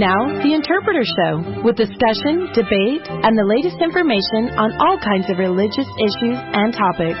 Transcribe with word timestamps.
Now, 0.00 0.16
The 0.40 0.54
Interpreter 0.56 1.04
Show, 1.04 1.60
with 1.60 1.76
discussion, 1.76 2.48
debate, 2.56 3.04
and 3.04 3.36
the 3.36 3.44
latest 3.44 3.76
information 3.84 4.56
on 4.56 4.72
all 4.80 4.96
kinds 4.96 5.28
of 5.28 5.36
religious 5.36 5.84
issues 6.00 6.40
and 6.40 6.72
topics. 6.72 7.20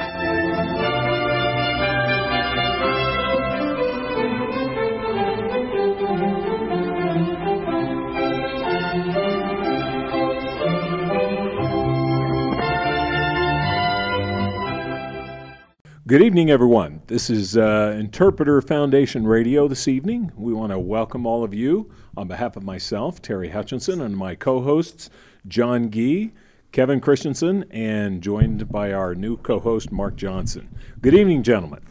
Good 16.10 16.22
evening, 16.22 16.50
everyone. 16.50 17.02
This 17.06 17.30
is 17.30 17.56
uh, 17.56 17.96
Interpreter 17.96 18.60
Foundation 18.60 19.28
Radio 19.28 19.68
this 19.68 19.86
evening. 19.86 20.32
We 20.36 20.52
want 20.52 20.72
to 20.72 20.78
welcome 20.80 21.24
all 21.24 21.44
of 21.44 21.54
you 21.54 21.88
on 22.16 22.26
behalf 22.26 22.56
of 22.56 22.64
myself, 22.64 23.22
Terry 23.22 23.50
Hutchinson, 23.50 24.00
and 24.00 24.16
my 24.16 24.34
co 24.34 24.60
hosts, 24.60 25.08
John 25.46 25.88
Gee, 25.88 26.32
Kevin 26.72 27.00
Christensen, 27.00 27.64
and 27.70 28.22
joined 28.22 28.68
by 28.68 28.92
our 28.92 29.14
new 29.14 29.36
co 29.36 29.60
host, 29.60 29.92
Mark 29.92 30.16
Johnson. 30.16 30.76
Good 31.00 31.14
evening, 31.14 31.44
gentlemen. 31.44 31.82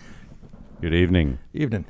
Good 0.81 0.93
evening. 0.93 1.39
Evening. 1.53 1.85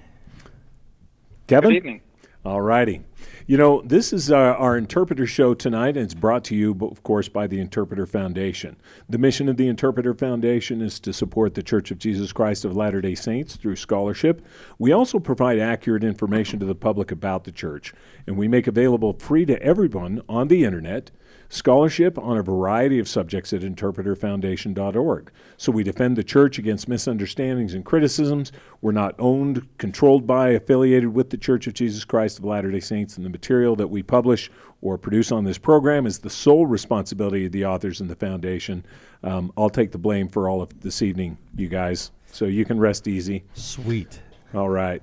Kevin? 1.48 1.72
Good 1.72 1.78
evening. 1.78 2.02
All 2.46 2.62
righty. 2.62 3.02
You 3.48 3.58
know, 3.58 3.82
this 3.82 4.14
is 4.14 4.32
our, 4.32 4.56
our, 4.56 4.78
interpreter 4.78 5.28
show 5.28 5.54
tonight, 5.54 5.98
and 5.98 6.06
it's 6.06 6.14
brought 6.14 6.46
to 6.46 6.56
you, 6.56 6.72
of 6.82 7.04
course, 7.04 7.28
by 7.28 7.48
the 7.48 7.60
Interpreter 7.60 8.06
Foundation. 8.06 8.78
The 9.10 9.18
mission 9.18 9.50
of 9.50 9.58
the 9.58 9.68
Interpreter 9.68 10.14
Foundation 10.14 10.82
is 10.82 11.02
to 11.02 11.12
support 11.12 11.56
the 11.56 11.64
Church 11.64 11.92
of 11.92 12.00
Jesus 12.00 12.32
Christ 12.32 12.64
of 12.64 12.78
Latter 12.78 13.02
day 13.02 13.14
Saints 13.14 13.58
through 13.58 13.76
scholarship. 13.76 14.42
We 14.78 14.94
also 14.94 15.20
provide 15.20 15.60
accurate 15.60 16.04
information 16.04 16.60
to 16.60 16.66
the 16.66 16.76
public 16.76 17.12
about 17.12 17.44
the 17.44 17.52
church, 17.52 17.94
and 18.26 18.38
we 18.38 18.48
make 18.48 18.68
available 18.68 19.18
free 19.20 19.46
to 19.46 19.62
everyone 19.62 20.22
on 20.30 20.48
the 20.48 20.64
internet 20.64 21.12
scholarship 21.50 22.18
on 22.18 22.38
a 22.38 22.44
variety 22.44 23.00
of 23.00 23.08
subjects 23.08 23.52
at 23.52 23.62
interpreterfoundation.org. 23.62 25.32
So 25.58 25.72
we 25.72 25.84
defend 25.84 26.16
the 26.16 26.24
church 26.24 26.60
against 26.60 26.88
misunderstandings 26.88 27.74
and 27.74 27.84
criticisms. 27.84 28.52
We're 28.82 28.92
not 28.92 29.16
owned, 29.18 29.68
controlled 29.78 30.26
by, 30.28 30.50
affiliated 30.50 31.14
with 31.14 31.32
the 31.32 31.38
Church 31.38 31.68
of 31.68 31.74
Jesus 31.74 32.06
Christ 32.06 32.38
of 32.38 32.46
Latter 32.46 32.72
day 32.72 32.80
Saints, 32.80 33.18
and 33.18 33.26
the 33.26 33.30
material 33.30 33.76
that 33.76 33.90
we 33.90 34.04
publish 34.04 34.50
or 34.82 34.98
produce 34.98 35.32
on 35.32 35.44
this 35.44 35.58
program 35.58 36.06
is 36.06 36.20
the 36.20 36.30
sole 36.30 36.68
responsibility 36.68 37.48
of 37.48 37.52
the 37.52 37.66
authors 37.66 38.00
and 38.00 38.10
the 38.10 38.16
foundation. 38.16 38.86
Um, 39.24 39.52
I'll 39.58 39.70
take 39.70 39.92
the 39.92 39.98
blame 39.98 40.30
for 40.30 40.48
all 40.48 40.62
of 40.62 40.82
this 40.82 41.02
evening, 41.02 41.38
you 41.56 41.68
guys, 41.68 42.12
so 42.32 42.46
you 42.46 42.64
can 42.64 42.80
rest 42.80 43.08
easy. 43.08 43.44
Sweet. 43.56 44.22
All 44.54 44.70
right. 44.70 45.02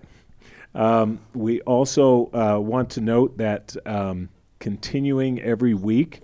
Um, 0.75 1.21
we 1.35 1.61
also 1.63 2.31
uh, 2.33 2.59
want 2.61 2.91
to 2.91 3.01
note 3.01 3.39
that 3.39 3.77
um, 3.87 4.29
continuing 4.59 5.41
every 5.41 5.75
week, 5.75 6.21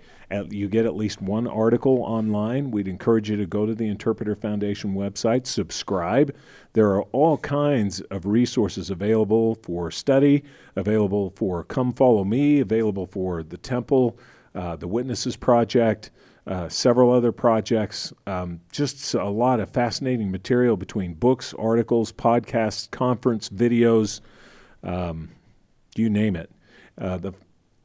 you 0.50 0.68
get 0.68 0.86
at 0.86 0.96
least 0.96 1.20
one 1.20 1.46
article 1.46 2.02
online. 2.02 2.70
We'd 2.70 2.88
encourage 2.88 3.30
you 3.30 3.36
to 3.36 3.46
go 3.46 3.66
to 3.66 3.74
the 3.74 3.88
Interpreter 3.88 4.34
Foundation 4.34 4.94
website, 4.94 5.46
subscribe. 5.46 6.34
There 6.72 6.88
are 6.90 7.02
all 7.12 7.36
kinds 7.38 8.00
of 8.02 8.26
resources 8.26 8.90
available 8.90 9.56
for 9.56 9.90
study, 9.90 10.42
available 10.74 11.30
for 11.36 11.64
Come 11.64 11.92
Follow 11.92 12.24
Me, 12.24 12.60
available 12.60 13.06
for 13.06 13.42
the 13.42 13.58
Temple, 13.58 14.18
uh, 14.54 14.76
the 14.76 14.88
Witnesses 14.88 15.36
Project, 15.36 16.10
uh, 16.46 16.68
several 16.68 17.12
other 17.12 17.32
projects. 17.32 18.12
Um, 18.26 18.60
just 18.72 19.14
a 19.14 19.28
lot 19.28 19.60
of 19.60 19.70
fascinating 19.70 20.30
material 20.30 20.76
between 20.76 21.14
books, 21.14 21.54
articles, 21.58 22.12
podcasts, 22.12 22.90
conference 22.90 23.48
videos, 23.48 24.20
um, 24.82 25.30
you 25.94 26.10
name 26.10 26.36
it. 26.36 26.50
Uh, 26.98 27.18
the 27.18 27.32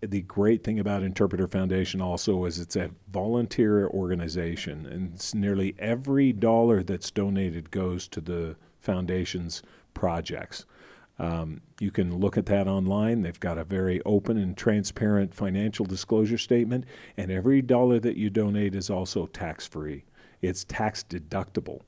the 0.01 0.21
great 0.21 0.63
thing 0.63 0.79
about 0.79 1.03
Interpreter 1.03 1.47
Foundation 1.47 2.01
also 2.01 2.45
is 2.45 2.59
it's 2.59 2.75
a 2.75 2.91
volunteer 3.11 3.87
organization, 3.87 4.85
and 4.85 5.33
nearly 5.33 5.75
every 5.79 6.31
dollar 6.31 6.83
that's 6.83 7.09
donated 7.11 7.71
goes 7.71 8.07
to 8.09 8.21
the 8.21 8.55
foundation's 8.79 9.63
projects. 9.93 10.65
Um, 11.19 11.61
you 11.79 11.89
can 11.89 12.19
look 12.19 12.37
at 12.37 12.45
that 12.45 12.67
online. 12.67 13.23
They've 13.23 13.39
got 13.39 13.57
a 13.57 13.63
very 13.63 14.01
open 14.03 14.37
and 14.37 14.55
transparent 14.55 15.33
financial 15.33 15.85
disclosure 15.85 16.37
statement, 16.37 16.85
and 17.15 17.31
every 17.31 17.61
dollar 17.63 17.99
that 17.99 18.17
you 18.17 18.29
donate 18.29 18.75
is 18.75 18.89
also 18.89 19.25
tax 19.25 19.67
free. 19.67 20.05
It's 20.41 20.63
tax 20.63 21.03
deductible 21.03 21.81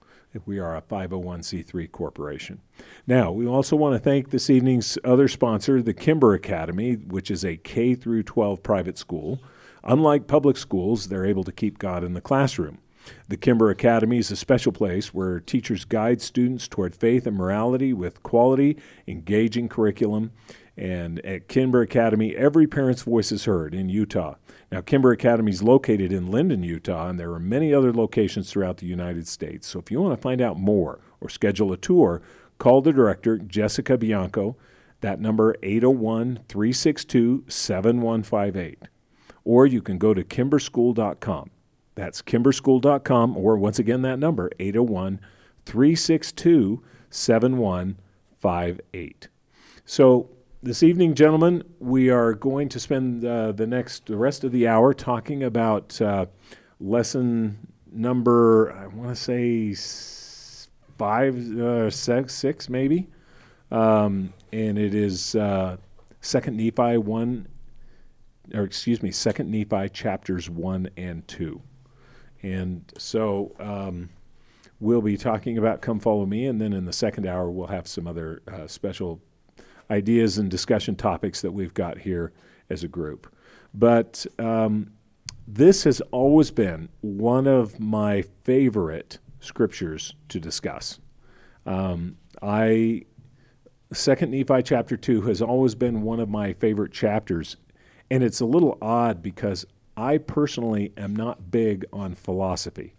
we 0.45 0.59
are 0.59 0.75
a 0.75 0.81
501c3 0.81 1.91
corporation. 1.91 2.61
Now, 3.07 3.31
we 3.31 3.47
also 3.47 3.75
want 3.75 3.95
to 3.95 3.99
thank 3.99 4.29
this 4.29 4.49
evening's 4.49 4.97
other 5.03 5.27
sponsor, 5.27 5.81
the 5.81 5.93
Kimber 5.93 6.33
Academy, 6.33 6.93
which 6.93 7.31
is 7.31 7.43
a 7.43 7.57
K 7.57 7.95
through 7.95 8.23
12 8.23 8.61
private 8.61 8.97
school. 8.97 9.39
Unlike 9.83 10.27
public 10.27 10.57
schools, 10.57 11.07
they're 11.07 11.25
able 11.25 11.43
to 11.43 11.51
keep 11.51 11.79
God 11.79 12.03
in 12.03 12.13
the 12.13 12.21
classroom. 12.21 12.79
The 13.27 13.37
Kimber 13.37 13.69
Academy 13.69 14.19
is 14.19 14.29
a 14.29 14.35
special 14.35 14.71
place 14.71 15.13
where 15.13 15.39
teachers 15.39 15.85
guide 15.85 16.21
students 16.21 16.67
toward 16.67 16.95
faith 16.95 17.25
and 17.25 17.35
morality 17.35 17.93
with 17.93 18.21
quality, 18.21 18.77
engaging 19.07 19.67
curriculum. 19.67 20.31
And 20.77 21.19
at 21.25 21.47
Kimber 21.47 21.81
Academy, 21.81 22.35
every 22.35 22.67
parent's 22.67 23.01
voice 23.01 23.31
is 23.31 23.45
heard 23.45 23.73
in 23.73 23.89
Utah. 23.89 24.35
Now, 24.71 24.81
Kimber 24.81 25.11
Academy 25.11 25.51
is 25.51 25.63
located 25.63 26.11
in 26.11 26.29
Lindon, 26.29 26.61
Utah, 26.63 27.09
and 27.09 27.19
there 27.19 27.33
are 27.33 27.39
many 27.39 27.73
other 27.73 27.91
locations 27.91 28.51
throughout 28.51 28.77
the 28.77 28.85
United 28.85 29.27
States. 29.27 29.65
So 29.67 29.79
if 29.79 29.89
you 29.89 29.99
want 29.99 30.15
to 30.15 30.21
find 30.21 30.41
out 30.41 30.59
more 30.59 30.99
or 31.19 31.29
schedule 31.29 31.73
a 31.73 31.77
tour, 31.77 32.21
call 32.59 32.81
the 32.81 32.93
director, 32.93 33.39
Jessica 33.39 33.97
Bianco. 33.97 34.55
That 35.01 35.19
number 35.19 35.55
801 35.63 36.41
362 36.47 37.45
7158. 37.47 38.83
Or 39.43 39.65
you 39.65 39.81
can 39.81 39.97
go 39.97 40.13
to 40.13 40.23
kimberschool.com. 40.23 41.49
That's 41.95 42.21
kimberschool.com, 42.21 43.37
or 43.37 43.57
once 43.57 43.79
again, 43.79 44.03
that 44.03 44.19
number 44.19 44.51
801 44.59 45.19
362 45.65 46.83
7158. 47.09 49.27
So 49.85 50.29
this 50.61 50.83
evening, 50.83 51.13
gentlemen, 51.15 51.63
we 51.79 52.09
are 52.09 52.33
going 52.33 52.67
to 52.69 52.79
spend 52.79 53.23
uh, 53.23 53.51
the 53.53 53.65
next 53.65 54.07
the 54.07 54.17
rest 54.17 54.43
of 54.43 54.51
the 54.51 54.67
hour 54.67 54.93
talking 54.93 55.41
about 55.41 56.01
uh, 56.01 56.25
lesson 56.79 57.71
number 57.91 58.71
I 58.73 58.87
want 58.87 59.09
to 59.09 59.15
say 59.15 59.73
five, 60.97 61.57
uh, 61.57 61.89
six, 61.89 62.33
six 62.35 62.69
maybe, 62.69 63.07
um, 63.71 64.33
and 64.51 64.77
it 64.77 64.93
is 64.93 65.33
uh, 65.35 65.77
Second 66.19 66.57
Nephi 66.57 66.97
one, 66.97 67.47
or 68.53 68.63
excuse 68.63 69.01
me, 69.01 69.11
Second 69.11 69.49
Nephi 69.49 69.89
chapters 69.89 70.49
one 70.49 70.89
and 70.97 71.27
two, 71.27 71.61
and 72.41 72.91
so. 72.97 73.55
Um, 73.59 74.09
we'll 74.81 75.01
be 75.01 75.17
talking 75.17 75.57
about 75.57 75.81
Come 75.81 75.99
Follow 75.99 76.25
Me, 76.25 76.45
and 76.45 76.61
then 76.61 76.71
in 76.71 76.85
the 76.85 76.93
second 76.93 77.27
hour, 77.27 77.51
we'll 77.51 77.67
have 77.67 77.85
some 77.85 78.07
other 78.07 78.41
uh, 78.47 78.65
special 78.65 79.19
ideas 79.89 80.37
and 80.37 80.49
discussion 80.49 80.95
topics 80.95 81.41
that 81.41 81.51
we've 81.51 81.73
got 81.73 81.99
here 81.99 82.31
as 82.69 82.83
a 82.83 82.87
group. 82.87 83.33
But 83.73 84.25
um, 84.37 84.91
this 85.47 85.83
has 85.83 86.01
always 86.11 86.51
been 86.51 86.89
one 87.01 87.47
of 87.47 87.79
my 87.79 88.23
favorite 88.43 89.19
scriptures 89.39 90.15
to 90.29 90.39
discuss. 90.39 90.99
Um, 91.65 92.17
I 92.41 93.03
Second 93.91 94.29
Nephi 94.31 94.61
chapter 94.61 94.95
two 94.95 95.21
has 95.21 95.41
always 95.41 95.73
been 95.73 96.03
one 96.03 96.19
of 96.19 96.29
my 96.29 96.53
favorite 96.53 96.91
chapters, 96.91 97.57
and 98.11 98.23
it's 98.23 98.39
a 98.39 98.45
little 98.45 98.77
odd 98.81 99.23
because 99.23 99.65
I 99.97 100.19
personally 100.19 100.93
am 100.95 101.15
not 101.15 101.49
big 101.49 101.85
on 101.91 102.13
philosophy, 102.13 102.93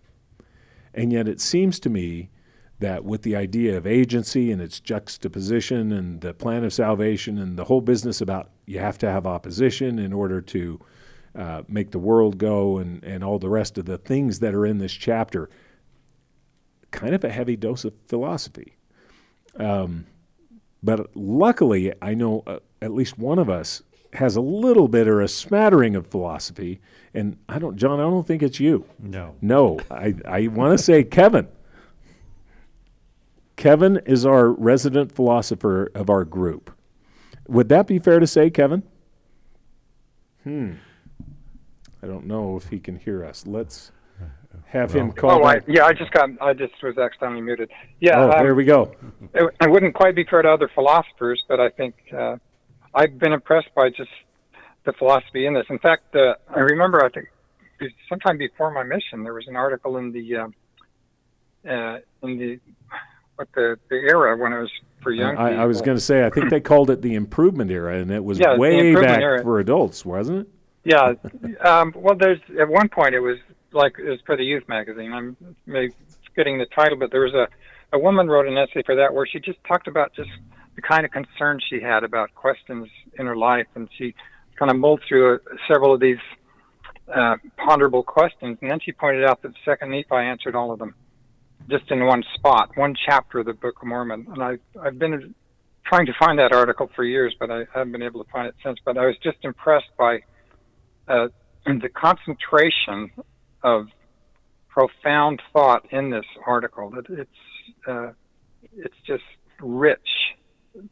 and 0.92 1.12
yet 1.12 1.28
it 1.28 1.40
seems 1.40 1.78
to 1.80 1.90
me 1.90 2.30
that 2.80 3.04
with 3.04 3.22
the 3.22 3.36
idea 3.36 3.76
of 3.76 3.86
agency 3.86 4.50
and 4.50 4.60
its 4.60 4.80
juxtaposition 4.80 5.92
and 5.92 6.20
the 6.22 6.34
plan 6.34 6.64
of 6.64 6.72
salvation 6.72 7.38
and 7.38 7.58
the 7.58 7.64
whole 7.64 7.80
business 7.80 8.20
about 8.20 8.50
you 8.66 8.78
have 8.78 8.98
to 8.98 9.10
have 9.10 9.26
opposition 9.26 9.98
in 9.98 10.12
order 10.12 10.40
to 10.40 10.80
uh, 11.36 11.62
make 11.68 11.90
the 11.90 11.98
world 11.98 12.38
go 12.38 12.78
and, 12.78 13.04
and 13.04 13.22
all 13.22 13.38
the 13.38 13.48
rest 13.48 13.78
of 13.78 13.84
the 13.84 13.98
things 13.98 14.40
that 14.40 14.54
are 14.54 14.66
in 14.66 14.78
this 14.78 14.92
chapter, 14.92 15.48
kind 16.90 17.14
of 17.14 17.22
a 17.22 17.30
heavy 17.30 17.56
dose 17.56 17.84
of 17.84 17.94
philosophy. 18.08 18.76
Um, 19.56 20.06
but 20.82 21.14
luckily, 21.14 21.92
I 22.00 22.14
know 22.14 22.42
uh, 22.46 22.58
at 22.80 22.92
least 22.92 23.18
one 23.18 23.38
of 23.38 23.50
us 23.50 23.82
has 24.14 24.36
a 24.36 24.40
little 24.40 24.88
bit 24.88 25.06
or 25.06 25.20
a 25.20 25.28
smattering 25.28 25.94
of 25.94 26.06
philosophy. 26.06 26.80
And 27.14 27.36
I 27.48 27.58
don't, 27.58 27.76
John, 27.76 28.00
I 28.00 28.04
don't 28.04 28.26
think 28.26 28.42
it's 28.42 28.58
you. 28.58 28.86
No. 28.98 29.36
No, 29.40 29.80
I, 29.90 30.14
I 30.26 30.46
want 30.48 30.76
to 30.76 30.82
say 30.82 31.04
Kevin. 31.04 31.48
Kevin 33.60 34.00
is 34.06 34.24
our 34.24 34.50
resident 34.50 35.12
philosopher 35.12 35.92
of 35.94 36.08
our 36.08 36.24
group. 36.24 36.74
Would 37.46 37.68
that 37.68 37.86
be 37.86 37.98
fair 37.98 38.18
to 38.18 38.26
say, 38.26 38.48
Kevin? 38.48 38.82
Hmm. 40.44 40.72
I 42.02 42.06
don't 42.06 42.24
know 42.24 42.56
if 42.56 42.70
he 42.70 42.78
can 42.78 42.96
hear 42.96 43.22
us. 43.22 43.46
Let's 43.46 43.92
have 44.68 44.94
well, 44.94 45.04
him 45.04 45.12
call. 45.12 45.42
Oh, 45.42 45.44
I, 45.44 45.60
yeah, 45.68 45.84
I 45.84 45.92
just 45.92 46.10
got. 46.10 46.30
I 46.40 46.54
just 46.54 46.72
was 46.82 46.96
accidentally 46.96 47.42
muted. 47.42 47.70
Yeah. 48.00 48.20
Oh, 48.20 48.30
um, 48.30 48.42
there 48.42 48.54
we 48.54 48.64
go. 48.64 48.94
It, 49.34 49.54
I 49.60 49.66
wouldn't 49.66 49.94
quite 49.94 50.14
be 50.14 50.24
fair 50.24 50.40
to 50.40 50.50
other 50.50 50.70
philosophers, 50.74 51.42
but 51.46 51.60
I 51.60 51.68
think 51.68 51.94
uh, 52.16 52.36
I've 52.94 53.18
been 53.18 53.34
impressed 53.34 53.74
by 53.74 53.90
just 53.90 54.10
the 54.86 54.94
philosophy 54.94 55.44
in 55.44 55.52
this. 55.52 55.66
In 55.68 55.78
fact, 55.80 56.16
uh, 56.16 56.36
I 56.48 56.60
remember 56.60 57.04
I 57.04 57.10
think 57.10 57.28
sometime 58.08 58.38
before 58.38 58.70
my 58.70 58.84
mission, 58.84 59.22
there 59.22 59.34
was 59.34 59.46
an 59.48 59.56
article 59.56 59.98
in 59.98 60.12
the 60.12 60.36
uh, 60.36 60.48
uh, 61.70 61.98
in 62.22 62.38
the 62.38 62.58
what 63.40 63.48
the 63.54 63.78
the 63.88 63.96
era 63.96 64.36
when 64.36 64.52
it 64.52 64.60
was 64.60 64.70
for 65.02 65.12
young 65.12 65.36
I. 65.36 65.62
I 65.62 65.64
was 65.64 65.80
going 65.80 65.96
to 65.96 66.00
say, 66.00 66.26
I 66.26 66.30
think 66.30 66.50
they 66.50 66.60
called 66.60 66.90
it 66.90 67.00
the 67.00 67.14
improvement 67.14 67.70
era, 67.70 67.96
and 67.96 68.10
it 68.10 68.22
was 68.22 68.38
Yeah, 68.38 68.58
way 68.58 68.94
back 68.94 69.22
era. 69.22 69.42
for 69.42 69.58
adults, 69.58 70.04
wasn't 70.04 70.40
it? 70.40 70.48
Yeah. 70.84 71.14
Um, 71.64 71.92
well, 71.96 72.14
there's 72.14 72.38
at 72.60 72.68
one 72.68 72.90
point 72.90 73.14
it 73.14 73.20
was 73.20 73.38
like 73.72 73.98
it 73.98 74.08
was 74.10 74.20
for 74.26 74.36
the 74.36 74.44
youth 74.44 74.68
magazine. 74.68 75.12
I'm 75.12 75.36
maybe 75.64 75.94
forgetting 76.26 76.58
the 76.58 76.66
title, 76.66 76.98
but 76.98 77.10
there 77.10 77.22
was 77.22 77.32
a 77.34 77.48
a 77.92 77.98
woman 77.98 78.28
wrote 78.28 78.46
an 78.46 78.56
essay 78.58 78.82
for 78.84 78.94
that 78.96 79.12
where 79.14 79.26
she 79.26 79.40
just 79.40 79.58
talked 79.64 79.88
about 79.88 80.14
just 80.14 80.30
the 80.76 80.82
kind 80.82 81.04
of 81.06 81.10
concerns 81.10 81.64
she 81.68 81.80
had 81.80 82.04
about 82.04 82.32
questions 82.34 82.88
in 83.18 83.24
her 83.26 83.36
life, 83.36 83.66
and 83.74 83.88
she 83.96 84.14
kind 84.58 84.70
of 84.70 84.76
mulled 84.76 85.00
through 85.08 85.36
uh 85.36 85.38
several 85.66 85.94
of 85.94 86.00
these 86.00 86.18
uh, 87.14 87.36
ponderable 87.56 88.02
questions, 88.02 88.58
and 88.60 88.70
then 88.70 88.78
she 88.80 88.92
pointed 88.92 89.24
out 89.24 89.40
that 89.42 89.52
Second 89.64 89.90
Nephi 89.90 90.14
answered 90.14 90.54
all 90.54 90.70
of 90.72 90.78
them 90.78 90.94
just 91.70 91.90
in 91.90 92.04
one 92.04 92.24
spot, 92.34 92.76
one 92.76 92.94
chapter 93.06 93.38
of 93.38 93.46
the 93.46 93.52
Book 93.52 93.76
of 93.80 93.88
Mormon. 93.88 94.26
And 94.32 94.42
I 94.42 94.58
I've 94.80 94.98
been 94.98 95.34
trying 95.84 96.06
to 96.06 96.12
find 96.18 96.38
that 96.38 96.52
article 96.52 96.90
for 96.94 97.04
years, 97.04 97.34
but 97.38 97.50
I 97.50 97.64
haven't 97.72 97.92
been 97.92 98.02
able 98.02 98.22
to 98.24 98.30
find 98.30 98.46
it 98.46 98.54
since. 98.64 98.78
But 98.84 98.98
I 98.98 99.06
was 99.06 99.16
just 99.22 99.38
impressed 99.42 99.90
by 99.98 100.20
uh, 101.08 101.28
the 101.64 101.88
concentration 101.88 103.10
of 103.62 103.86
profound 104.68 105.42
thought 105.52 105.86
in 105.92 106.10
this 106.10 106.26
article. 106.46 106.90
That 106.90 107.06
it's 107.08 107.30
uh, 107.86 108.12
it's 108.76 108.96
just 109.06 109.24
rich 109.60 109.98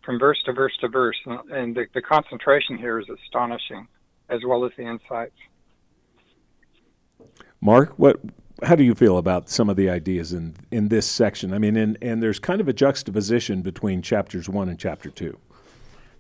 from 0.05 0.19
verse 0.19 0.43
to 0.45 0.53
verse 0.53 0.77
to 0.81 0.89
verse, 0.89 1.17
and, 1.27 1.51
and 1.51 1.75
the, 1.75 1.87
the 1.95 2.03
concentration 2.03 2.77
here 2.77 2.99
is 2.99 3.07
astonishing, 3.09 3.87
as 4.29 4.41
well 4.45 4.65
as 4.65 4.73
the 4.77 4.83
insights. 4.83 5.37
Mark, 7.61 7.99
what? 7.99 8.21
How 8.63 8.75
do 8.75 8.83
you 8.83 8.95
feel 8.95 9.19
about 9.19 9.49
some 9.49 9.69
of 9.69 9.77
the 9.77 9.89
ideas 9.89 10.33
in 10.33 10.57
in 10.71 10.89
this 10.89 11.07
section? 11.07 11.55
I 11.55 11.59
mean, 11.59 11.77
and 11.77 11.97
and 12.03 12.23
there's 12.23 12.39
kind 12.39 12.61
of 12.61 12.69
a 12.69 12.73
juxtaposition 12.73 13.63
between 13.63 14.03
chapters 14.03 14.49
one 14.49 14.69
and 14.69 14.79
chapter 14.79 15.11
two. 15.11 15.39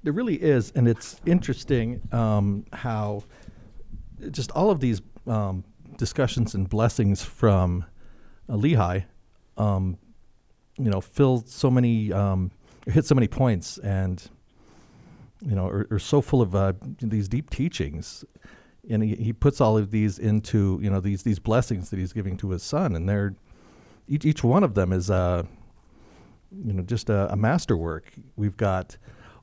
There 0.04 0.12
really 0.12 0.36
is, 0.36 0.70
and 0.76 0.86
it's 0.86 1.20
interesting 1.26 2.00
um, 2.12 2.64
how 2.72 3.24
just 4.30 4.50
all 4.52 4.70
of 4.70 4.78
these 4.80 5.02
um, 5.26 5.64
discussions 5.96 6.54
and 6.54 6.68
blessings 6.68 7.22
from 7.22 7.84
uh, 8.48 8.54
Lehi, 8.54 9.04
um, 9.56 9.98
you 10.78 10.90
know, 10.90 11.00
fill 11.00 11.44
so 11.46 11.70
many, 11.70 12.12
um, 12.12 12.50
hit 12.86 13.04
so 13.04 13.14
many 13.14 13.28
points, 13.28 13.78
and 13.78 14.30
you 15.44 15.54
know, 15.54 15.66
are, 15.66 15.86
are 15.90 15.98
so 15.98 16.20
full 16.20 16.40
of 16.40 16.54
uh, 16.54 16.72
these 17.00 17.28
deep 17.28 17.50
teachings. 17.50 18.24
And 18.90 19.02
he, 19.02 19.16
he 19.16 19.32
puts 19.32 19.60
all 19.60 19.76
of 19.76 19.90
these 19.90 20.18
into 20.18 20.78
you 20.82 20.88
know 20.90 21.00
these 21.00 21.22
these 21.22 21.38
blessings 21.38 21.90
that 21.90 21.98
he's 21.98 22.12
giving 22.12 22.36
to 22.38 22.50
his 22.50 22.62
son, 22.62 22.96
and 22.96 23.08
they're 23.08 23.34
each 24.08 24.24
each 24.24 24.42
one 24.42 24.64
of 24.64 24.74
them 24.74 24.92
is 24.92 25.10
uh, 25.10 25.42
you 26.50 26.72
know 26.72 26.82
just 26.82 27.10
a, 27.10 27.30
a 27.32 27.36
masterwork. 27.36 28.12
We've 28.36 28.56
got 28.56 28.96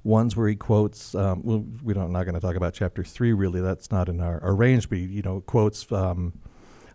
ones 0.04 0.36
where 0.36 0.48
he 0.48 0.56
quotes. 0.56 1.14
Um, 1.16 1.42
well, 1.44 1.66
we 1.84 1.94
don't 1.94 2.12
not 2.12 2.24
going 2.24 2.36
to 2.36 2.42
talk 2.42 2.56
about 2.56 2.74
chapter 2.74 3.04
three 3.04 3.34
really. 3.34 3.62
That's 3.62 3.92
not 3.92 4.10
in 4.10 4.22
our, 4.22 4.42
our 4.42 4.56
range. 4.56 4.90
But 4.90 5.00
you 5.00 5.22
know 5.22 5.42
quotes 5.42 5.92
um, 5.92 6.34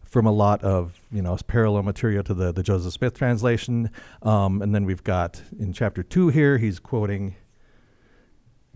from 0.02 0.26
a 0.26 0.32
lot 0.32 0.62
of 0.64 1.00
you 1.12 1.22
know 1.22 1.36
parallel 1.46 1.84
material 1.84 2.24
to 2.24 2.34
the 2.34 2.52
the 2.52 2.62
Joseph 2.62 2.92
Smith 2.92 3.14
translation. 3.14 3.90
Um, 4.22 4.62
and 4.62 4.74
then 4.74 4.84
we've 4.84 5.04
got 5.04 5.42
in 5.58 5.72
chapter 5.72 6.02
two 6.02 6.28
here 6.28 6.58
he's 6.58 6.78
quoting 6.78 7.36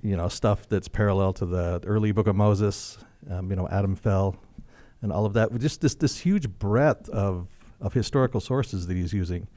you 0.03 0.17
know 0.17 0.29
stuff 0.29 0.69
that's 0.69 0.87
parallel 0.87 1.33
to 1.33 1.47
the 1.47 1.81
early 1.85 2.13
book 2.13 2.27
of 2.27 2.37
Moses. 2.37 2.99
Um, 3.31 3.51
you 3.51 3.57
know 3.57 3.69
Adam 3.69 3.95
fell, 3.97 4.37
and 5.03 5.13
all 5.13 5.27
of 5.27 5.33
that. 5.35 5.53
With 5.53 5.63
Just 5.63 5.81
this 5.81 5.95
this 5.95 6.19
huge 6.19 6.49
breadth 6.49 7.09
of 7.09 7.49
of 7.81 7.93
historical 7.93 8.41
sources 8.41 8.87
that 8.87 8.97
he's 8.97 9.13
using, 9.13 9.49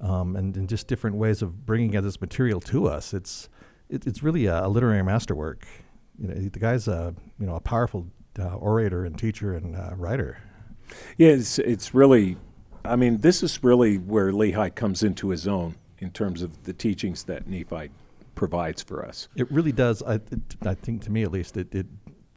um, 0.00 0.36
and, 0.36 0.56
and 0.56 0.68
just 0.68 0.86
different 0.86 1.16
ways 1.16 1.42
of 1.42 1.66
bringing 1.66 1.90
this 1.90 2.20
material 2.20 2.60
to 2.60 2.86
us. 2.86 3.14
It's 3.14 3.48
it, 3.88 4.06
it's 4.06 4.22
really 4.22 4.46
a, 4.46 4.66
a 4.66 4.68
literary 4.68 5.02
masterwork. 5.02 5.66
You 6.18 6.28
know, 6.28 6.34
the 6.34 6.58
guy's 6.58 6.88
a 6.88 7.14
you 7.38 7.46
know 7.46 7.56
a 7.56 7.60
powerful 7.60 8.08
uh, 8.38 8.54
orator 8.54 9.04
and 9.04 9.18
teacher 9.18 9.54
and 9.54 9.76
uh, 9.76 9.90
writer. 9.96 10.38
Yeah, 11.16 11.30
it's 11.30 11.58
it's 11.58 11.94
really, 11.94 12.36
I 12.84 12.96
mean, 12.96 13.18
this 13.18 13.42
is 13.42 13.62
really 13.62 13.96
where 13.96 14.32
Lehi 14.32 14.74
comes 14.74 15.02
into 15.02 15.30
his 15.30 15.46
own 15.46 15.76
in 15.98 16.10
terms 16.10 16.42
of 16.42 16.64
the 16.64 16.72
teachings 16.72 17.24
that 17.24 17.46
Nephi 17.46 17.90
provides 18.34 18.82
for 18.82 19.04
us. 19.04 19.28
It 19.36 19.50
really 19.50 19.72
does. 19.72 20.02
I, 20.02 20.14
it, 20.14 20.56
I 20.64 20.74
think 20.74 21.02
to 21.02 21.10
me 21.10 21.22
at 21.24 21.32
least, 21.32 21.56
it, 21.56 21.74
it 21.74 21.86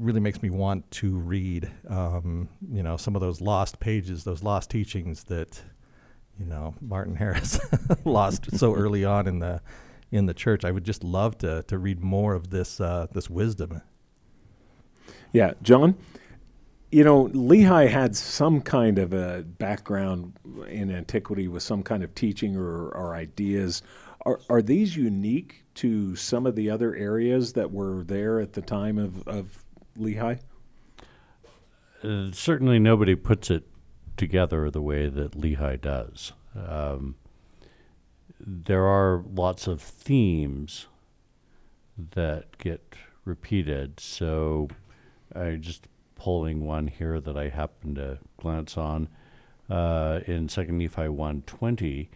really 0.01 0.19
makes 0.19 0.41
me 0.41 0.49
want 0.49 0.89
to 0.91 1.15
read. 1.15 1.71
Um, 1.87 2.49
you 2.71 2.83
know, 2.83 2.97
some 2.97 3.15
of 3.15 3.21
those 3.21 3.41
lost 3.41 3.79
pages, 3.79 4.23
those 4.23 4.43
lost 4.43 4.69
teachings 4.69 5.25
that 5.25 5.61
you 6.39 6.45
know 6.45 6.75
Martin 6.81 7.15
Harris 7.15 7.59
lost 8.05 8.57
so 8.57 8.73
early 8.73 9.05
on 9.05 9.27
in 9.27 9.39
the 9.39 9.61
in 10.11 10.25
the 10.25 10.33
church. 10.33 10.65
I 10.65 10.71
would 10.71 10.83
just 10.83 11.03
love 11.03 11.37
to 11.39 11.63
to 11.63 11.77
read 11.77 12.01
more 12.01 12.33
of 12.33 12.49
this 12.49 12.81
uh, 12.81 13.07
this 13.11 13.29
wisdom. 13.29 13.81
Yeah, 15.31 15.53
John. 15.61 15.95
You 16.93 17.05
know, 17.05 17.27
Lehi 17.27 17.87
had 17.87 18.17
some 18.17 18.59
kind 18.59 18.99
of 18.99 19.13
a 19.13 19.43
background 19.43 20.33
in 20.67 20.91
antiquity 20.91 21.47
with 21.47 21.63
some 21.63 21.83
kind 21.83 22.03
of 22.03 22.13
teaching 22.13 22.57
or, 22.57 22.89
or 22.89 23.15
ideas. 23.15 23.81
Are, 24.25 24.41
are 24.49 24.61
these 24.61 24.97
unique 24.97 25.63
to 25.75 26.17
some 26.17 26.45
of 26.45 26.57
the 26.57 26.69
other 26.69 26.93
areas 26.93 27.53
that 27.53 27.71
were 27.71 28.03
there 28.03 28.41
at 28.41 28.53
the 28.53 28.61
time 28.61 28.97
of, 28.97 29.25
of 29.25 29.60
Lehi? 29.97 30.39
Uh, 32.03 32.31
certainly, 32.31 32.79
nobody 32.79 33.15
puts 33.15 33.51
it 33.51 33.67
together 34.17 34.69
the 34.69 34.81
way 34.81 35.07
that 35.07 35.31
Lehi 35.31 35.79
does. 35.79 36.33
Um, 36.55 37.15
there 38.39 38.85
are 38.85 39.23
lots 39.33 39.67
of 39.67 39.81
themes 39.81 40.87
that 41.97 42.57
get 42.57 42.95
repeated. 43.25 43.99
So, 43.99 44.69
I 45.35 45.55
just 45.55 45.87
pulling 46.15 46.65
one 46.65 46.87
here 46.87 47.19
that 47.19 47.37
I 47.37 47.49
happened 47.49 47.95
to 47.95 48.19
glance 48.37 48.77
on 48.77 49.09
uh, 49.69 50.19
in 50.27 50.49
Second 50.49 50.77
Nephi 50.77 51.07
one 51.07 51.43
twenty, 51.43 52.09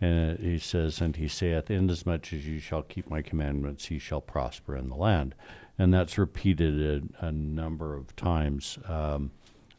and 0.00 0.38
he 0.38 0.58
says, 0.58 1.00
"And 1.00 1.16
he 1.16 1.28
saith, 1.28 1.70
Inasmuch 1.70 2.32
as 2.32 2.46
you 2.46 2.58
shall 2.58 2.82
keep 2.82 3.08
my 3.08 3.22
commandments, 3.22 3.90
ye 3.90 3.98
shall 3.98 4.20
prosper 4.20 4.76
in 4.76 4.88
the 4.88 4.96
land." 4.96 5.34
And 5.78 5.94
that's 5.94 6.18
repeated 6.18 7.08
a, 7.20 7.26
a 7.26 7.32
number 7.32 7.94
of 7.96 8.14
times. 8.16 8.78
Um, 8.86 9.30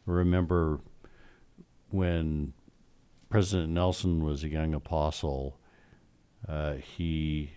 remember 0.06 0.80
when 1.90 2.52
President 3.30 3.70
Nelson 3.70 4.24
was 4.24 4.42
a 4.42 4.48
young 4.48 4.74
apostle, 4.74 5.58
uh, 6.48 6.74
he 6.74 7.52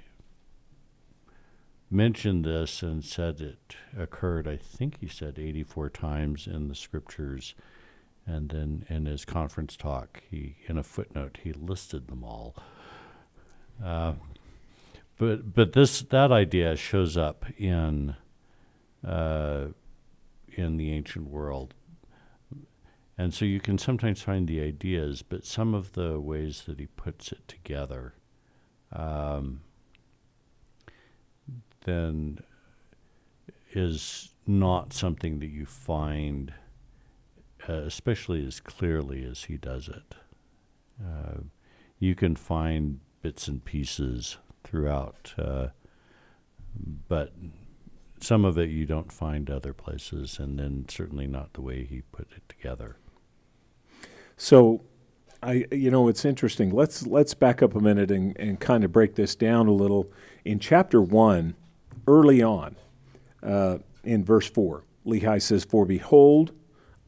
mentioned 1.90 2.46
this 2.46 2.84
and 2.84 3.04
said 3.04 3.42
it 3.42 3.76
occurred, 3.98 4.48
I 4.48 4.58
think 4.58 5.00
he 5.00 5.08
said 5.08 5.40
84 5.40 5.90
times 5.90 6.48
in 6.48 6.68
the 6.68 6.76
scriptures. 6.76 7.56
And 8.28 8.50
then 8.50 8.86
in 8.90 9.06
his 9.06 9.24
conference 9.24 9.76
talk, 9.76 10.22
he, 10.30 10.56
in 10.68 10.78
a 10.78 10.84
footnote, 10.84 11.40
he 11.44 11.54
listed 11.54 12.08
them 12.08 12.24
all. 12.24 12.56
Uh, 13.84 14.14
but 15.18 15.54
but 15.54 15.74
this 15.74 16.02
that 16.02 16.32
idea 16.32 16.76
shows 16.76 17.18
up 17.18 17.46
in 17.58 18.16
uh, 19.06 19.68
in 20.54 20.78
the 20.78 20.92
ancient 20.92 21.30
world, 21.30 21.74
and 23.18 23.34
so 23.34 23.46
you 23.46 23.60
can 23.60 23.78
sometimes 23.78 24.22
find 24.22 24.48
the 24.48 24.62
ideas, 24.62 25.22
but 25.22 25.46
some 25.46 25.74
of 25.74 25.94
the 25.94 26.20
ways 26.20 26.64
that 26.68 26.80
he 26.80 26.88
puts 26.88 27.32
it 27.32 27.48
together. 27.48 28.14
Um, 28.92 29.62
then 31.86 32.40
is 33.72 34.32
not 34.46 34.94
something 34.94 35.40
that 35.40 35.50
you 35.50 35.66
find, 35.66 36.54
uh, 37.68 37.74
especially 37.74 38.46
as 38.46 38.60
clearly 38.60 39.24
as 39.24 39.46
he 39.46 39.58
does 39.58 39.88
it. 39.88 40.16
Uh, 41.04 41.42
you 42.00 42.16
can 42.16 42.36
find 42.36 43.00
bits 43.22 43.48
and 43.48 43.64
pieces 43.64 44.38
throughout, 44.64 45.34
uh, 45.38 45.68
but 47.08 47.34
some 48.26 48.44
of 48.44 48.58
it 48.58 48.70
you 48.70 48.86
don't 48.86 49.12
find 49.12 49.50
other 49.50 49.74
places, 49.74 50.40
and 50.40 50.58
then 50.58 50.86
certainly 50.90 51.28
not 51.28 51.54
the 51.54 51.62
way 51.62 51.86
he 51.86 52.02
put 52.12 52.28
it 52.36 52.44
together. 52.50 52.98
So, 54.36 54.82
I 55.44 55.66
you 55.72 55.92
know 55.92 56.08
it's 56.08 56.26
interesting. 56.26 56.72
Let's 56.72 57.06
let's 57.06 57.34
back 57.34 57.62
up 57.62 57.76
a 57.76 57.80
minute 57.80 58.10
and, 58.10 58.36
and 58.38 58.60
kind 58.60 58.84
of 58.84 58.92
break 58.92 59.16
this 59.16 59.36
down 59.36 59.68
a 59.68 59.72
little. 59.72 60.12
In 60.44 60.60
chapter 60.60 61.02
one, 61.02 61.56
early 62.08 62.42
on, 62.42 62.76
uh, 63.44 63.78
in 64.04 64.26
verse 64.26 64.50
four, 64.50 64.84
Lehi 65.06 65.42
says, 65.42 65.64
"For 65.64 65.86
behold, 65.86 66.52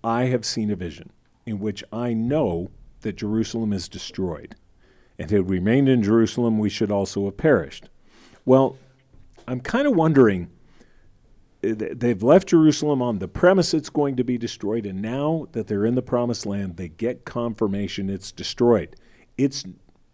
I 0.04 0.26
have 0.26 0.46
seen 0.46 0.70
a 0.70 0.76
vision, 0.76 1.12
in 1.46 1.60
which 1.60 1.84
I 1.92 2.14
know 2.14 2.70
that 3.02 3.16
Jerusalem 3.16 3.74
is 3.74 3.90
destroyed, 3.90 4.56
and 5.18 5.32
had 5.32 5.50
remained 5.50 5.90
in 5.90 6.04
Jerusalem, 6.04 6.60
we 6.60 6.70
should 6.70 6.92
also 6.92 7.26
have 7.26 7.38
perished." 7.38 7.90
Well, 8.46 8.78
I'm 9.48 9.62
kind 9.62 9.88
of 9.88 9.96
wondering 9.96 10.50
they've 11.74 12.24
left 12.24 12.50
Jerusalem 12.50 13.02
on 13.02 13.20
the 13.20 13.28
premise 13.28 13.74
it's 13.74 13.90
going 13.90 14.16
to 14.16 14.24
be 14.24 14.38
destroyed, 14.38 14.86
and 14.86 15.02
now 15.02 15.48
that 15.52 15.68
they're 15.68 15.86
in 15.86 15.96
the 15.96 16.02
promised 16.02 16.46
land, 16.46 16.78
they 16.78 16.90
get 16.90 17.26
confirmation 17.26 18.10
it's 18.10 18.32
destroyed. 18.32 18.96
It's 19.38 19.64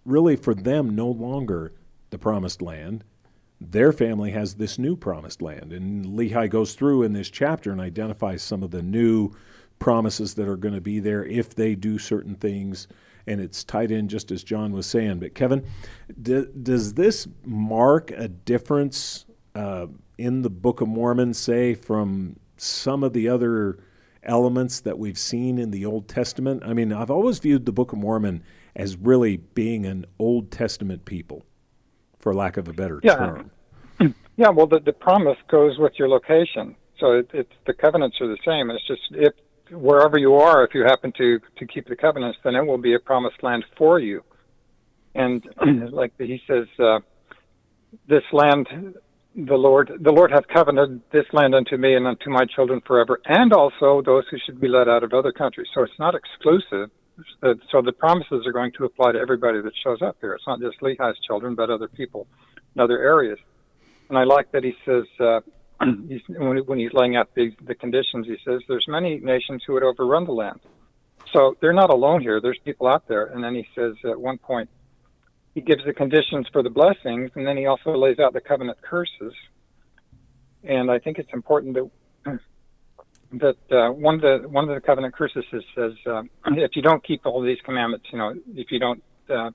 really 0.05 0.36
for 0.36 0.53
them 0.53 0.95
no 0.95 1.07
longer 1.07 1.74
the 2.10 2.17
promised 2.17 2.62
land. 2.62 3.03
Their 3.60 3.93
family 3.93 4.31
has 4.31 4.55
this 4.55 4.77
new 4.77 4.95
promised 4.95 5.41
land. 5.41 5.72
And 5.72 6.05
Lehi 6.05 6.50
goes 6.50 6.75
through 6.75 7.03
in 7.03 7.13
this 7.13 7.29
chapter 7.29 7.72
and 7.72 7.79
identifies 7.79 8.43
some 8.43 8.62
of 8.62 8.72
the 8.72 8.81
new 8.81 9.31
promises 9.79 10.36
that 10.36 10.48
are 10.48 10.57
going 10.57 10.75
to 10.75 10.81
be 10.81 11.00
there 11.00 11.25
if 11.25 11.55
they 11.55 11.75
do 11.75 11.98
certain 11.98 12.36
things. 12.36 12.88
And 13.25 13.39
it's 13.39 13.63
tied 13.63 13.89
in 13.89 14.10
just 14.10 14.31
as 14.31 14.43
John 14.43 14.74
was 14.74 14.86
saying. 14.86 15.19
But 15.19 15.33
Kevin, 15.33 15.65
d- 16.22 16.45
does 16.62 16.95
this 16.95 17.27
mark 17.45 18.12
a 18.12 18.27
difference 18.27 19.25
uh, 19.55 19.88
in 20.17 20.41
the 20.41 20.50
Book 20.50 20.81
of 20.81 20.88
Mormon, 20.88 21.33
say, 21.33 21.74
from 21.74 22.38
some 22.57 23.03
of 23.03 23.13
the 23.13 23.27
other 23.27 23.79
elements 24.24 24.79
that 24.81 24.98
we've 24.98 25.17
seen 25.17 25.57
in 25.57 25.72
the 25.72 25.86
Old 25.86 26.07
Testament? 26.07 26.63
I 26.65 26.74
mean, 26.74 26.93
I've 26.93 27.12
always 27.12 27.39
viewed 27.39 27.65
the 27.65 27.74
Book 27.74 27.93
of 27.93 28.00
Mormon 28.00 28.43
as 28.75 28.95
really 28.98 29.38
being 29.38 29.86
an 29.86 30.05
Old 30.17 30.51
Testament 30.51 31.05
people, 31.05 31.45
for 32.17 32.33
lack 32.33 32.57
of 32.57 32.67
a 32.67 32.74
better 32.74 33.00
yeah. 33.03 33.15
term. 33.15 33.51
Yeah, 34.36 34.50
well, 34.50 34.65
the, 34.65 34.79
the 34.79 34.93
promise 34.93 35.38
goes 35.48 35.77
with 35.77 35.93
your 36.00 36.10
location. 36.10 36.75
So 37.00 37.12
it, 37.12 37.29
it's 37.33 37.51
the 37.67 37.74
covenants 37.74 38.19
are 38.22 38.27
the 38.27 38.38
same. 38.45 38.72
It's 38.72 38.86
just 38.88 39.01
if 39.12 39.33
wherever 39.72 40.17
you 40.17 40.36
are, 40.36 40.63
if 40.63 40.74
you 40.74 40.83
happen 40.83 41.12
to 41.17 41.39
to 41.57 41.67
keep 41.67 41.88
the 41.88 41.95
covenants, 41.95 42.39
then 42.43 42.55
it 42.55 42.65
will 42.65 42.77
be 42.77 42.95
a 42.95 43.00
promised 43.00 43.43
land 43.43 43.65
for 43.77 44.00
you. 44.00 44.24
And 45.15 45.48
like 45.91 46.13
he 46.17 46.41
says, 46.48 46.67
uh, 46.79 47.00
this 48.07 48.24
land, 48.31 48.95
the 49.35 49.55
Lord, 49.55 49.91
the 49.99 50.11
Lord 50.11 50.31
hath 50.31 50.47
covenanted 50.47 51.01
this 51.11 51.25
land 51.33 51.55
unto 51.55 51.77
me 51.77 51.95
and 51.95 52.05
unto 52.05 52.29
my 52.29 52.45
children 52.45 52.81
forever, 52.85 53.19
and 53.25 53.51
also 53.51 54.01
those 54.05 54.23
who 54.29 54.37
should 54.45 54.61
be 54.61 54.67
led 54.67 54.87
out 54.87 55.03
of 55.03 55.13
other 55.13 55.31
countries. 55.31 55.67
So 55.73 55.83
it's 55.83 55.99
not 55.99 56.13
exclusive. 56.15 56.89
So 57.71 57.81
the 57.81 57.93
promises 57.93 58.45
are 58.45 58.51
going 58.51 58.71
to 58.77 58.85
apply 58.85 59.13
to 59.13 59.19
everybody 59.19 59.61
that 59.61 59.73
shows 59.83 60.01
up 60.01 60.17
here. 60.21 60.33
It's 60.33 60.47
not 60.47 60.59
just 60.59 60.79
Lehi's 60.81 61.17
children, 61.27 61.55
but 61.55 61.69
other 61.69 61.87
people 61.87 62.27
in 62.75 62.81
other 62.81 62.99
areas. 62.99 63.37
And 64.09 64.17
I 64.17 64.23
like 64.23 64.51
that 64.51 64.63
he 64.63 64.73
says 64.85 65.03
uh, 65.19 65.41
he's, 66.07 66.21
when, 66.27 66.57
when 66.65 66.79
he's 66.79 66.93
laying 66.93 67.15
out 67.15 67.33
the, 67.35 67.51
the 67.65 67.75
conditions, 67.75 68.27
he 68.27 68.37
says 68.45 68.61
there's 68.67 68.85
many 68.87 69.19
nations 69.19 69.63
who 69.65 69.73
would 69.73 69.83
overrun 69.83 70.25
the 70.25 70.31
land. 70.31 70.59
So 71.31 71.55
they're 71.61 71.73
not 71.73 71.89
alone 71.89 72.21
here. 72.21 72.39
There's 72.41 72.59
people 72.65 72.87
out 72.87 73.07
there. 73.07 73.25
And 73.25 73.43
then 73.43 73.55
he 73.55 73.67
says 73.75 73.93
at 74.05 74.19
one 74.19 74.37
point, 74.37 74.69
he 75.53 75.62
gives 75.62 75.83
the 75.86 75.93
conditions 75.93 76.48
for 76.51 76.63
the 76.63 76.69
blessings, 76.69 77.31
and 77.36 77.45
then 77.45 77.57
he 77.57 77.65
also 77.65 77.95
lays 77.95 78.19
out 78.19 78.33
the 78.33 78.41
covenant 78.41 78.81
curses. 78.81 79.33
And 80.63 80.89
I 80.89 81.00
think 81.00 81.19
it's 81.19 81.31
important 81.33 81.75
that 81.75 81.89
that 83.33 83.57
uh, 83.72 83.91
one 83.91 84.15
of 84.15 84.22
the 84.22 84.48
one 84.48 84.67
of 84.67 84.74
the 84.74 84.81
covenant 84.81 85.13
curses 85.13 85.45
is, 85.51 85.63
says 85.75 85.93
uh, 86.07 86.24
if 86.48 86.75
you 86.75 86.81
don't 86.81 87.03
keep 87.03 87.25
all 87.25 87.41
these 87.41 87.60
commandments, 87.63 88.07
you 88.12 88.17
know, 88.17 88.33
if 88.55 88.72
you 88.72 88.79
don't, 88.79 89.03
uh, 89.29 89.51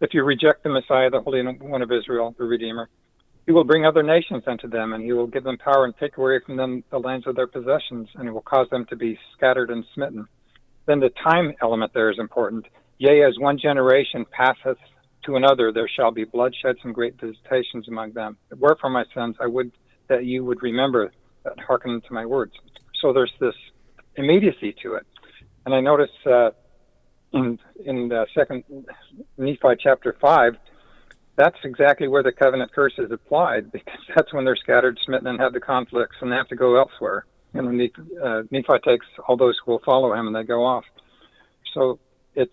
if 0.00 0.14
you 0.14 0.22
reject 0.22 0.62
the 0.62 0.68
Messiah, 0.68 1.10
the 1.10 1.20
Holy 1.20 1.42
One 1.42 1.82
of 1.82 1.90
Israel, 1.90 2.34
the 2.38 2.44
Redeemer, 2.44 2.88
he 3.46 3.52
will 3.52 3.64
bring 3.64 3.84
other 3.84 4.04
nations 4.04 4.44
unto 4.46 4.68
them, 4.68 4.92
and 4.92 5.02
he 5.02 5.12
will 5.12 5.26
give 5.26 5.42
them 5.42 5.58
power 5.58 5.84
and 5.84 5.94
take 5.98 6.18
away 6.18 6.38
from 6.46 6.56
them 6.56 6.84
the 6.90 6.98
lands 6.98 7.26
of 7.26 7.34
their 7.34 7.48
possessions, 7.48 8.08
and 8.14 8.24
he 8.24 8.30
will 8.30 8.42
cause 8.42 8.68
them 8.70 8.86
to 8.86 8.96
be 8.96 9.18
scattered 9.36 9.70
and 9.70 9.84
smitten. 9.92 10.26
Then 10.86 11.00
the 11.00 11.10
time 11.22 11.52
element 11.60 11.92
there 11.92 12.10
is 12.10 12.18
important. 12.18 12.66
Yea, 12.98 13.24
as 13.24 13.38
one 13.38 13.58
generation 13.58 14.26
passeth 14.30 14.78
to 15.24 15.36
another, 15.36 15.72
there 15.72 15.88
shall 15.88 16.10
be 16.10 16.24
bloodsheds 16.24 16.78
and 16.84 16.94
great 16.94 17.20
visitations 17.20 17.88
among 17.88 18.12
them. 18.12 18.36
Wherefore, 18.56 18.90
my 18.90 19.04
sons, 19.14 19.36
I 19.40 19.46
would 19.46 19.72
that 20.08 20.24
you 20.24 20.44
would 20.44 20.62
remember 20.62 21.12
that 21.44 21.58
hearken 21.60 22.00
to 22.00 22.12
my 22.12 22.26
words. 22.26 22.52
So 23.00 23.12
there's 23.12 23.32
this 23.40 23.54
immediacy 24.16 24.74
to 24.82 24.94
it. 24.94 25.06
And 25.64 25.74
I 25.74 25.80
notice 25.80 26.10
uh, 26.26 26.50
in 27.32 27.58
in 27.84 28.08
the 28.08 28.26
second 28.34 28.64
Nephi 29.38 29.76
chapter 29.78 30.16
five, 30.20 30.56
that's 31.36 31.58
exactly 31.64 32.08
where 32.08 32.22
the 32.22 32.32
covenant 32.32 32.72
curse 32.72 32.94
is 32.98 33.10
applied 33.10 33.70
because 33.72 34.00
that's 34.14 34.32
when 34.32 34.44
they're 34.44 34.56
scattered, 34.56 34.98
smitten, 35.04 35.28
and 35.28 35.40
have 35.40 35.52
the 35.52 35.60
conflicts, 35.60 36.16
and 36.20 36.32
they 36.32 36.36
have 36.36 36.48
to 36.48 36.56
go 36.56 36.76
elsewhere. 36.76 37.26
And 37.54 37.66
when 37.66 37.76
Nephi, 37.78 38.02
uh, 38.22 38.42
Nephi 38.50 38.78
takes 38.84 39.06
all 39.26 39.36
those 39.36 39.56
who 39.64 39.72
will 39.72 39.82
follow 39.84 40.12
him, 40.12 40.26
and 40.26 40.34
they 40.36 40.44
go 40.44 40.64
off. 40.64 40.84
So 41.74 41.98
it's 42.34 42.52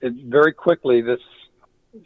it 0.00 0.12
very 0.26 0.52
quickly 0.52 1.00
this 1.00 1.20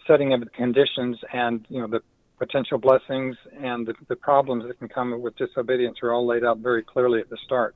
setting 0.07 0.33
of 0.33 0.41
the 0.41 0.47
conditions 0.47 1.19
and 1.33 1.65
you 1.69 1.81
know 1.81 1.87
the 1.87 2.03
potential 2.39 2.79
blessings 2.79 3.37
and 3.61 3.87
the, 3.87 3.95
the 4.09 4.17
problems 4.17 4.65
that 4.67 4.77
can 4.79 4.89
come 4.89 5.21
with 5.23 5.37
disobedience 5.37 5.99
are 6.03 6.13
all 6.13 6.27
laid 6.27 6.45
out 6.45 6.59
very 6.59 6.83
clearly 6.83 7.21
at 7.21 7.31
the 7.31 7.37
start. 7.45 7.75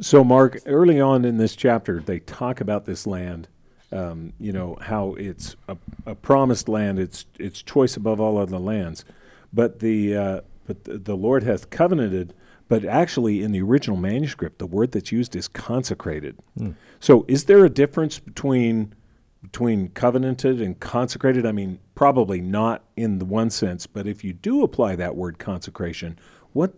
So, 0.00 0.24
Mark, 0.24 0.58
early 0.66 1.00
on 1.00 1.24
in 1.24 1.36
this 1.36 1.54
chapter, 1.54 2.00
they 2.00 2.18
talk 2.18 2.60
about 2.60 2.86
this 2.86 3.06
land. 3.06 3.46
Um, 3.92 4.32
you 4.40 4.52
know 4.52 4.78
how 4.80 5.14
it's 5.14 5.54
a, 5.68 5.76
a, 6.06 6.14
promised 6.14 6.66
land; 6.66 6.98
it's 6.98 7.26
its 7.38 7.62
choice 7.62 7.94
above 7.94 8.20
all 8.20 8.38
other 8.38 8.58
lands. 8.58 9.04
But 9.52 9.80
the 9.80 10.16
uh, 10.16 10.40
but 10.66 10.84
the, 10.84 10.98
the 10.98 11.16
Lord 11.16 11.42
hath 11.42 11.68
covenanted. 11.70 12.34
But 12.68 12.86
actually, 12.86 13.42
in 13.42 13.52
the 13.52 13.60
original 13.60 13.98
manuscript, 13.98 14.58
the 14.58 14.66
word 14.66 14.92
that's 14.92 15.12
used 15.12 15.36
is 15.36 15.46
consecrated. 15.46 16.38
Mm. 16.58 16.74
So, 17.00 17.26
is 17.28 17.44
there 17.44 17.66
a 17.66 17.68
difference 17.68 18.18
between 18.18 18.94
between 19.42 19.88
covenanted 19.88 20.60
and 20.60 20.78
consecrated? 20.80 21.44
I 21.44 21.52
mean, 21.52 21.80
probably 21.94 22.40
not 22.40 22.84
in 22.96 23.18
the 23.18 23.24
one 23.24 23.50
sense, 23.50 23.86
but 23.86 24.06
if 24.06 24.24
you 24.24 24.32
do 24.32 24.62
apply 24.62 24.96
that 24.96 25.16
word 25.16 25.38
consecration, 25.38 26.18
what 26.52 26.74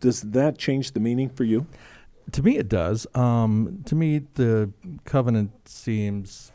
does 0.00 0.22
that 0.22 0.56
change 0.58 0.92
the 0.92 1.00
meaning 1.00 1.28
for 1.28 1.44
you? 1.44 1.66
To 2.32 2.42
me, 2.42 2.56
it 2.56 2.68
does. 2.68 3.06
Um, 3.14 3.82
to 3.86 3.94
me, 3.94 4.22
the 4.34 4.72
covenant 5.04 5.68
seems 5.68 6.52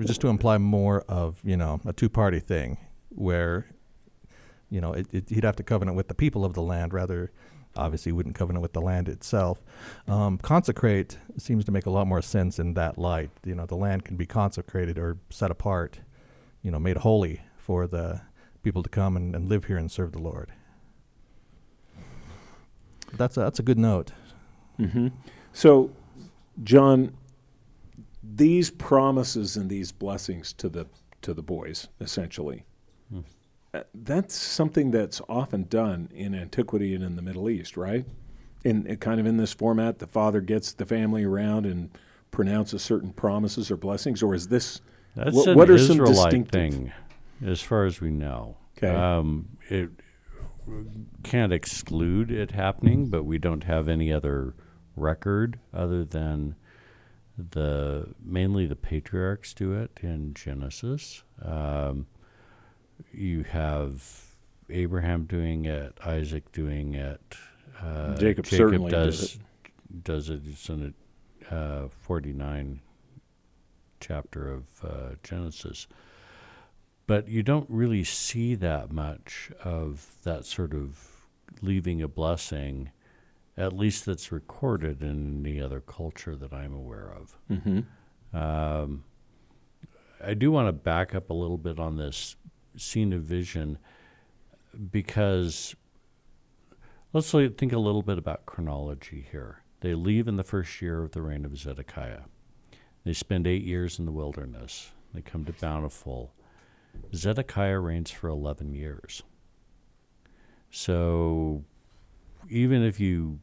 just 0.00 0.20
to 0.20 0.28
imply 0.28 0.58
more 0.58 1.02
of 1.08 1.40
you 1.42 1.56
know 1.56 1.80
a 1.84 1.92
two-party 1.92 2.40
thing, 2.40 2.78
where 3.08 3.66
you 4.70 4.80
know 4.80 4.92
it, 4.92 5.06
it, 5.12 5.28
he'd 5.28 5.44
have 5.44 5.56
to 5.56 5.62
covenant 5.62 5.96
with 5.96 6.08
the 6.08 6.14
people 6.14 6.44
of 6.44 6.54
the 6.54 6.62
land 6.62 6.92
rather 6.92 7.32
obviously 7.76 8.12
wouldn't 8.12 8.34
covenant 8.34 8.62
with 8.62 8.72
the 8.72 8.80
land 8.80 9.08
itself. 9.08 9.62
Um, 10.06 10.38
consecrate 10.38 11.18
seems 11.38 11.64
to 11.64 11.72
make 11.72 11.86
a 11.86 11.90
lot 11.90 12.06
more 12.06 12.22
sense 12.22 12.58
in 12.58 12.74
that 12.74 12.98
light. 12.98 13.30
You 13.44 13.54
know, 13.54 13.66
the 13.66 13.76
land 13.76 14.04
can 14.04 14.16
be 14.16 14.26
consecrated 14.26 14.98
or 14.98 15.18
set 15.30 15.50
apart, 15.50 16.00
you 16.62 16.70
know, 16.70 16.78
made 16.78 16.98
holy 16.98 17.42
for 17.56 17.86
the 17.86 18.22
people 18.62 18.82
to 18.82 18.88
come 18.88 19.16
and, 19.16 19.34
and 19.34 19.48
live 19.48 19.64
here 19.64 19.76
and 19.76 19.90
serve 19.90 20.12
the 20.12 20.18
Lord. 20.20 20.52
That's 23.14 23.36
a, 23.36 23.40
that's 23.40 23.58
a 23.58 23.62
good 23.62 23.78
note. 23.78 24.12
Mm-hmm. 24.78 25.08
So, 25.52 25.90
John, 26.62 27.14
these 28.22 28.70
promises 28.70 29.56
and 29.56 29.68
these 29.68 29.92
blessings 29.92 30.52
to 30.54 30.68
the 30.68 30.86
to 31.20 31.32
the 31.34 31.42
boys, 31.42 31.88
essentially, 32.00 32.64
that's 33.94 34.34
something 34.34 34.90
that's 34.90 35.20
often 35.28 35.64
done 35.64 36.10
in 36.14 36.34
antiquity 36.34 36.94
and 36.94 37.02
in 37.02 37.16
the 37.16 37.22
Middle 37.22 37.48
East, 37.48 37.76
right? 37.76 38.04
In, 38.64 38.86
in 38.86 38.96
kind 38.98 39.18
of 39.18 39.26
in 39.26 39.38
this 39.38 39.52
format, 39.52 39.98
the 39.98 40.06
father 40.06 40.40
gets 40.40 40.72
the 40.72 40.86
family 40.86 41.24
around 41.24 41.66
and 41.66 41.90
pronounces 42.30 42.82
certain 42.82 43.12
promises 43.12 43.70
or 43.70 43.76
blessings, 43.76 44.22
or 44.22 44.34
is 44.34 44.48
this 44.48 44.80
that's 45.16 45.44
wh- 45.44 45.48
an 45.48 45.56
what 45.56 45.70
are 45.70 45.74
Israelite 45.74 46.06
some 46.06 46.14
distinctive 46.14 46.52
thing, 46.52 46.92
as 47.44 47.60
far 47.60 47.84
as 47.84 48.00
we 48.00 48.10
know? 48.10 48.56
Okay, 48.76 48.94
um, 48.94 49.48
it 49.68 49.90
can't 51.22 51.52
exclude 51.52 52.30
it 52.30 52.52
happening, 52.52 53.06
but 53.06 53.24
we 53.24 53.38
don't 53.38 53.64
have 53.64 53.88
any 53.88 54.12
other 54.12 54.54
record 54.96 55.58
other 55.74 56.04
than 56.04 56.54
the 57.36 58.14
mainly 58.22 58.66
the 58.66 58.76
patriarchs 58.76 59.54
do 59.54 59.72
it 59.72 59.98
in 60.02 60.34
Genesis. 60.34 61.24
Um, 61.40 62.06
you 63.12 63.44
have 63.44 64.02
Abraham 64.70 65.24
doing 65.24 65.64
it, 65.64 65.96
Isaac 66.04 66.50
doing 66.52 66.94
it. 66.94 67.20
Uh, 67.80 68.14
Jacob, 68.14 68.44
Jacob 68.44 68.46
certainly 68.46 68.90
does 68.90 69.34
it. 69.34 70.04
does 70.04 70.30
it. 70.30 70.40
It's 70.46 70.68
in 70.68 70.94
a 71.50 71.54
uh, 71.54 71.88
49 72.00 72.80
chapter 74.00 74.52
of 74.52 74.64
uh, 74.84 75.14
Genesis. 75.22 75.86
But 77.06 77.28
you 77.28 77.42
don't 77.42 77.68
really 77.68 78.04
see 78.04 78.54
that 78.56 78.92
much 78.92 79.50
of 79.62 80.16
that 80.22 80.46
sort 80.46 80.72
of 80.72 81.26
leaving 81.60 82.00
a 82.00 82.08
blessing, 82.08 82.90
at 83.56 83.72
least 83.72 84.06
that's 84.06 84.32
recorded 84.32 85.02
in 85.02 85.44
any 85.44 85.60
other 85.60 85.80
culture 85.80 86.36
that 86.36 86.52
I'm 86.52 86.72
aware 86.72 87.12
of. 87.12 87.36
Mm-hmm. 87.50 88.36
Um, 88.36 89.04
I 90.24 90.34
do 90.34 90.50
want 90.50 90.68
to 90.68 90.72
back 90.72 91.14
up 91.14 91.30
a 91.30 91.34
little 91.34 91.58
bit 91.58 91.78
on 91.78 91.96
this 91.96 92.36
scene 92.76 93.12
of 93.12 93.22
vision 93.22 93.78
because 94.90 95.74
let's 97.12 97.30
think 97.30 97.72
a 97.72 97.78
little 97.78 98.02
bit 98.02 98.18
about 98.18 98.46
chronology 98.46 99.26
here. 99.30 99.62
They 99.80 99.94
leave 99.94 100.28
in 100.28 100.36
the 100.36 100.44
first 100.44 100.80
year 100.80 101.02
of 101.02 101.12
the 101.12 101.22
reign 101.22 101.44
of 101.44 101.56
Zedekiah. 101.56 102.22
They 103.04 103.12
spend 103.12 103.46
eight 103.46 103.64
years 103.64 103.98
in 103.98 104.06
the 104.06 104.12
wilderness. 104.12 104.92
They 105.12 105.22
come 105.22 105.44
to 105.44 105.52
Bountiful. 105.52 106.32
Zedekiah 107.14 107.80
reigns 107.80 108.10
for 108.10 108.28
11 108.28 108.74
years. 108.74 109.22
So 110.70 111.64
even 112.48 112.82
if 112.82 113.00
you 113.00 113.40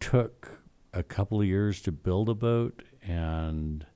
took 0.00 0.60
a 0.92 1.02
couple 1.02 1.40
of 1.40 1.46
years 1.46 1.80
to 1.82 1.92
build 1.92 2.28
a 2.28 2.34
boat 2.34 2.82
and 3.02 3.86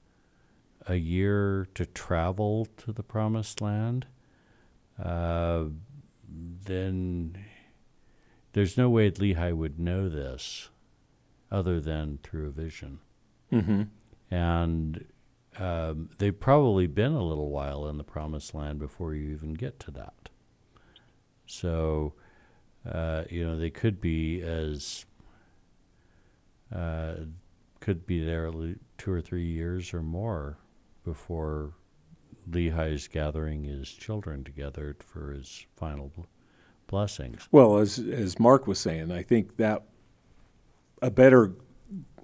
a 0.87 0.97
year 0.97 1.67
to 1.75 1.87
travel 1.87 2.67
to 2.77 2.93
the 2.93 3.03
promised 3.03 3.61
land, 3.61 4.07
uh, 5.03 5.65
then 6.65 7.45
there's 8.53 8.77
no 8.77 8.89
way 8.89 9.11
Lehi 9.11 9.55
would 9.55 9.79
know 9.79 10.09
this 10.09 10.69
other 11.51 11.81
than 11.81 12.19
through 12.23 12.49
a 12.49 12.51
vision. 12.51 12.99
Mm-hmm. 13.53 13.83
And 14.31 15.05
um, 15.59 16.11
they've 16.19 16.39
probably 16.39 16.87
been 16.87 17.13
a 17.13 17.23
little 17.23 17.51
while 17.51 17.87
in 17.87 17.99
the 17.99 18.05
promised 18.05 18.55
land 18.55 18.79
before 18.79 19.15
you 19.15 19.33
even 19.33 19.55
get 19.55 19.79
to 19.81 19.91
that. 19.93 20.29
So, 21.47 22.15
uh, 22.91 23.25
you 23.31 23.47
know, 23.47 23.57
they 23.57 23.71
could 23.71 24.01
be 24.01 24.41
as 24.43 25.07
uh, 26.75 27.15
could 27.81 28.07
be 28.07 28.25
there 28.25 28.51
two 28.99 29.13
or 29.13 29.21
three 29.21 29.47
years 29.47 29.93
or 29.93 30.03
more 30.03 30.59
before 31.05 31.75
Lehi's 32.51 33.09
gathering 33.09 33.65
his 33.65 33.91
children 33.91 34.45
together 34.45 34.97
for 34.99 35.33
his 35.33 35.67
final 35.77 36.13
blessings. 36.87 37.49
Well, 37.51 37.79
as 37.79 37.99
as 37.99 38.39
Mark 38.39 38.67
was 38.67 38.79
saying, 38.79 39.13
I 39.13 39.23
think 39.23 39.57
that 39.57 39.85
a 41.01 41.11
better, 41.11 41.53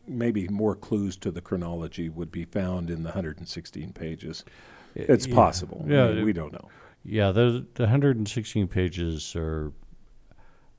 maybe 0.06 0.48
more 0.48 0.74
clues 0.74 1.16
to 1.18 1.30
the 1.30 1.40
chronology 1.40 2.08
would 2.08 2.30
be 2.30 2.44
found 2.44 2.90
in 2.90 3.02
the 3.02 3.10
116 3.10 3.92
pages. 3.92 4.44
It's 4.94 5.26
yeah. 5.26 5.34
possible. 5.34 5.84
Yeah, 5.86 6.06
I 6.06 6.12
mean, 6.14 6.24
we 6.24 6.32
don't 6.32 6.52
know. 6.52 6.68
Yeah, 7.04 7.30
the 7.32 7.66
the 7.74 7.84
116 7.84 8.68
pages 8.68 9.34
are. 9.36 9.72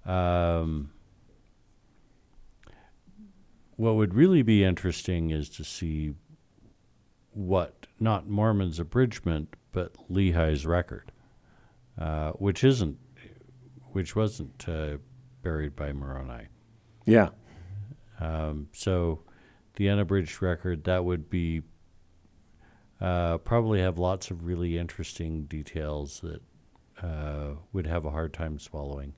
Um, 0.05 0.91
what 3.75 3.96
would 3.96 4.13
really 4.13 4.41
be 4.41 4.63
interesting 4.63 5.31
is 5.31 5.50
to 5.50 5.63
see 5.63 6.13
what 7.33 7.88
not 8.00 8.27
Mormon's 8.27 8.79
abridgment, 8.79 9.55
but 9.71 9.93
Lehi's 10.09 10.65
record, 10.65 11.11
uh, 11.97 12.31
which 12.31 12.63
isn't, 12.63 12.97
which 13.91 14.15
wasn't 14.15 14.67
uh, 14.67 14.97
buried 15.41 15.75
by 15.75 15.93
Moroni. 15.93 16.47
Yeah. 17.05 17.29
Um, 18.19 18.67
so, 18.71 19.23
the 19.75 19.89
unabridged 19.89 20.41
record 20.41 20.83
that 20.83 21.05
would 21.05 21.29
be 21.29 21.63
uh, 23.00 23.39
probably 23.39 23.81
have 23.81 23.97
lots 23.97 24.29
of 24.29 24.45
really 24.45 24.77
interesting 24.77 25.45
details 25.45 26.19
that 26.21 26.41
uh, 27.03 27.55
would 27.73 27.88
have 27.88 28.05
a 28.05 28.11
hard 28.11 28.33
time 28.33 28.59
swallowing. 28.59 29.13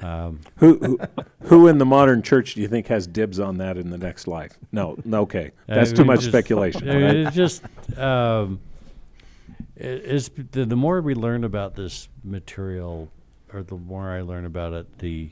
Um, 0.00 0.40
who, 0.56 0.78
who 0.78 0.98
who 1.44 1.68
in 1.68 1.78
the 1.78 1.86
modern 1.86 2.20
church 2.20 2.54
do 2.54 2.60
you 2.60 2.68
think 2.68 2.88
has 2.88 3.06
dibs 3.06 3.40
on 3.40 3.56
that 3.58 3.78
in 3.78 3.90
the 3.90 3.96
next 3.96 4.26
life? 4.26 4.58
No, 4.70 4.98
no 5.04 5.22
okay, 5.22 5.52
that's 5.66 5.92
too 5.92 6.04
much 6.04 6.20
just, 6.20 6.30
speculation. 6.30 6.88
I 6.88 6.94
mean, 6.94 7.26
it's 7.26 7.36
just 7.36 7.62
um, 7.96 8.60
it, 9.74 10.02
it's 10.04 10.30
the, 10.50 10.66
the 10.66 10.76
more 10.76 11.00
we 11.00 11.14
learn 11.14 11.44
about 11.44 11.76
this 11.76 12.08
material, 12.22 13.10
or 13.54 13.62
the 13.62 13.76
more 13.76 14.10
I 14.10 14.20
learn 14.20 14.44
about 14.44 14.74
it, 14.74 14.98
the 14.98 15.30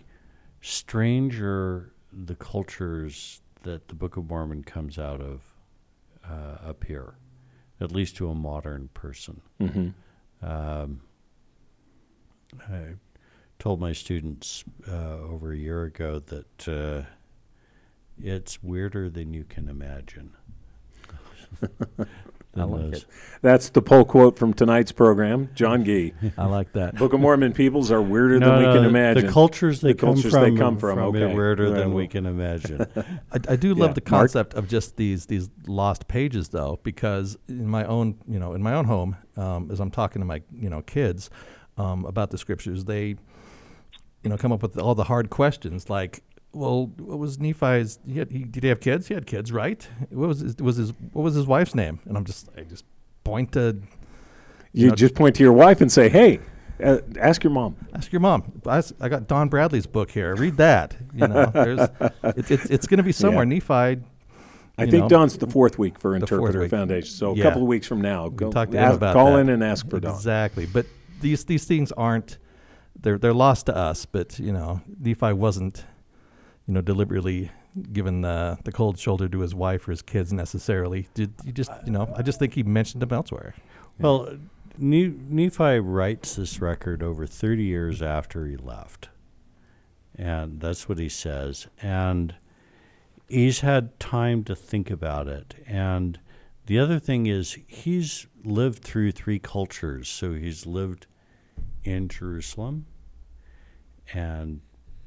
stranger 0.62 1.92
the 2.10 2.34
cultures 2.36 3.42
that 3.64 3.88
the 3.88 3.94
Book 3.94 4.16
of 4.16 4.28
Mormon 4.28 4.62
comes 4.62 4.98
out 4.98 5.20
of 5.20 5.42
uh, 6.26 6.56
appear, 6.64 7.14
at 7.80 7.92
least 7.92 8.16
to 8.16 8.30
a 8.30 8.34
modern 8.34 8.88
person. 8.94 9.42
Mm-hmm. 9.60 10.46
Um, 10.46 11.00
I 12.68 12.94
told 13.64 13.80
my 13.80 13.94
students 13.94 14.62
uh, 14.86 14.92
over 15.20 15.50
a 15.50 15.56
year 15.56 15.84
ago 15.84 16.18
that 16.26 16.68
uh, 16.68 17.08
it's 18.22 18.62
weirder 18.62 19.08
than 19.08 19.32
you 19.32 19.42
can 19.42 19.70
imagine. 19.70 20.34
I 22.54 22.64
like 22.64 22.92
it. 22.92 23.06
That's 23.40 23.70
the 23.70 23.80
poll 23.80 24.04
quote 24.04 24.36
from 24.38 24.52
tonight's 24.52 24.92
program. 24.92 25.48
John 25.54 25.82
Gee. 25.82 26.12
I 26.36 26.44
like 26.44 26.72
that. 26.74 26.96
Book 26.96 27.14
of 27.14 27.20
Mormon 27.20 27.54
peoples 27.54 27.90
are 27.90 28.02
weirder 28.02 28.38
no, 28.38 28.50
than 28.50 28.58
we 28.58 28.64
no, 28.64 28.74
can 28.74 28.84
imagine. 28.84 29.24
The 29.24 29.32
cultures 29.32 29.80
they, 29.80 29.92
The 29.92 29.98
come, 29.98 30.12
cultures 30.12 30.32
from, 30.32 30.42
they 30.42 30.60
come 30.60 30.76
from, 30.76 30.98
are 30.98 31.04
okay. 31.04 31.34
weirder 31.34 31.70
Right, 31.70 31.78
than 31.78 31.94
we 31.94 32.06
can 32.06 32.26
imagine. 32.26 32.86
I, 33.32 33.38
I 33.48 33.56
do 33.56 33.74
love 33.74 33.90
Yeah. 33.90 33.94
the 33.94 34.10
Mark? 34.10 34.20
concept 34.20 34.52
of 34.52 34.68
just 34.68 34.98
these 34.98 35.24
these 35.24 35.48
lost 35.66 36.06
pages 36.06 36.50
though, 36.50 36.80
because 36.82 37.38
in 37.48 37.66
my 37.66 37.86
own 37.86 38.18
you 38.28 38.38
know 38.38 38.52
in 38.52 38.62
my 38.62 38.74
own 38.74 38.84
home, 38.84 39.16
um, 39.38 39.70
as 39.72 39.80
I'm 39.80 39.90
talking 39.90 40.20
to 40.20 40.26
my 40.26 40.42
you 40.52 40.68
know 40.68 40.82
kids 40.82 41.30
um, 41.78 42.04
about 42.04 42.30
the 42.30 42.36
scriptures, 42.36 42.84
they 42.84 43.16
you 44.24 44.30
know 44.30 44.36
come 44.36 44.52
up 44.52 44.62
with 44.62 44.78
all 44.78 44.94
the 44.94 45.04
hard 45.04 45.30
questions 45.30 45.88
like. 45.88 46.22
Well, 46.52 46.86
what 46.98 47.18
was 47.18 47.40
Nephi's? 47.40 47.98
He 48.06 48.20
had, 48.20 48.30
he, 48.30 48.44
did 48.44 48.62
he 48.62 48.68
have 48.68 48.78
kids? 48.78 49.08
He 49.08 49.14
had 49.14 49.26
kids, 49.26 49.50
right? 49.50 49.88
What 50.10 50.28
was 50.28 50.38
his, 50.38 50.56
was 50.58 50.76
his 50.76 50.92
what 51.12 51.22
was 51.22 51.34
his 51.34 51.48
wife's 51.48 51.74
name? 51.74 51.98
And 52.04 52.16
I'm 52.16 52.24
just 52.24 52.48
I 52.56 52.60
just 52.60 52.84
point 53.24 53.50
to 53.54 53.82
you 54.72 54.88
know, 54.88 54.94
just 54.94 55.14
point 55.14 55.36
to 55.36 55.42
your 55.42 55.52
wife 55.52 55.80
and 55.80 55.90
say, 55.90 56.08
"Hey, 56.08 56.40
uh, 56.82 56.98
ask 57.20 57.42
your 57.42 57.52
mom." 57.52 57.76
Ask 57.94 58.12
your 58.12 58.20
mom. 58.20 58.60
I 58.66 59.08
got 59.08 59.28
Don 59.28 59.48
Bradley's 59.48 59.86
book 59.86 60.10
here. 60.10 60.34
Read 60.34 60.56
that. 60.58 60.96
You 61.14 61.28
know, 61.28 61.46
there's, 61.46 61.80
it, 62.36 62.50
it's 62.50 62.66
it's 62.66 62.86
going 62.86 62.98
to 62.98 63.04
be 63.04 63.12
somewhere. 63.12 63.44
Nephi. 63.44 63.72
I 64.76 64.86
think 64.86 64.92
know, 64.92 65.08
Don's 65.08 65.38
the 65.38 65.46
fourth 65.46 65.78
week 65.78 66.00
for 66.00 66.16
Interpreter 66.16 66.60
week. 66.60 66.70
Foundation. 66.70 67.08
So 67.08 67.32
a 67.32 67.40
couple 67.40 67.62
of 67.62 67.68
weeks 67.68 67.86
from 67.86 68.00
now, 68.00 68.28
go 68.28 68.50
talk 68.50 68.70
to 68.70 68.76
him 68.76 68.82
ask- 68.84 68.96
about 68.96 69.14
call 69.14 69.34
that. 69.34 69.40
in 69.40 69.48
and 69.50 69.62
ask 69.62 69.88
for 69.88 70.00
Don. 70.00 70.14
Exactly. 70.14 70.66
But 70.66 70.86
these 71.20 71.44
these 71.44 71.64
things 71.64 71.92
aren't 71.92 72.38
they're 73.00 73.18
they're 73.18 73.34
lost 73.34 73.66
to 73.66 73.76
us. 73.76 74.06
But 74.06 74.38
you 74.38 74.52
know, 74.52 74.80
Nephi 75.00 75.32
wasn't 75.32 75.84
you 76.66 76.74
know 76.74 76.80
deliberately 76.80 77.50
given 77.92 78.20
the 78.22 78.58
the 78.64 78.72
cold 78.72 78.98
shoulder 78.98 79.28
to 79.28 79.40
his 79.40 79.54
wife 79.54 79.88
or 79.88 79.92
his 79.92 80.02
kids 80.02 80.32
necessarily. 80.32 81.08
Did 81.14 81.34
you 81.44 81.52
just 81.52 81.70
you 81.84 81.92
know? 81.92 82.12
I 82.16 82.22
just 82.22 82.38
think 82.38 82.54
he 82.54 82.62
mentioned 82.62 83.02
them 83.02 83.12
elsewhere. 83.12 83.54
Well, 83.98 84.36
Ne- 84.76 85.14
Nephi 85.28 85.78
writes 85.78 86.34
this 86.34 86.60
record 86.60 87.02
over 87.02 87.26
30 87.26 87.62
years 87.62 88.02
after 88.02 88.46
he 88.46 88.56
left. 88.56 89.08
And 90.16 90.60
that's 90.60 90.88
what 90.88 90.98
he 90.98 91.08
says. 91.08 91.68
And 91.80 92.34
he's 93.28 93.60
had 93.60 93.98
time 94.00 94.42
to 94.44 94.56
think 94.56 94.90
about 94.90 95.28
it. 95.28 95.54
And 95.66 96.18
the 96.66 96.78
other 96.78 96.98
thing 96.98 97.26
is, 97.26 97.58
he's 97.66 98.26
lived 98.44 98.82
through 98.82 99.12
three 99.12 99.38
cultures. 99.38 100.08
So 100.08 100.32
he's 100.34 100.66
lived 100.66 101.06
in 101.84 102.08
Jerusalem 102.08 102.86
and 104.12 104.60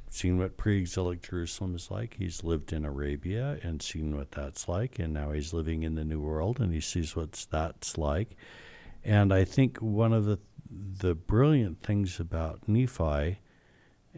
seen 0.09 0.37
what 0.37 0.57
pre 0.57 0.79
exilic 0.79 1.21
Jerusalem 1.21 1.75
is 1.75 1.91
like. 1.91 2.15
He's 2.17 2.43
lived 2.43 2.71
in 2.73 2.85
Arabia 2.85 3.59
and 3.61 3.81
seen 3.81 4.15
what 4.15 4.31
that's 4.31 4.67
like. 4.67 4.99
And 4.99 5.13
now 5.13 5.31
he's 5.31 5.53
living 5.53 5.83
in 5.83 5.95
the 5.95 6.05
New 6.05 6.21
World 6.21 6.59
and 6.59 6.73
he 6.73 6.81
sees 6.81 7.15
what 7.15 7.31
that's 7.51 7.97
like. 7.97 8.35
And 9.03 9.33
I 9.33 9.43
think 9.43 9.77
one 9.77 10.13
of 10.13 10.25
the 10.25 10.39
the 10.69 11.15
brilliant 11.15 11.81
things 11.81 12.19
about 12.19 12.67
Nephi 12.67 13.39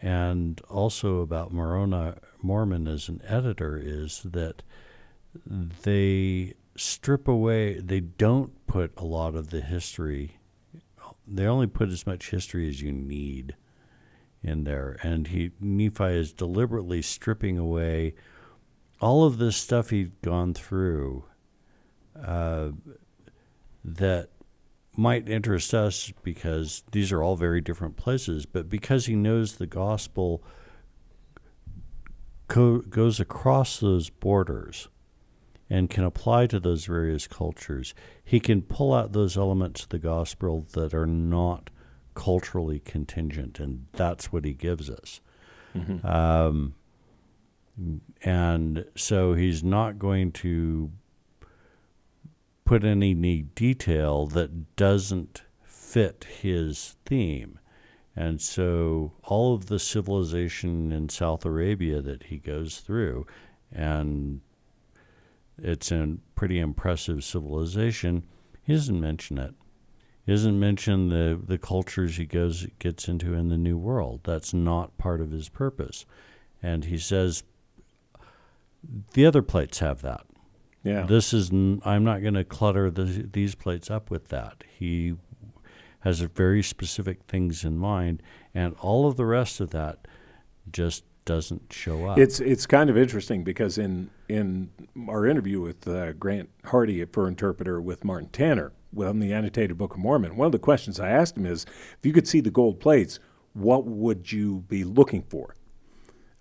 and 0.01 0.59
also 0.69 1.21
about 1.21 1.53
Moroni, 1.53 2.13
Mormon 2.41 2.87
as 2.87 3.07
an 3.07 3.21
editor 3.27 3.77
is 3.77 4.21
that 4.23 4.63
they 5.83 6.53
strip 6.75 7.27
away, 7.27 7.79
they 7.79 7.99
don't 7.99 8.65
put 8.65 8.93
a 8.97 9.05
lot 9.05 9.35
of 9.35 9.49
the 9.49 9.61
history, 9.61 10.38
they 11.29 11.45
only 11.45 11.67
put 11.67 11.89
as 11.89 12.07
much 12.07 12.31
history 12.31 12.67
as 12.67 12.81
you 12.81 12.91
need 12.91 13.55
in 14.41 14.63
there. 14.63 14.97
And 15.03 15.27
he 15.27 15.51
Nephi 15.59 16.05
is 16.05 16.33
deliberately 16.33 17.01
stripping 17.01 17.57
away 17.57 18.15
all 19.01 19.23
of 19.23 19.37
this 19.37 19.55
stuff 19.55 19.91
he'd 19.91 20.21
gone 20.21 20.53
through 20.53 21.23
uh, 22.21 22.69
that 23.83 24.29
might 24.97 25.29
interest 25.29 25.73
us 25.73 26.11
because 26.23 26.83
these 26.91 27.11
are 27.11 27.23
all 27.23 27.37
very 27.37 27.61
different 27.61 27.95
places, 27.95 28.45
but 28.45 28.67
because 28.67 29.05
he 29.05 29.15
knows 29.15 29.55
the 29.55 29.67
gospel 29.67 30.43
co- 32.49 32.81
goes 32.81 33.19
across 33.19 33.79
those 33.79 34.09
borders 34.09 34.89
and 35.69 35.89
can 35.89 36.03
apply 36.03 36.47
to 36.47 36.59
those 36.59 36.85
various 36.85 37.27
cultures, 37.27 37.93
he 38.23 38.39
can 38.39 38.61
pull 38.61 38.93
out 38.93 39.13
those 39.13 39.37
elements 39.37 39.83
of 39.83 39.89
the 39.89 39.99
gospel 39.99 40.65
that 40.73 40.93
are 40.93 41.05
not 41.05 41.69
culturally 42.15 42.79
contingent, 42.79 43.59
and 43.59 43.85
that's 43.93 44.31
what 44.31 44.45
he 44.45 44.53
gives 44.53 44.89
us. 44.89 45.21
Um, 46.03 46.73
and 48.23 48.85
so 48.95 49.33
he's 49.35 49.63
not 49.63 49.99
going 49.99 50.31
to 50.33 50.91
put 52.65 52.83
any 52.83 53.11
any 53.11 53.43
detail 53.43 54.27
that 54.27 54.75
doesn't 54.75 55.43
fit 55.63 56.25
his 56.41 56.97
theme. 57.05 57.59
And 58.15 58.41
so 58.41 59.13
all 59.23 59.55
of 59.55 59.67
the 59.67 59.79
civilization 59.79 60.91
in 60.91 61.07
South 61.09 61.45
Arabia 61.45 62.01
that 62.01 62.23
he 62.23 62.37
goes 62.37 62.79
through, 62.79 63.25
and 63.71 64.41
it's 65.63 65.91
a 65.91 66.17
pretty 66.35 66.59
impressive 66.59 67.23
civilization, 67.23 68.23
he 68.63 68.73
doesn't 68.73 68.99
mention 68.99 69.37
it. 69.37 69.53
He 70.25 70.31
doesn't 70.31 70.59
mention 70.59 71.09
the, 71.09 71.39
the 71.43 71.57
cultures 71.57 72.17
he 72.17 72.25
goes 72.25 72.67
gets 72.77 73.07
into 73.07 73.33
in 73.33 73.49
the 73.49 73.57
New 73.57 73.77
World. 73.77 74.21
That's 74.23 74.53
not 74.53 74.97
part 74.97 75.21
of 75.21 75.31
his 75.31 75.49
purpose. 75.49 76.05
And 76.61 76.85
he 76.85 76.97
says 76.97 77.43
the 79.13 79.25
other 79.25 79.41
plates 79.41 79.79
have 79.79 80.01
that. 80.01 80.25
Yeah. 80.83 81.03
This 81.03 81.33
is 81.33 81.51
n- 81.51 81.81
I'm 81.83 82.03
not 82.03 82.21
going 82.21 82.35
to 82.35 82.43
clutter 82.43 82.89
the, 82.89 83.27
these 83.31 83.55
plates 83.55 83.89
up 83.89 84.09
with 84.09 84.29
that. 84.29 84.63
He 84.67 85.15
has 86.01 86.21
very 86.21 86.63
specific 86.63 87.23
things 87.23 87.65
in 87.65 87.77
mind, 87.77 88.23
and 88.53 88.75
all 88.79 89.07
of 89.07 89.17
the 89.17 89.25
rest 89.25 89.59
of 89.59 89.71
that 89.71 90.07
just 90.71 91.03
doesn't 91.25 91.71
show 91.71 92.07
up. 92.07 92.17
It's 92.17 92.39
it's 92.39 92.65
kind 92.65 92.89
of 92.89 92.97
interesting 92.97 93.43
because 93.43 93.77
in 93.77 94.09
in 94.27 94.71
our 95.07 95.25
interview 95.25 95.61
with 95.61 95.87
uh, 95.87 96.13
Grant 96.13 96.49
Hardy 96.65 97.03
for 97.05 97.27
interpreter 97.27 97.79
with 97.81 98.03
Martin 98.03 98.29
Tanner 98.29 98.71
on 98.97 99.19
the 99.19 99.33
annotated 99.33 99.77
Book 99.77 99.93
of 99.93 99.99
Mormon, 99.99 100.35
one 100.35 100.47
of 100.47 100.51
the 100.51 100.59
questions 100.59 100.99
I 100.99 101.09
asked 101.09 101.37
him 101.37 101.45
is, 101.45 101.65
if 101.97 102.05
you 102.05 102.13
could 102.13 102.27
see 102.27 102.41
the 102.41 102.49
gold 102.49 102.79
plates, 102.79 103.19
what 103.53 103.85
would 103.85 104.31
you 104.31 104.65
be 104.67 104.83
looking 104.83 105.23
for? 105.23 105.55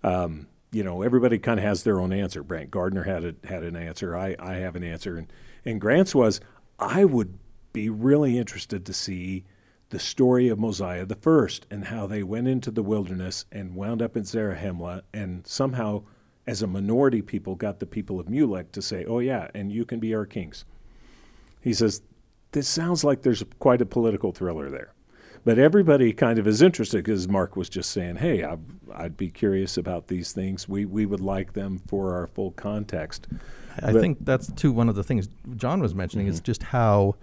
Um, 0.03 0.47
you 0.71 0.83
know, 0.83 1.01
everybody 1.01 1.37
kind 1.39 1.59
of 1.59 1.65
has 1.65 1.83
their 1.83 1.99
own 1.99 2.13
answer. 2.13 2.43
Brant 2.43 2.71
Gardner 2.71 3.03
had 3.03 3.23
a, 3.23 3.35
had 3.47 3.63
an 3.63 3.75
answer. 3.75 4.15
I, 4.15 4.35
I 4.39 4.55
have 4.55 4.75
an 4.75 4.83
answer, 4.83 5.17
and 5.17 5.31
and 5.65 5.79
Grant's 5.81 6.15
was, 6.15 6.39
I 6.79 7.05
would 7.05 7.37
be 7.73 7.89
really 7.89 8.37
interested 8.37 8.85
to 8.85 8.93
see 8.93 9.45
the 9.89 9.99
story 9.99 10.49
of 10.49 10.59
Mosiah 10.59 11.05
the 11.05 11.15
first 11.15 11.65
and 11.71 11.85
how 11.85 12.05
they 12.05 12.23
went 12.23 12.47
into 12.47 12.71
the 12.71 12.83
wilderness 12.83 13.45
and 13.51 13.75
wound 13.75 14.01
up 14.01 14.15
in 14.15 14.23
Zarahemla 14.23 15.01
and 15.13 15.45
somehow, 15.47 16.03
as 16.45 16.61
a 16.61 16.67
minority 16.67 17.21
people, 17.21 17.55
got 17.55 17.79
the 17.79 17.85
people 17.85 18.19
of 18.19 18.27
Mulek 18.27 18.71
to 18.71 18.81
say, 18.81 19.05
"Oh 19.05 19.19
yeah, 19.19 19.49
and 19.53 19.71
you 19.71 19.85
can 19.85 19.99
be 19.99 20.13
our 20.13 20.25
kings." 20.25 20.65
He 21.61 21.73
says, 21.73 22.01
"This 22.51 22.67
sounds 22.67 23.03
like 23.03 23.21
there's 23.23 23.43
quite 23.59 23.81
a 23.81 23.85
political 23.85 24.31
thriller 24.31 24.69
there." 24.69 24.93
But 25.45 25.57
everybody 25.57 26.11
kind 26.11 26.37
of 26.37 26.47
is 26.47 26.61
interested 26.61 26.97
because 26.97 27.27
Mark 27.27 27.55
was 27.55 27.69
just 27.69 27.91
saying, 27.91 28.17
"Hey, 28.17 28.43
I, 28.43 28.57
I'd 28.93 29.17
be 29.17 29.29
curious 29.29 29.77
about 29.77 30.07
these 30.07 30.33
things. 30.33 30.67
We 30.67 30.85
we 30.85 31.05
would 31.05 31.21
like 31.21 31.53
them 31.53 31.79
for 31.87 32.13
our 32.13 32.27
full 32.27 32.51
context." 32.51 33.27
I 33.81 33.93
But- 33.93 34.01
think 34.01 34.25
that's 34.25 34.51
too 34.51 34.71
one 34.71 34.89
of 34.89 34.95
the 34.95 35.03
things 35.03 35.29
John 35.55 35.81
was 35.81 35.95
mentioning 35.95 36.27
is 36.27 36.37
mm-hmm. 36.37 36.45
just 36.45 36.63
how 36.63 37.15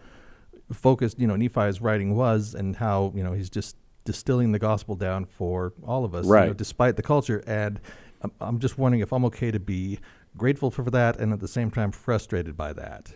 focused 0.72 1.18
you 1.18 1.26
know 1.26 1.36
Nephi's 1.36 1.80
writing 1.80 2.14
was, 2.16 2.54
and 2.54 2.76
how 2.76 3.12
you 3.14 3.22
know 3.22 3.32
he's 3.32 3.50
just 3.50 3.76
distilling 4.04 4.52
the 4.52 4.58
gospel 4.58 4.94
down 4.94 5.24
for 5.24 5.72
all 5.84 6.04
of 6.04 6.14
us, 6.14 6.24
you 6.24 6.30
know, 6.30 6.36
Right. 6.38 6.56
despite 6.56 6.94
the 6.96 7.02
culture. 7.02 7.42
And 7.46 7.80
I'm, 8.22 8.30
I'm 8.40 8.58
just 8.60 8.78
wondering 8.78 9.00
if 9.02 9.12
I'm 9.12 9.24
okay 9.26 9.50
to 9.50 9.58
be 9.60 9.98
grateful 10.36 10.70
for 10.70 10.84
that, 10.90 11.18
and 11.18 11.32
at 11.32 11.40
the 11.40 11.48
same 11.48 11.70
time 11.70 11.90
frustrated 11.90 12.56
by 12.56 12.72
that. 12.74 13.12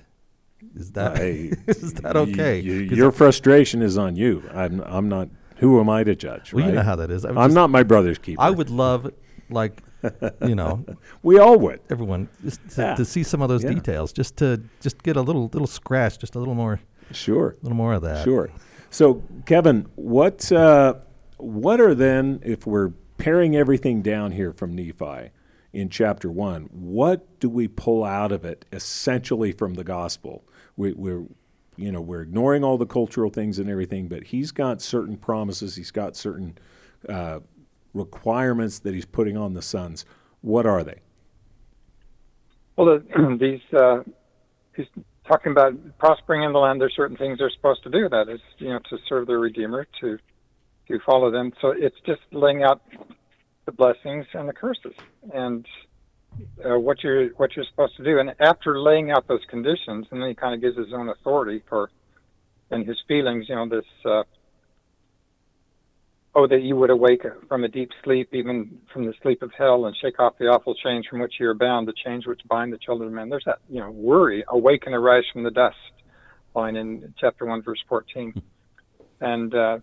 Is 0.75 0.93
that 0.93 1.17
I- 1.17 1.53
is 1.69 1.95
that 1.95 2.17
okay? 2.17 2.61
y- 2.63 2.83
y- 2.83 2.89
'Cause 2.89 2.99
your 2.99 3.13
frustration 3.13 3.83
is 3.83 3.97
on 3.97 4.17
you. 4.17 4.43
I'm 4.53 4.81
I'm 4.81 5.09
not. 5.09 5.29
Who 5.59 5.79
am 5.81 5.89
I 5.91 6.05
to 6.05 6.15
judge? 6.17 6.53
well, 6.53 6.65
right? 6.65 6.71
you 6.71 6.77
know 6.77 6.83
how 6.83 6.97
that 6.97 7.11
is. 7.11 7.25
I 7.25 7.29
would 7.31 7.39
I'm 7.39 7.49
just- 7.51 7.55
not 7.55 7.71
my 7.71 7.83
brother's 7.83 8.19
keeper. 8.19 8.41
I 8.41 8.49
would 8.51 8.71
love, 8.71 9.11
like, 9.51 9.83
you 10.47 10.55
know, 10.55 10.85
We 11.23 11.39
all 11.39 11.59
would. 11.59 11.81
everyone 11.91 12.29
just 12.43 12.61
to, 12.77 12.83
Yeah. 12.83 12.95
to 12.95 13.05
see 13.05 13.23
some 13.23 13.43
of 13.43 13.49
those 13.51 13.63
Yeah. 13.63 13.75
details, 13.75 14.13
just 14.13 14.37
to 14.39 14.63
just 14.81 15.03
get 15.03 15.17
a 15.17 15.23
little 15.23 15.49
little 15.53 15.67
scratch, 15.67 16.19
just 16.19 16.35
a 16.35 16.39
little 16.39 16.55
more, 16.55 16.81
Sure. 17.13 17.57
A 17.61 17.63
little 17.63 17.77
more 17.77 17.95
of 17.95 18.03
that. 18.03 18.25
Sure. 18.25 18.51
So, 18.91 19.23
Kevin, 19.47 19.89
what 19.95 20.51
uh, 20.51 20.95
what 21.37 21.81
are 21.81 21.95
then, 21.95 22.41
if 22.45 22.67
we're 22.67 22.91
paring 23.19 23.57
everything 23.57 24.03
down 24.03 24.33
here 24.33 24.53
from 24.53 24.75
Nephi 24.75 25.31
in 25.73 25.89
chapter 25.89 26.31
one, 26.31 26.69
what 26.73 27.39
do 27.41 27.49
we 27.49 27.69
pull 27.69 28.05
out 28.05 28.33
of 28.33 28.45
it 28.45 28.65
essentially 28.73 29.53
from 29.53 29.75
the 29.75 29.85
gospel? 29.85 30.45
We, 30.77 30.93
we're 30.93 31.25
you 31.77 31.93
know 31.93 32.01
we're 32.01 32.23
ignoring 32.23 32.65
all 32.65 32.79
the 32.79 32.87
cultural 32.87 33.31
things 33.31 33.59
and 33.59 33.71
everything, 33.71 34.09
but 34.09 34.25
he's 34.25 34.51
got 34.51 34.83
certain 34.83 35.17
promises. 35.17 35.77
He's 35.77 35.91
got 35.91 36.17
certain 36.17 36.59
uh, 37.09 37.41
requirements 37.95 38.81
that 38.81 38.95
he's 38.95 39.07
putting 39.07 39.37
on 39.37 39.55
the 39.55 39.63
sons. 39.63 40.05
What 40.41 40.67
are 40.67 40.83
they? 40.83 41.01
Well, 42.77 42.99
the, 42.99 43.37
these 43.41 43.79
uh, 43.79 44.03
he's 44.75 44.87
talking 45.31 45.53
about 45.53 45.75
prospering 45.99 46.43
in 46.43 46.53
the 46.53 46.59
land. 46.59 46.81
There's 46.81 46.95
certain 46.97 47.17
things 47.17 47.39
they're 47.39 47.51
supposed 47.51 47.85
to 47.85 47.91
do. 47.91 48.09
That 48.09 48.29
is, 48.29 48.41
you 48.59 48.71
know, 48.71 48.81
to 48.91 48.99
serve 49.09 49.29
their 49.29 49.39
Redeemer, 49.39 49.87
to 50.01 50.19
to 50.89 50.99
follow 51.07 51.31
them. 51.31 51.53
So 51.61 51.69
it's 51.69 51.97
just 52.05 52.21
laying 52.33 52.65
out 52.65 52.83
the 53.65 53.73
blessings 53.73 54.27
and 54.35 54.49
the 54.49 54.53
curses, 54.53 54.95
and 55.33 55.65
uh, 56.65 56.79
what 56.79 57.05
you're 57.05 57.29
what 57.41 57.55
you're 57.55 57.65
supposed 57.67 57.97
to 57.99 58.05
do. 58.05 58.19
And 58.19 58.35
after 58.41 58.81
laying 58.81 59.13
out 59.13 59.29
those 59.29 59.45
conditions, 59.49 60.07
and 60.11 60.21
then 60.21 60.29
he 60.29 60.35
kind 60.35 60.55
of 60.55 60.61
gives 60.61 60.77
his 60.77 60.93
own 60.93 61.09
authority 61.09 61.63
for 61.69 61.91
and 62.73 62.87
his 62.87 62.99
feelings. 63.07 63.49
You 63.49 63.55
know, 63.55 63.69
this. 63.69 63.85
Uh, 64.05 64.25
Oh, 66.33 66.47
that 66.47 66.63
you 66.63 66.77
would 66.77 66.91
awake 66.91 67.23
from 67.49 67.65
a 67.65 67.69
deep 67.69 67.91
sleep, 68.05 68.29
even 68.33 68.79
from 68.93 69.05
the 69.05 69.15
sleep 69.21 69.43
of 69.43 69.51
hell, 69.59 69.87
and 69.87 69.97
shake 69.97 70.21
off 70.21 70.39
the 70.39 70.47
awful 70.47 70.77
chains 70.77 71.05
from 71.09 71.19
which 71.19 71.35
you 71.41 71.49
are 71.49 71.55
bound, 71.55 71.89
the 71.89 71.93
chains 72.05 72.25
which 72.25 72.41
bind 72.49 72.73
the 72.73 72.79
children 72.79 73.09
of 73.09 73.15
men. 73.15 73.29
There's 73.29 73.43
that, 73.47 73.59
you 73.69 73.81
know, 73.81 73.91
worry, 73.91 74.45
awake 74.49 74.85
and 74.87 74.95
arise 74.95 75.25
from 75.33 75.43
the 75.43 75.51
dust, 75.51 75.77
line 76.55 76.77
in 76.77 77.13
chapter 77.19 77.47
1, 77.47 77.63
verse 77.63 77.83
14. 77.89 78.41
And 79.21 79.53
uh, 79.53 79.79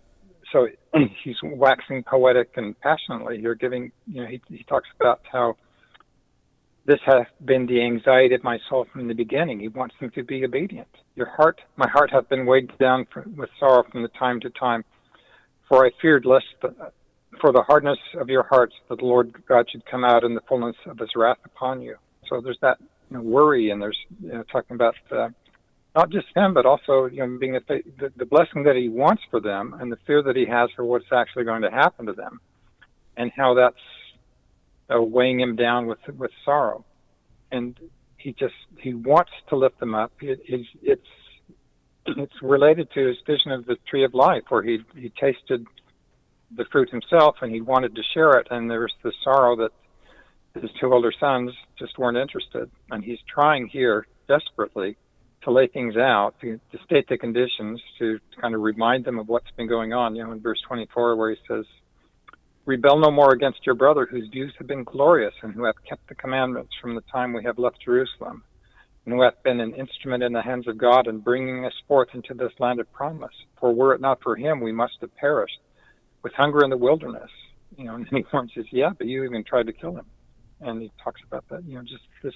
so 0.50 0.68
he's 1.22 1.36
waxing 1.42 2.02
poetic 2.02 2.52
and 2.56 2.78
passionately 2.80 3.40
here, 3.40 3.54
giving, 3.54 3.92
you 4.06 4.22
know, 4.22 4.28
he, 4.28 4.40
he 4.48 4.64
talks 4.64 4.88
about 4.98 5.20
how 5.30 5.54
this 6.86 7.00
hath 7.04 7.26
been 7.44 7.66
the 7.66 7.82
anxiety 7.82 8.34
of 8.34 8.42
my 8.42 8.58
soul 8.70 8.86
from 8.90 9.06
the 9.06 9.14
beginning. 9.14 9.60
He 9.60 9.68
wants 9.68 9.94
them 10.00 10.10
to 10.14 10.24
be 10.24 10.42
obedient. 10.46 10.88
Your 11.14 11.28
heart, 11.28 11.60
my 11.76 11.88
heart 11.88 12.10
hath 12.10 12.30
been 12.30 12.46
weighed 12.46 12.70
down 12.78 13.06
from, 13.12 13.36
with 13.36 13.50
sorrow 13.60 13.84
from 13.92 14.00
the 14.00 14.08
time 14.08 14.40
to 14.40 14.50
time 14.50 14.82
for 15.68 15.84
I 15.84 15.90
feared 16.00 16.24
lest 16.24 16.46
the, 16.62 16.74
for 17.40 17.52
the 17.52 17.62
hardness 17.62 17.98
of 18.20 18.28
your 18.28 18.44
hearts 18.44 18.74
that 18.88 18.98
the 18.98 19.04
Lord 19.04 19.32
God 19.46 19.66
should 19.70 19.84
come 19.86 20.04
out 20.04 20.24
in 20.24 20.34
the 20.34 20.40
fullness 20.48 20.76
of 20.86 20.98
His 20.98 21.10
wrath 21.14 21.38
upon 21.44 21.82
you. 21.82 21.96
So 22.28 22.40
there's 22.40 22.58
that 22.62 22.78
you 23.10 23.16
know, 23.16 23.22
worry, 23.22 23.70
and 23.70 23.80
there's 23.80 23.98
you 24.22 24.32
know, 24.32 24.42
talking 24.50 24.74
about 24.74 24.94
uh, 25.10 25.28
not 25.94 26.10
just 26.10 26.26
him, 26.34 26.54
but 26.54 26.66
also 26.66 27.06
you 27.06 27.26
know 27.26 27.38
being 27.38 27.56
a, 27.56 27.60
the, 27.68 28.12
the 28.16 28.26
blessing 28.26 28.64
that 28.64 28.76
He 28.76 28.88
wants 28.88 29.22
for 29.30 29.40
them, 29.40 29.76
and 29.80 29.90
the 29.90 29.98
fear 30.06 30.22
that 30.22 30.36
He 30.36 30.46
has 30.46 30.70
for 30.74 30.84
what's 30.84 31.12
actually 31.12 31.44
going 31.44 31.62
to 31.62 31.70
happen 31.70 32.06
to 32.06 32.12
them, 32.12 32.40
and 33.16 33.30
how 33.36 33.54
that's 33.54 33.76
uh, 34.94 35.00
weighing 35.00 35.40
him 35.40 35.56
down 35.56 35.86
with 35.86 35.98
with 36.16 36.30
sorrow, 36.44 36.84
and 37.52 37.78
he 38.16 38.32
just 38.32 38.54
he 38.78 38.94
wants 38.94 39.30
to 39.48 39.56
lift 39.56 39.78
them 39.80 39.94
up. 39.94 40.12
It, 40.20 40.40
it's 40.46 40.68
it's 40.82 41.06
it's 42.16 42.42
related 42.42 42.90
to 42.92 43.06
his 43.06 43.16
vision 43.26 43.52
of 43.52 43.66
the 43.66 43.76
tree 43.88 44.04
of 44.04 44.14
life, 44.14 44.44
where 44.48 44.62
he 44.62 44.78
he 44.96 45.10
tasted 45.10 45.66
the 46.56 46.64
fruit 46.66 46.90
himself 46.90 47.36
and 47.42 47.52
he 47.52 47.60
wanted 47.60 47.94
to 47.94 48.02
share 48.14 48.32
it, 48.32 48.48
and 48.50 48.70
there's 48.70 48.94
the 49.02 49.12
sorrow 49.22 49.56
that 49.56 49.70
his 50.60 50.70
two 50.80 50.92
older 50.92 51.12
sons 51.12 51.52
just 51.78 51.98
weren't 51.98 52.16
interested, 52.16 52.70
and 52.90 53.04
he's 53.04 53.18
trying 53.32 53.66
here 53.66 54.06
desperately 54.26 54.96
to 55.42 55.50
lay 55.52 55.66
things 55.66 55.96
out, 55.96 56.34
to, 56.40 56.58
to 56.72 56.78
state 56.84 57.08
the 57.08 57.16
conditions, 57.16 57.80
to 57.98 58.18
kind 58.40 58.54
of 58.54 58.60
remind 58.60 59.04
them 59.04 59.18
of 59.18 59.28
what's 59.28 59.50
been 59.56 59.68
going 59.68 59.92
on. 59.92 60.16
You 60.16 60.24
know, 60.24 60.32
in 60.32 60.40
verse 60.40 60.60
24, 60.66 61.16
where 61.16 61.30
he 61.30 61.36
says, 61.46 61.64
"Rebel 62.66 62.98
no 62.98 63.10
more 63.10 63.32
against 63.32 63.64
your 63.64 63.74
brother, 63.74 64.06
whose 64.06 64.28
views 64.28 64.52
have 64.58 64.66
been 64.66 64.84
glorious, 64.84 65.34
and 65.42 65.54
who 65.54 65.64
hath 65.64 65.76
kept 65.88 66.08
the 66.08 66.14
commandments 66.14 66.72
from 66.80 66.94
the 66.94 67.02
time 67.12 67.32
we 67.32 67.44
have 67.44 67.58
left 67.58 67.80
Jerusalem." 67.80 68.42
And 69.08 69.14
who 69.16 69.22
hath 69.22 69.42
been 69.42 69.58
an 69.60 69.72
instrument 69.72 70.22
in 70.22 70.34
the 70.34 70.42
hands 70.42 70.68
of 70.68 70.76
God 70.76 71.06
in 71.06 71.20
bringing 71.20 71.64
us 71.64 71.72
forth 71.86 72.08
into 72.12 72.34
this 72.34 72.52
land 72.58 72.78
of 72.78 72.92
promise. 72.92 73.32
For 73.58 73.72
were 73.72 73.94
it 73.94 74.02
not 74.02 74.22
for 74.22 74.36
him, 74.36 74.60
we 74.60 74.70
must 74.70 74.96
have 75.00 75.16
perished 75.16 75.60
with 76.22 76.34
hunger 76.34 76.62
in 76.62 76.68
the 76.68 76.76
wilderness. 76.76 77.30
You 77.78 77.84
know, 77.84 77.94
and 77.94 78.04
then 78.04 78.18
he 78.18 78.24
warns 78.34 78.52
us, 78.58 78.66
yeah, 78.70 78.90
but 78.98 79.06
you 79.06 79.24
even 79.24 79.44
tried 79.44 79.66
to 79.68 79.72
kill 79.72 79.96
him. 79.96 80.04
And 80.60 80.82
he 80.82 80.92
talks 81.02 81.22
about 81.26 81.48
that, 81.48 81.64
you 81.64 81.76
know, 81.76 81.82
just 81.84 82.02
this 82.22 82.34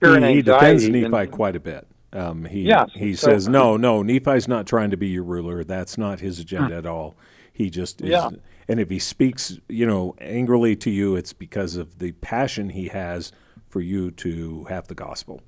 fear 0.00 0.18
he, 0.20 0.34
he 0.34 0.42
defends. 0.42 0.88
Nephi 0.88 1.04
and- 1.14 1.30
quite 1.30 1.54
a 1.54 1.60
bit. 1.60 1.86
Um, 2.12 2.44
he 2.44 2.62
Yeah, 2.62 2.86
he 2.92 3.14
so- 3.14 3.28
says 3.28 3.46
no, 3.46 3.76
no. 3.76 4.02
Nephi's 4.02 4.48
not 4.48 4.66
trying 4.66 4.90
to 4.90 4.96
be 4.96 5.06
your 5.10 5.22
ruler. 5.22 5.62
That's 5.62 5.96
not 5.96 6.18
his 6.18 6.40
agenda 6.40 6.74
at 6.76 6.86
all. 6.86 7.14
He 7.52 7.70
just 7.70 8.00
is. 8.02 8.10
Yeah. 8.10 8.30
And 8.66 8.80
if 8.80 8.90
he 8.90 8.98
speaks, 8.98 9.60
you 9.68 9.86
know, 9.86 10.16
angrily 10.20 10.74
to 10.74 10.90
you, 10.90 11.14
it's 11.14 11.32
because 11.32 11.76
of 11.76 12.00
the 12.00 12.10
passion 12.10 12.70
he 12.70 12.88
has 12.88 13.30
for 13.68 13.80
you 13.80 14.10
to 14.10 14.64
have 14.64 14.88
the 14.88 14.96
gospel. 14.96 15.40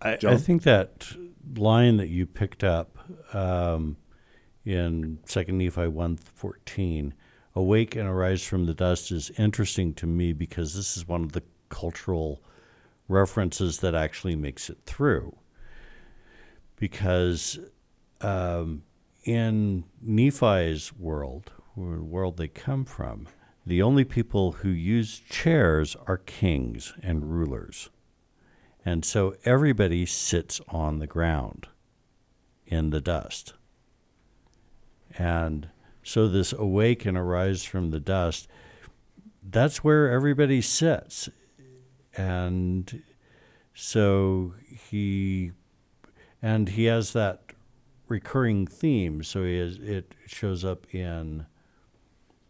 I, 0.00 0.18
I 0.26 0.36
think 0.36 0.62
that 0.62 1.12
line 1.56 1.96
that 1.96 2.08
you 2.08 2.26
picked 2.26 2.62
up 2.62 2.98
um, 3.34 3.96
in 4.64 5.18
Second 5.24 5.58
Nephi 5.58 5.88
one 5.88 6.16
fourteen, 6.16 7.14
"Awake 7.54 7.96
and 7.96 8.08
arise 8.08 8.44
from 8.44 8.66
the 8.66 8.74
dust," 8.74 9.10
is 9.10 9.30
interesting 9.38 9.94
to 9.94 10.06
me 10.06 10.32
because 10.32 10.74
this 10.74 10.96
is 10.96 11.08
one 11.08 11.24
of 11.24 11.32
the 11.32 11.42
cultural 11.68 12.42
references 13.08 13.78
that 13.80 13.94
actually 13.94 14.36
makes 14.36 14.70
it 14.70 14.78
through. 14.84 15.36
Because 16.76 17.58
um, 18.20 18.82
in 19.24 19.84
Nephi's 20.00 20.92
world, 20.92 21.50
the 21.76 22.02
world 22.02 22.36
they 22.36 22.48
come 22.48 22.84
from, 22.84 23.26
the 23.66 23.82
only 23.82 24.04
people 24.04 24.52
who 24.52 24.68
use 24.68 25.18
chairs 25.18 25.96
are 26.06 26.18
kings 26.18 26.94
and 27.02 27.32
rulers. 27.32 27.90
And 28.84 29.04
so 29.04 29.34
everybody 29.44 30.06
sits 30.06 30.60
on 30.68 30.98
the 30.98 31.06
ground 31.06 31.66
in 32.66 32.90
the 32.90 33.00
dust. 33.00 33.54
And 35.16 35.68
so 36.02 36.28
this 36.28 36.52
awake 36.52 37.04
and 37.04 37.16
arise 37.16 37.64
from 37.64 37.90
the 37.90 38.00
dust, 38.00 38.48
that's 39.42 39.82
where 39.84 40.10
everybody 40.10 40.60
sits. 40.60 41.28
And 42.16 43.02
so 43.74 44.54
he 44.90 45.52
and 46.40 46.68
he 46.68 46.84
has 46.84 47.12
that 47.12 47.52
recurring 48.08 48.66
theme. 48.66 49.22
So 49.22 49.44
has, 49.44 49.78
it 49.78 50.14
shows 50.26 50.64
up 50.64 50.86
in 50.94 51.46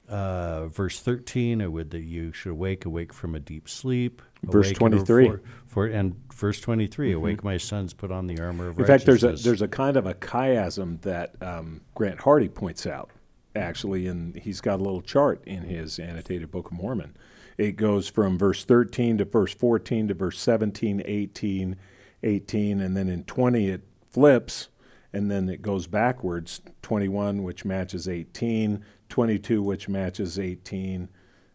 uh, 0.08 0.68
verse 0.68 1.00
13, 1.00 1.62
uh, 1.62 1.70
with 1.70 1.90
that 1.90 2.02
you 2.02 2.32
should 2.32 2.52
awake, 2.52 2.84
awake 2.84 3.12
from 3.12 3.34
a 3.34 3.40
deep 3.40 3.68
sleep. 3.68 4.22
Verse 4.42 4.72
23. 4.72 5.28
For, 5.28 5.42
for- 5.66 5.86
and 5.86 6.16
verse 6.32 6.60
23, 6.60 7.12
awake 7.12 7.44
my 7.44 7.56
sons, 7.56 7.92
put 7.92 8.10
on 8.10 8.26
the 8.26 8.40
armor 8.40 8.68
of 8.68 8.74
Mm-hmm. 8.74 8.82
In 8.82 8.86
fact, 8.86 9.06
there's 9.06 9.24
a 9.24 9.32
there's 9.32 9.62
a 9.62 9.68
kind 9.68 9.96
of 9.96 10.06
a 10.06 10.14
chiasm 10.14 11.00
that 11.02 11.34
um, 11.42 11.82
Grant 11.94 12.20
Hardy 12.20 12.48
points 12.48 12.86
out, 12.86 13.10
actually, 13.54 14.06
and 14.06 14.36
he's 14.36 14.60
got 14.60 14.80
a 14.80 14.82
little 14.82 15.02
chart 15.02 15.42
in 15.46 15.64
his 15.64 15.98
annotated 15.98 16.50
Book 16.50 16.66
of 16.66 16.72
Mormon. 16.72 17.16
It 17.56 17.72
goes 17.72 18.08
from 18.08 18.38
verse 18.38 18.64
13 18.64 19.18
to 19.18 19.24
verse 19.24 19.52
14 19.52 20.08
to 20.08 20.14
verse 20.14 20.38
17, 20.38 21.02
18, 21.04 21.76
18, 22.22 22.80
and 22.80 22.96
then 22.96 23.08
in 23.08 23.24
20 23.24 23.68
it 23.68 23.82
flips, 24.08 24.68
and 25.12 25.28
then 25.30 25.48
it 25.48 25.60
goes 25.60 25.88
backwards 25.88 26.60
21, 26.82 27.42
which 27.42 27.64
matches 27.64 28.08
18, 28.08 28.84
22, 29.08 29.62
which 29.62 29.88
matches 29.88 30.38
18, 30.38 31.08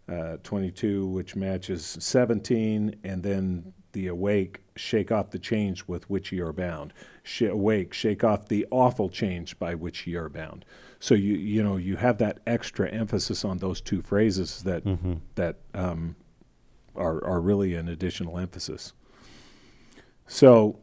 uh, 0.09 0.37
22, 0.43 1.05
which 1.07 1.35
matches 1.35 1.97
17, 1.99 2.95
and 3.03 3.23
then 3.23 3.73
the 3.93 4.07
awake, 4.07 4.61
shake 4.75 5.11
off 5.11 5.29
the 5.29 5.39
change 5.39 5.85
with 5.87 6.09
which 6.09 6.31
ye 6.31 6.39
are 6.39 6.51
bound. 6.51 6.93
Sh- 7.21 7.43
awake, 7.43 7.93
shake 7.93 8.23
off 8.23 8.47
the 8.47 8.65
awful 8.71 9.09
change 9.09 9.57
by 9.59 9.75
which 9.75 10.05
ye 10.07 10.15
are 10.15 10.29
bound. 10.29 10.65
So 10.99 11.15
you 11.15 11.35
you 11.35 11.61
know 11.61 11.75
you 11.77 11.97
have 11.97 12.17
that 12.19 12.39
extra 12.47 12.89
emphasis 12.89 13.43
on 13.43 13.57
those 13.57 13.81
two 13.81 14.01
phrases 14.01 14.63
that 14.63 14.85
that 15.35 15.57
um, 15.73 16.15
are 16.95 17.23
are 17.25 17.41
really 17.41 17.75
an 17.75 17.87
additional 17.89 18.39
emphasis. 18.39 18.93
So 20.27 20.79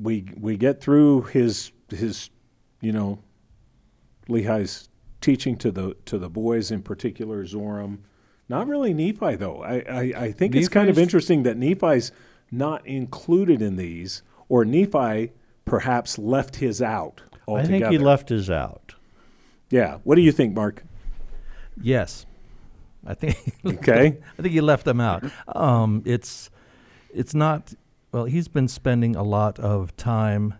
we 0.00 0.26
we 0.36 0.56
get 0.56 0.80
through 0.80 1.22
his 1.22 1.72
his 1.88 2.30
you 2.80 2.92
know 2.92 3.20
Lehi's 4.28 4.88
teaching 5.20 5.56
to 5.56 5.70
the 5.70 5.96
to 6.04 6.18
the 6.18 6.28
boys 6.30 6.70
in 6.70 6.82
particular 6.82 7.44
Zoram. 7.44 7.98
Not 8.50 8.66
really 8.66 8.92
Nephi 8.92 9.36
though. 9.36 9.62
I 9.62 9.84
I, 9.88 10.00
I 10.24 10.32
think 10.32 10.56
it's 10.56 10.68
kind 10.68 10.90
of 10.90 10.98
interesting 10.98 11.44
that 11.44 11.56
Nephi's 11.56 12.10
not 12.50 12.84
included 12.84 13.62
in 13.62 13.76
these, 13.76 14.24
or 14.48 14.64
Nephi 14.64 15.32
perhaps 15.64 16.18
left 16.18 16.56
his 16.56 16.82
out 16.82 17.22
altogether. 17.46 17.76
I 17.76 17.78
think 17.78 17.92
he 17.92 17.98
left 17.98 18.28
his 18.28 18.50
out. 18.50 18.96
Yeah. 19.70 19.98
What 20.02 20.16
do 20.16 20.22
you 20.22 20.32
think, 20.32 20.56
Mark? 20.56 20.82
Yes, 21.80 22.26
I 23.06 23.14
think. 23.14 23.36
Okay. 23.64 24.18
I 24.38 24.42
think 24.42 24.52
he 24.52 24.60
left 24.60 24.84
them 24.84 25.00
out. 25.00 25.24
Um, 25.46 26.02
it's 26.04 26.50
it's 27.14 27.34
not. 27.34 27.72
Well, 28.10 28.24
he's 28.24 28.48
been 28.48 28.66
spending 28.66 29.14
a 29.14 29.22
lot 29.22 29.60
of 29.60 29.96
time 29.96 30.54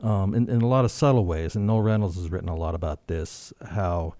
um, 0.00 0.32
in, 0.32 0.48
in 0.48 0.62
a 0.62 0.68
lot 0.68 0.84
of 0.84 0.92
subtle 0.92 1.26
ways, 1.26 1.56
and 1.56 1.66
Noel 1.66 1.82
Reynolds 1.82 2.14
has 2.14 2.30
written 2.30 2.48
a 2.48 2.54
lot 2.54 2.76
about 2.76 3.08
this. 3.08 3.52
How 3.70 4.14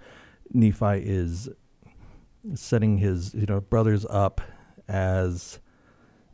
Nephi 0.53 1.05
is 1.05 1.49
setting 2.55 2.99
his 2.99 3.35
you 3.35 3.47
know 3.47 3.61
brothers 3.61 4.05
up 4.09 4.41
as 4.89 5.61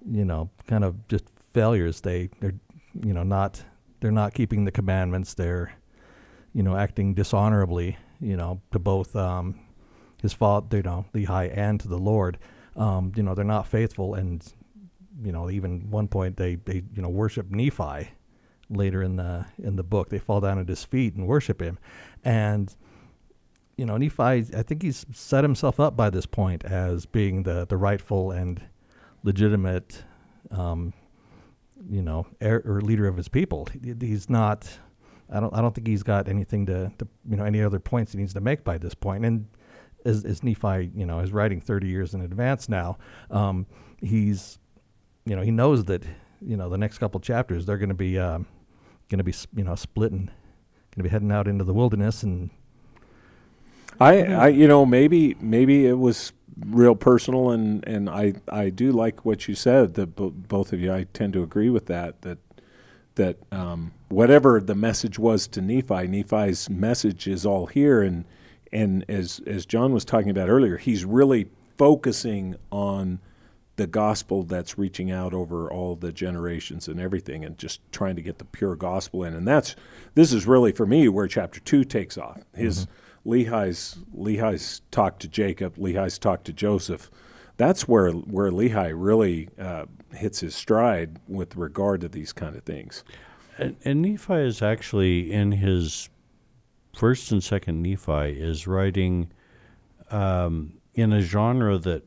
you 0.06 0.24
know 0.24 0.50
kind 0.66 0.84
of 0.84 1.06
just 1.08 1.24
failures. 1.52 2.00
They 2.00 2.30
they're 2.40 2.54
you 3.02 3.12
know 3.12 3.22
not 3.22 3.62
they're 4.00 4.10
not 4.10 4.34
keeping 4.34 4.64
the 4.64 4.72
commandments. 4.72 5.34
They're 5.34 5.72
you 6.52 6.62
know 6.62 6.76
acting 6.76 7.14
dishonorably. 7.14 7.98
You 8.20 8.36
know 8.36 8.60
to 8.72 8.78
both 8.78 9.14
um, 9.14 9.60
his 10.22 10.32
fault, 10.32 10.72
you 10.72 10.82
know, 10.82 11.06
Lehi 11.14 11.56
and 11.56 11.80
to 11.80 11.88
the 11.88 11.98
Lord. 11.98 12.38
Um, 12.76 13.12
you 13.16 13.22
know, 13.22 13.34
they're 13.34 13.44
not 13.44 13.66
faithful, 13.66 14.14
and 14.14 14.44
you 15.22 15.32
know, 15.32 15.50
even 15.50 15.90
one 15.90 16.08
point 16.08 16.36
they 16.36 16.56
they 16.56 16.82
you 16.94 17.02
know 17.02 17.08
worship 17.08 17.50
Nephi. 17.50 18.10
Later 18.70 19.02
in 19.02 19.16
the 19.16 19.46
in 19.56 19.76
the 19.76 19.82
book, 19.82 20.10
they 20.10 20.18
fall 20.18 20.40
down 20.40 20.58
at 20.58 20.68
his 20.68 20.84
feet 20.84 21.14
and 21.14 21.26
worship 21.26 21.62
him, 21.62 21.78
and 22.22 22.74
you 23.78 23.86
know, 23.86 23.96
Nephi. 23.96 24.22
I 24.22 24.42
think 24.42 24.82
he's 24.82 25.06
set 25.12 25.44
himself 25.44 25.80
up 25.80 25.96
by 25.96 26.10
this 26.10 26.26
point 26.26 26.64
as 26.64 27.06
being 27.06 27.44
the 27.44 27.66
the 27.66 27.76
rightful 27.78 28.30
and 28.32 28.60
legitimate, 29.22 30.04
um, 30.50 30.92
you 31.88 32.02
know, 32.02 32.26
heir, 32.40 32.62
or 32.66 32.80
leader 32.82 33.06
of 33.06 33.16
his 33.16 33.28
people. 33.28 33.68
He- 33.82 33.94
He's 34.00 34.28
not. 34.28 34.78
I 35.30 35.40
don't. 35.40 35.54
I 35.54 35.62
don't 35.62 35.74
think 35.74 35.86
he's 35.86 36.02
got 36.02 36.28
anything 36.28 36.66
to, 36.66 36.92
to 36.98 37.08
you 37.28 37.36
know 37.36 37.44
any 37.44 37.62
other 37.62 37.78
points 37.78 38.12
he 38.12 38.18
needs 38.18 38.34
to 38.34 38.40
make 38.40 38.64
by 38.64 38.78
this 38.78 38.94
point. 38.94 39.24
And 39.24 39.46
as, 40.04 40.24
as 40.24 40.42
Nephi, 40.42 40.90
you 40.94 41.06
know, 41.06 41.20
is 41.20 41.32
writing 41.32 41.60
30 41.60 41.86
years 41.88 42.14
in 42.14 42.20
advance 42.22 42.68
now, 42.68 42.98
um, 43.30 43.66
he's, 44.00 44.58
you 45.26 45.34
know, 45.36 45.42
he 45.42 45.50
knows 45.50 45.84
that, 45.86 46.04
you 46.40 46.56
know, 46.56 46.68
the 46.68 46.78
next 46.78 46.98
couple 46.98 47.20
chapters 47.20 47.66
they're 47.66 47.78
going 47.78 47.88
to 47.88 47.94
be, 47.96 48.18
um, 48.18 48.46
going 49.10 49.18
to 49.18 49.24
be, 49.24 49.34
you 49.54 49.64
know, 49.64 49.74
splitting, 49.74 50.26
going 50.26 50.98
to 50.98 51.02
be 51.02 51.08
heading 51.08 51.32
out 51.32 51.48
into 51.48 51.64
the 51.64 51.74
wilderness, 51.74 52.22
and 52.22 52.50
I, 54.00 54.22
I, 54.22 54.48
you 54.48 54.68
know, 54.68 54.86
maybe 54.86 55.36
maybe 55.40 55.86
it 55.86 55.98
was 55.98 56.32
real 56.66 56.94
personal, 56.94 57.50
and 57.50 57.86
and 57.86 58.08
I 58.08 58.34
I 58.48 58.70
do 58.70 58.92
like 58.92 59.24
what 59.24 59.48
you 59.48 59.54
said. 59.54 59.94
That 59.94 60.16
bo- 60.16 60.30
both 60.30 60.72
of 60.72 60.80
you, 60.80 60.92
I 60.92 61.04
tend 61.12 61.32
to 61.34 61.42
agree 61.42 61.70
with 61.70 61.86
that. 61.86 62.22
That 62.22 62.38
that 63.16 63.36
um, 63.50 63.92
whatever 64.08 64.60
the 64.60 64.74
message 64.74 65.18
was 65.18 65.46
to 65.48 65.60
Nephi, 65.60 66.06
Nephi's 66.06 66.70
message 66.70 67.26
is 67.26 67.44
all 67.44 67.66
here, 67.66 68.00
and 68.02 68.24
and 68.72 69.04
as 69.08 69.40
as 69.46 69.66
John 69.66 69.92
was 69.92 70.04
talking 70.04 70.30
about 70.30 70.48
earlier, 70.48 70.76
he's 70.76 71.04
really 71.04 71.48
focusing 71.76 72.56
on 72.70 73.20
the 73.76 73.86
gospel 73.86 74.42
that's 74.42 74.76
reaching 74.76 75.08
out 75.08 75.32
over 75.32 75.70
all 75.70 75.94
the 75.94 76.10
generations 76.10 76.88
and 76.88 76.98
everything 76.98 77.44
and 77.44 77.56
just 77.56 77.80
trying 77.92 78.16
to 78.16 78.22
get 78.22 78.38
the 78.38 78.44
pure 78.44 78.74
gospel 78.74 79.22
in 79.22 79.34
and 79.34 79.46
that's 79.46 79.76
this 80.16 80.32
is 80.32 80.48
really 80.48 80.72
for 80.72 80.84
me 80.84 81.08
where 81.08 81.28
chapter 81.28 81.60
2 81.60 81.84
takes 81.84 82.18
off 82.18 82.42
his 82.52 82.88
Lehi's 83.28 83.98
Lehi's 84.16 84.80
talk 84.90 85.18
to 85.18 85.28
Jacob 85.28 85.76
Lehi's 85.76 86.18
talk 86.18 86.44
to 86.44 86.52
Joseph. 86.52 87.10
That's 87.58 87.86
where 87.86 88.10
where 88.10 88.50
Lehi 88.50 88.92
really 88.96 89.50
uh, 89.58 89.84
hits 90.14 90.40
his 90.40 90.54
stride 90.54 91.18
with 91.28 91.54
regard 91.54 92.00
to 92.00 92.08
these 92.08 92.32
kind 92.32 92.56
of 92.56 92.62
things. 92.62 93.04
And, 93.58 93.76
and 93.84 94.00
Nephi 94.00 94.34
is 94.34 94.62
actually 94.62 95.30
in 95.30 95.52
his 95.52 96.08
first 96.96 97.30
and 97.30 97.44
second 97.44 97.82
Nephi 97.82 98.40
is 98.40 98.66
writing 98.66 99.30
um, 100.10 100.78
in 100.94 101.12
a 101.12 101.20
genre 101.20 101.76
that 101.76 102.04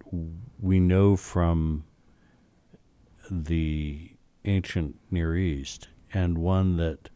we 0.60 0.80
know 0.80 1.16
from 1.16 1.84
the 3.30 4.12
ancient 4.46 4.98
Near 5.12 5.36
East, 5.36 5.88
and 6.14 6.38
one 6.38 6.78
that 6.78 7.10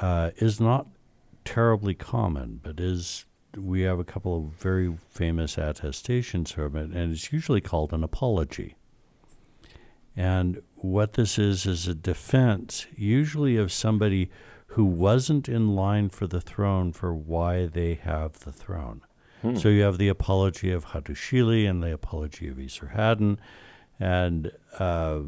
uh, 0.00 0.30
is 0.36 0.60
not 0.60 0.86
terribly 1.54 1.94
common, 1.94 2.60
but 2.62 2.78
is 2.78 3.24
we 3.56 3.80
have 3.82 3.98
a 3.98 4.04
couple 4.04 4.36
of 4.36 4.52
very 4.52 4.96
famous 5.08 5.58
attestations 5.58 6.52
from 6.52 6.76
it, 6.76 6.90
and 6.92 7.12
it's 7.12 7.32
usually 7.32 7.60
called 7.60 7.92
an 7.92 8.04
apology. 8.04 8.76
And 10.16 10.62
what 10.76 11.14
this 11.14 11.38
is 11.38 11.66
is 11.66 11.88
a 11.88 11.94
defense, 11.94 12.86
usually 12.94 13.56
of 13.56 13.72
somebody 13.72 14.30
who 14.68 14.84
wasn't 14.84 15.48
in 15.48 15.74
line 15.74 16.08
for 16.08 16.28
the 16.28 16.40
throne 16.40 16.92
for 16.92 17.12
why 17.12 17.66
they 17.66 17.94
have 17.94 18.40
the 18.40 18.52
throne. 18.52 19.00
So 19.58 19.68
you 19.68 19.82
have 19.82 19.98
the 19.98 20.08
apology 20.08 20.70
of 20.70 20.84
Hattushili 20.86 21.68
and 21.68 21.82
the 21.82 21.92
apology 21.92 22.46
of 22.46 22.58
Esarhaddon, 22.58 23.38
and 23.98 24.52
uh, 24.78 25.22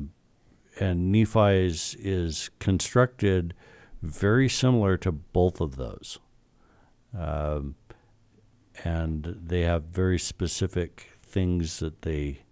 and 0.79 1.11
Nephi 1.11 1.67
is, 1.67 1.97
is 1.99 2.51
constructed 2.59 3.55
very 4.03 4.49
similar 4.49 4.97
to 4.99 5.13
both 5.13 5.61
of 5.61 5.77
those. 5.77 6.19
Um, 7.19 7.77
and 8.85 9.39
they 9.45 9.63
have 9.63 9.85
very 9.85 10.19
specific 10.19 11.19
things 11.23 11.79
that 11.79 12.03
they 12.03 12.43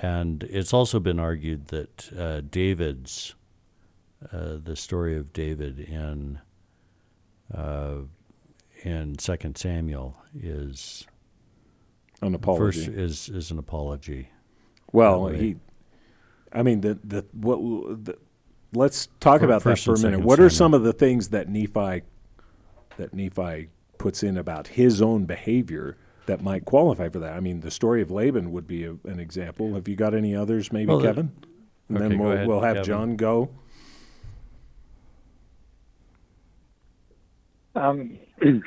and 0.00 0.42
it's 0.44 0.72
also 0.72 0.98
been 1.00 1.18
argued 1.20 1.68
that 1.68 2.12
uh, 2.18 2.40
David's, 2.40 3.34
uh, 4.32 4.56
the 4.62 4.74
story 4.74 5.16
of 5.16 5.32
David 5.32 5.78
in 5.78 6.40
uh, 7.54 7.98
in 8.82 9.18
Second 9.18 9.56
Samuel 9.56 10.16
is 10.34 11.06
an 12.22 12.34
apology 12.34 12.60
first 12.60 12.88
is 12.88 13.28
is 13.28 13.50
an 13.50 13.58
apology. 13.58 14.30
Well, 14.92 15.26
he, 15.28 15.56
I 16.52 16.62
mean, 16.62 16.80
the 16.80 16.98
the 17.04 17.26
what 17.32 17.58
the, 18.04 18.16
let's 18.72 19.08
talk 19.20 19.40
Fir- 19.40 19.46
about 19.46 19.64
that 19.64 19.78
for 19.78 19.94
a 19.94 19.98
minute. 19.98 20.20
What 20.20 20.40
are 20.40 20.50
some 20.50 20.74
of 20.74 20.82
the 20.82 20.92
things 20.92 21.28
that 21.28 21.48
Nephi 21.48 22.02
that 22.96 23.14
Nephi 23.14 23.68
puts 23.98 24.22
in 24.22 24.36
about 24.36 24.68
his 24.68 25.00
own 25.00 25.24
behavior 25.24 25.96
that 26.26 26.42
might 26.42 26.64
qualify 26.64 27.08
for 27.08 27.18
that? 27.20 27.34
I 27.34 27.40
mean, 27.40 27.60
the 27.60 27.70
story 27.70 28.02
of 28.02 28.10
Laban 28.10 28.52
would 28.52 28.66
be 28.66 28.84
a, 28.84 28.96
an 29.04 29.18
example. 29.20 29.74
Have 29.74 29.88
you 29.88 29.96
got 29.96 30.14
any 30.14 30.34
others, 30.34 30.72
maybe 30.72 30.86
Well, 30.86 30.98
the- 30.98 31.06
Kevin? 31.06 31.32
And 31.88 31.98
okay, 31.98 32.08
then 32.08 32.18
we'll 32.18 32.32
ahead, 32.32 32.46
we'll 32.48 32.60
have 32.60 32.76
Kevin. 32.76 32.84
John 32.88 33.16
go. 33.16 33.50
Um, 37.74 38.18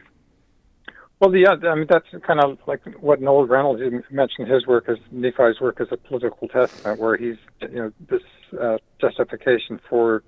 well, 1.25 1.35
yeah, 1.35 1.69
I 1.69 1.75
mean 1.75 1.87
that's 1.89 2.07
kind 2.25 2.39
of 2.39 2.59
like 2.67 2.81
what 2.99 3.21
Noel 3.21 3.45
Reynolds 3.45 3.81
mentioned 4.11 4.47
his 4.47 4.67
work 4.67 4.87
as 4.87 4.97
Nephi's 5.11 5.59
work 5.59 5.81
as 5.81 5.87
a 5.91 5.97
political 5.97 6.47
testament, 6.47 6.99
where 6.99 7.17
he's 7.17 7.37
you 7.61 7.75
know 7.75 7.91
this 8.07 8.21
uh, 8.59 8.77
justification 8.99 9.79
for 9.89 10.23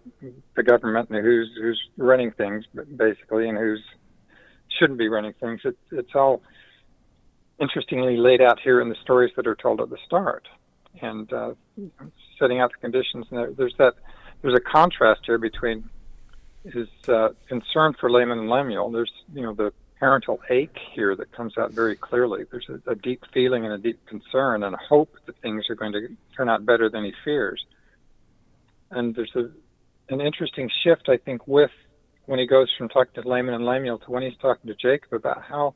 the 0.55 0.63
government 0.63 1.09
and 1.09 1.23
who's 1.23 1.49
who's 1.59 1.81
running 1.97 2.31
things 2.31 2.65
basically 2.95 3.47
and 3.47 3.57
who's 3.57 3.83
shouldn't 4.79 4.99
be 4.99 5.07
running 5.07 5.33
things. 5.39 5.61
It, 5.63 5.77
it's 5.91 6.15
all 6.15 6.41
interestingly 7.59 8.17
laid 8.17 8.41
out 8.41 8.59
here 8.59 8.81
in 8.81 8.89
the 8.89 8.97
stories 9.01 9.31
that 9.35 9.47
are 9.47 9.55
told 9.55 9.81
at 9.81 9.89
the 9.89 9.97
start, 10.05 10.47
and 11.01 11.31
uh, 11.31 11.53
setting 12.39 12.59
out 12.59 12.71
the 12.71 12.77
conditions. 12.79 13.27
And 13.29 13.39
there, 13.39 13.51
there's 13.51 13.75
that 13.77 13.95
there's 14.41 14.55
a 14.55 14.61
contrast 14.61 15.21
here 15.25 15.37
between 15.37 15.89
his 16.63 16.87
uh, 17.07 17.29
concern 17.47 17.93
for 17.99 18.09
Laman 18.09 18.39
and 18.39 18.49
Lemuel. 18.49 18.91
There's 18.91 19.11
you 19.33 19.43
know 19.43 19.53
the 19.53 19.71
parental 19.99 20.39
ache 20.49 20.77
here 20.93 21.15
that 21.15 21.31
comes 21.31 21.57
out 21.57 21.71
very 21.71 21.95
clearly. 21.95 22.43
There's 22.49 22.69
a, 22.69 22.91
a 22.91 22.95
deep 22.95 23.23
feeling 23.33 23.65
and 23.65 23.73
a 23.73 23.77
deep 23.77 24.05
concern 24.05 24.63
and 24.63 24.75
a 24.75 24.79
hope 24.89 25.15
that 25.25 25.37
things 25.41 25.69
are 25.69 25.75
going 25.75 25.93
to 25.93 26.09
turn 26.35 26.49
out 26.49 26.65
better 26.65 26.89
than 26.89 27.03
he 27.03 27.13
fears. 27.23 27.65
And 28.91 29.15
there's 29.15 29.35
a 29.35 29.49
an 30.09 30.21
interesting 30.21 30.69
shift, 30.83 31.09
I 31.09 31.17
think, 31.17 31.47
with 31.47 31.71
when 32.25 32.39
he 32.39 32.47
goes 32.47 32.69
from 32.77 32.89
talking 32.89 33.21
to 33.21 33.27
Laman 33.27 33.53
and 33.53 33.65
Lemuel 33.65 33.99
to 33.99 34.11
when 34.11 34.23
he's 34.23 34.37
talking 34.41 34.67
to 34.67 34.75
Jacob 34.75 35.13
about 35.13 35.41
how 35.41 35.75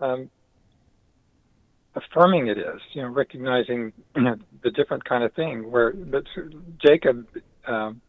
um, 0.00 0.30
affirming 1.94 2.48
it 2.48 2.58
is, 2.58 2.80
you 2.92 3.02
know, 3.02 3.08
recognizing 3.08 3.92
you 4.16 4.22
know, 4.22 4.36
the 4.62 4.70
different 4.70 5.04
kind 5.04 5.24
of 5.24 5.32
thing. 5.34 5.70
Where 5.70 5.92
but 5.92 6.24
Jacob, 6.78 7.26
um, 7.66 8.00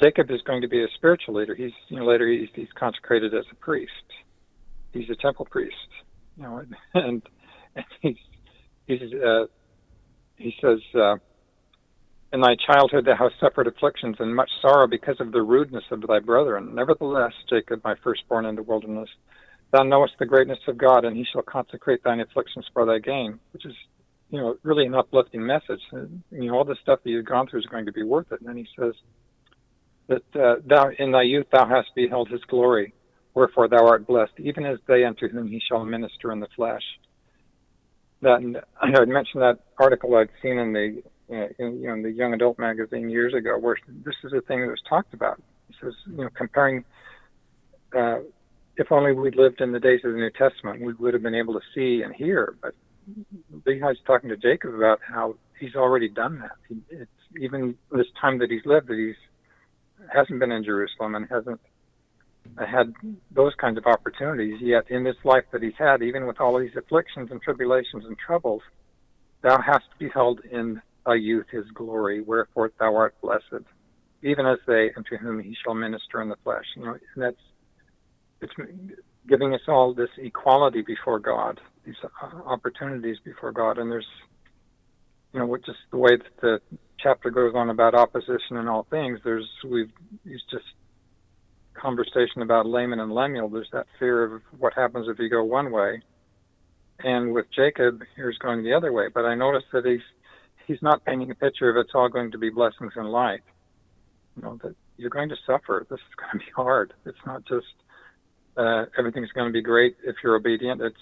Jacob 0.00 0.30
is 0.30 0.40
going 0.42 0.62
to 0.62 0.68
be 0.68 0.82
a 0.82 0.88
spiritual 0.94 1.34
leader. 1.34 1.54
He's 1.54 1.72
you 1.88 1.96
know 1.96 2.06
later 2.06 2.28
he's, 2.28 2.48
he's 2.54 2.72
consecrated 2.78 3.34
as 3.34 3.44
a 3.50 3.54
priest. 3.56 3.92
He's 4.92 5.10
a 5.10 5.16
temple 5.16 5.46
priest, 5.50 5.74
you 6.36 6.44
know, 6.44 6.58
and, 6.94 7.22
and 7.74 7.84
he's 8.00 8.16
he's 8.86 9.12
uh, 9.14 9.46
he 10.36 10.54
says. 10.60 10.80
Uh, 10.94 11.16
in 12.30 12.42
thy 12.42 12.56
childhood 12.56 13.06
thou 13.06 13.16
hast 13.16 13.40
suffered 13.40 13.66
afflictions 13.66 14.16
and 14.18 14.36
much 14.36 14.50
sorrow 14.60 14.86
because 14.86 15.16
of 15.18 15.32
the 15.32 15.40
rudeness 15.40 15.84
of 15.90 16.02
thy 16.06 16.18
brethren. 16.18 16.74
Nevertheless, 16.74 17.32
Jacob, 17.48 17.80
my 17.84 17.94
firstborn 18.04 18.44
in 18.44 18.54
the 18.54 18.62
wilderness, 18.62 19.08
thou 19.72 19.82
knowest 19.82 20.12
the 20.18 20.26
greatness 20.26 20.58
of 20.68 20.76
God, 20.76 21.06
and 21.06 21.16
he 21.16 21.24
shall 21.24 21.42
consecrate 21.42 22.02
thine 22.04 22.20
afflictions 22.20 22.66
for 22.74 22.84
thy 22.84 22.98
gain, 22.98 23.38
which 23.52 23.64
is, 23.64 23.74
you 24.30 24.38
know, 24.38 24.56
really 24.62 24.84
an 24.84 24.94
uplifting 24.94 25.46
message. 25.46 25.80
And, 25.90 26.22
you 26.30 26.50
know, 26.50 26.58
all 26.58 26.64
the 26.64 26.76
stuff 26.82 27.00
that 27.02 27.10
you've 27.10 27.24
gone 27.24 27.46
through 27.46 27.60
is 27.60 27.66
going 27.66 27.86
to 27.86 27.92
be 27.92 28.02
worth 28.02 28.30
it. 28.30 28.40
And 28.40 28.48
then 28.48 28.56
he 28.58 28.68
says 28.78 28.92
that 30.08 30.22
uh, 30.34 30.56
thou 30.66 30.90
in 30.98 31.12
thy 31.12 31.22
youth 31.22 31.46
thou 31.52 31.66
hast 31.66 31.88
beheld 31.94 32.28
his 32.28 32.40
glory, 32.48 32.92
wherefore 33.34 33.68
thou 33.68 33.86
art 33.86 34.06
blessed, 34.06 34.32
even 34.38 34.64
as 34.64 34.78
they 34.86 35.04
unto 35.04 35.28
whom 35.28 35.48
he 35.48 35.60
shall 35.68 35.84
minister 35.84 36.32
in 36.32 36.40
the 36.40 36.48
flesh. 36.56 36.82
That 38.22 38.62
I 38.82 38.86
had 38.88 39.08
mentioned 39.08 39.42
that 39.42 39.60
article 39.78 40.16
I'd 40.16 40.30
seen 40.42 40.58
in 40.58 40.72
the 40.72 41.02
uh, 41.30 41.48
in, 41.58 41.80
you 41.80 41.88
know, 41.88 41.94
in 41.94 42.02
the 42.02 42.10
young 42.10 42.32
adult 42.32 42.58
magazine 42.58 43.10
years 43.10 43.34
ago, 43.34 43.58
where 43.58 43.76
this 44.04 44.14
is 44.24 44.32
a 44.32 44.40
thing 44.40 44.62
that 44.62 44.68
was 44.68 44.82
talked 44.88 45.12
about. 45.12 45.40
He 45.68 45.74
says, 45.80 45.92
you 46.06 46.24
know, 46.24 46.30
comparing 46.34 46.84
uh, 47.96 48.20
if 48.76 48.92
only 48.92 49.12
we'd 49.12 49.36
lived 49.36 49.60
in 49.60 49.72
the 49.72 49.80
days 49.80 50.00
of 50.04 50.12
the 50.12 50.18
New 50.18 50.30
Testament, 50.30 50.80
we 50.80 50.94
would 50.94 51.12
have 51.14 51.22
been 51.22 51.34
able 51.34 51.54
to 51.54 51.60
see 51.74 52.02
and 52.02 52.14
hear. 52.14 52.54
But 52.62 52.74
Lehi's 53.66 53.98
talking 54.06 54.30
to 54.30 54.36
Jacob 54.36 54.74
about 54.74 55.00
how 55.06 55.34
he's 55.58 55.74
already 55.74 56.08
done 56.08 56.38
that. 56.40 56.52
He, 56.68 56.76
it's 56.90 57.10
even 57.40 57.76
this 57.90 58.06
time 58.20 58.38
that 58.38 58.50
he's 58.50 58.64
lived 58.64 58.88
that 58.88 58.96
he's 58.96 59.16
hasn't 60.12 60.40
been 60.40 60.52
in 60.52 60.64
Jerusalem 60.64 61.14
and 61.14 61.26
hasn't 61.28 61.60
had 62.56 62.92
those 63.30 63.54
kinds 63.60 63.78
of 63.78 63.86
opportunities. 63.86 64.60
Yet 64.60 64.90
in 64.90 65.04
this 65.04 65.16
life 65.24 65.44
that 65.52 65.62
he's 65.62 65.76
had, 65.78 66.02
even 66.02 66.26
with 66.26 66.40
all 66.40 66.58
these 66.58 66.76
afflictions 66.76 67.30
and 67.30 67.40
tribulations 67.42 68.04
and 68.04 68.16
troubles, 68.18 68.62
thou 69.42 69.60
hast 69.60 69.86
beheld 69.98 70.40
in 70.50 70.80
thy 71.06 71.14
youth 71.14 71.46
his 71.50 71.64
glory, 71.74 72.20
wherefore 72.20 72.72
thou 72.78 72.94
art 72.96 73.14
blessed, 73.20 73.64
even 74.22 74.46
as 74.46 74.58
they 74.66 74.90
unto 74.96 75.16
whom 75.16 75.40
he 75.40 75.56
shall 75.62 75.74
minister 75.74 76.20
in 76.22 76.28
the 76.28 76.36
flesh. 76.44 76.64
You 76.76 76.84
know, 76.84 76.98
and 77.14 77.22
that's 77.22 77.36
it's 78.40 78.52
giving 79.28 79.54
us 79.54 79.60
all 79.68 79.94
this 79.94 80.10
equality 80.18 80.82
before 80.82 81.18
God, 81.18 81.60
these 81.84 81.96
opportunities 82.46 83.18
before 83.24 83.52
God. 83.52 83.78
And 83.78 83.90
there's, 83.90 84.06
you 85.32 85.40
know, 85.40 85.56
just 85.56 85.78
the 85.90 85.98
way 85.98 86.16
that 86.16 86.40
the 86.40 86.60
chapter 86.98 87.30
goes 87.30 87.52
on 87.54 87.70
about 87.70 87.94
opposition 87.94 88.56
and 88.56 88.68
all 88.68 88.86
things. 88.90 89.20
There's 89.24 89.48
we've 89.64 89.92
used 90.24 90.44
just 90.50 90.64
conversation 91.74 92.42
about 92.42 92.66
Laman 92.66 93.00
and 93.00 93.12
Lemuel. 93.12 93.48
There's 93.48 93.70
that 93.72 93.86
fear 93.98 94.24
of 94.24 94.42
what 94.58 94.74
happens 94.74 95.06
if 95.08 95.18
you 95.18 95.28
go 95.28 95.44
one 95.44 95.70
way, 95.70 96.02
and 97.00 97.32
with 97.32 97.46
Jacob, 97.54 98.02
here's 98.16 98.38
going 98.38 98.64
the 98.64 98.74
other 98.74 98.92
way. 98.92 99.06
But 99.12 99.24
I 99.24 99.34
notice 99.34 99.64
that 99.72 99.86
he's 99.86 100.00
he's 100.66 100.82
not 100.82 101.04
painting 101.04 101.30
a 101.30 101.34
picture 101.34 101.70
of 101.70 101.76
it's 101.76 101.94
all 101.94 102.08
going 102.08 102.32
to 102.32 102.38
be 102.38 102.50
blessings 102.50 102.92
and 102.96 103.10
light. 103.10 103.40
You 104.36 104.42
know 104.42 104.58
that 104.62 104.74
you're 104.96 105.10
going 105.10 105.28
to 105.28 105.36
suffer. 105.46 105.86
This 105.88 105.98
is 105.98 106.14
going 106.16 106.32
to 106.32 106.38
be 106.38 106.52
hard. 106.54 106.92
It's 107.06 107.24
not 107.24 107.44
just 107.44 107.66
uh, 108.56 108.86
everything's 108.98 109.32
going 109.32 109.46
to 109.46 109.52
be 109.52 109.62
great 109.62 109.96
if 110.04 110.16
you're 110.22 110.34
obedient. 110.34 110.82
It's 110.82 110.96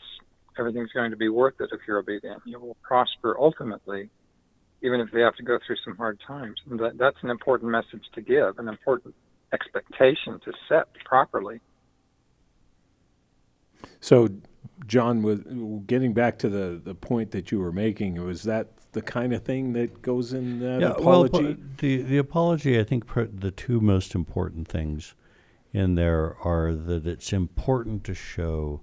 everything's 0.59 0.93
going 0.93 1.11
to 1.11 1.17
be 1.17 1.29
worth 1.29 1.61
it 1.61 1.71
if 1.73 1.81
you're 1.87 1.99
obedient. 1.99 2.43
You 2.45 2.61
will 2.61 2.77
prosper 2.83 3.37
ultimately, 3.39 4.11
even 4.83 5.01
if 5.01 5.11
they 5.13 5.21
have 5.21 5.37
to 5.37 5.43
go 5.43 5.59
through 5.67 5.77
some 5.85 5.97
hard 5.97 6.21
times. 6.27 6.57
And 6.71 6.79
that, 6.81 6.99
that's 6.99 7.17
an 7.23 7.31
important 7.31 7.71
message 7.71 8.05
to 8.15 8.21
give, 8.21 8.59
an 8.59 8.69
important 8.69 9.15
expectation 9.53 10.41
to 10.45 10.53
set 10.69 10.87
properly. 11.05 11.61
So, 14.01 14.29
John, 14.87 15.23
with 15.23 15.87
getting 15.87 16.13
back 16.13 16.39
to 16.41 16.49
the, 16.49 16.81
the 16.83 16.95
point 16.95 17.31
that 17.31 17.51
you 17.51 17.59
were 17.59 17.73
making, 17.73 18.23
was 18.23 18.43
that 18.43 18.69
the 18.93 19.03
kind 19.03 19.33
of 19.33 19.45
thing 19.45 19.73
that 19.75 20.03
goes 20.03 20.33
in 20.33 20.61
that 20.61 20.81
yeah, 20.81 20.91
apology? 20.91 21.45
Well, 21.45 21.57
the 21.79 22.03
the 22.03 22.19
apology, 22.19 22.79
I 22.79 22.85
think, 22.85 23.07
pr- 23.07 23.23
the 23.33 23.51
two 23.51 23.81
most 23.81 24.15
important 24.15 24.69
things 24.69 25.15
in 25.73 25.95
there 25.95 26.37
are 26.43 26.75
that 26.75 27.07
it's 27.07 27.33
important 27.33 28.05
to 28.05 28.15
show 28.15 28.81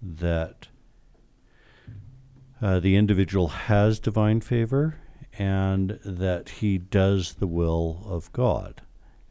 that 0.00 0.68
uh, 2.62 2.80
the 2.80 2.96
individual 2.96 3.48
has 3.48 3.98
divine 3.98 4.40
favor 4.40 4.96
and 5.38 5.98
that 6.04 6.48
he 6.48 6.78
does 6.78 7.34
the 7.34 7.46
will 7.46 8.02
of 8.06 8.32
God. 8.32 8.82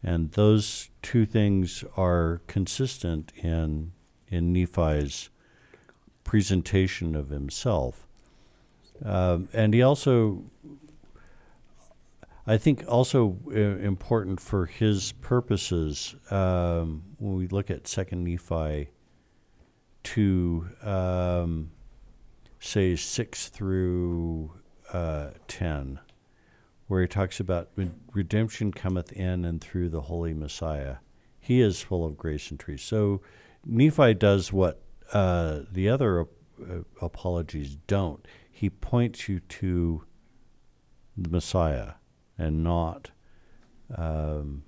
And 0.03 0.31
those 0.31 0.89
two 1.01 1.25
things 1.25 1.83
are 1.97 2.41
consistent 2.47 3.31
in 3.35 3.91
in 4.27 4.51
Nephi's 4.51 5.29
presentation 6.23 7.15
of 7.15 7.29
himself. 7.29 8.07
Um, 9.03 9.49
and 9.53 9.73
he 9.73 9.81
also 9.81 10.43
I 12.47 12.57
think 12.57 12.83
also 12.87 13.37
uh, 13.47 13.57
important 13.57 14.39
for 14.39 14.67
his 14.67 15.13
purposes 15.13 16.15
um, 16.29 17.03
when 17.17 17.35
we 17.35 17.47
look 17.47 17.71
at 17.71 17.87
Second 17.87 18.23
Nephi 18.23 18.89
to 20.03 20.69
um, 20.83 21.71
say 22.59 22.95
six 22.95 23.49
through 23.49 24.51
uh, 24.93 25.29
ten, 25.47 25.99
where 26.87 27.01
he 27.01 27.07
talks 27.07 27.39
about 27.39 27.69
redemption 28.13 28.71
cometh 28.71 29.11
in 29.11 29.45
and 29.45 29.61
through 29.61 29.89
the 29.89 30.01
Holy 30.01 30.33
Messiah. 30.33 30.97
He 31.39 31.61
is 31.61 31.81
full 31.81 32.05
of 32.05 32.17
grace 32.17 32.49
and 32.49 32.59
truth. 32.59 32.81
So 32.81 33.21
Nephi 33.65 34.13
does 34.13 34.51
what 34.51 34.81
uh, 35.13 35.61
the 35.71 35.89
other 35.89 36.21
uh, 36.21 36.25
apologies 37.01 37.77
don't. 37.87 38.25
He 38.51 38.69
points 38.69 39.27
you 39.27 39.39
to 39.39 40.03
the 41.17 41.29
Messiah 41.29 41.93
and 42.37 42.63
not 42.63 43.11
um, 43.95 44.63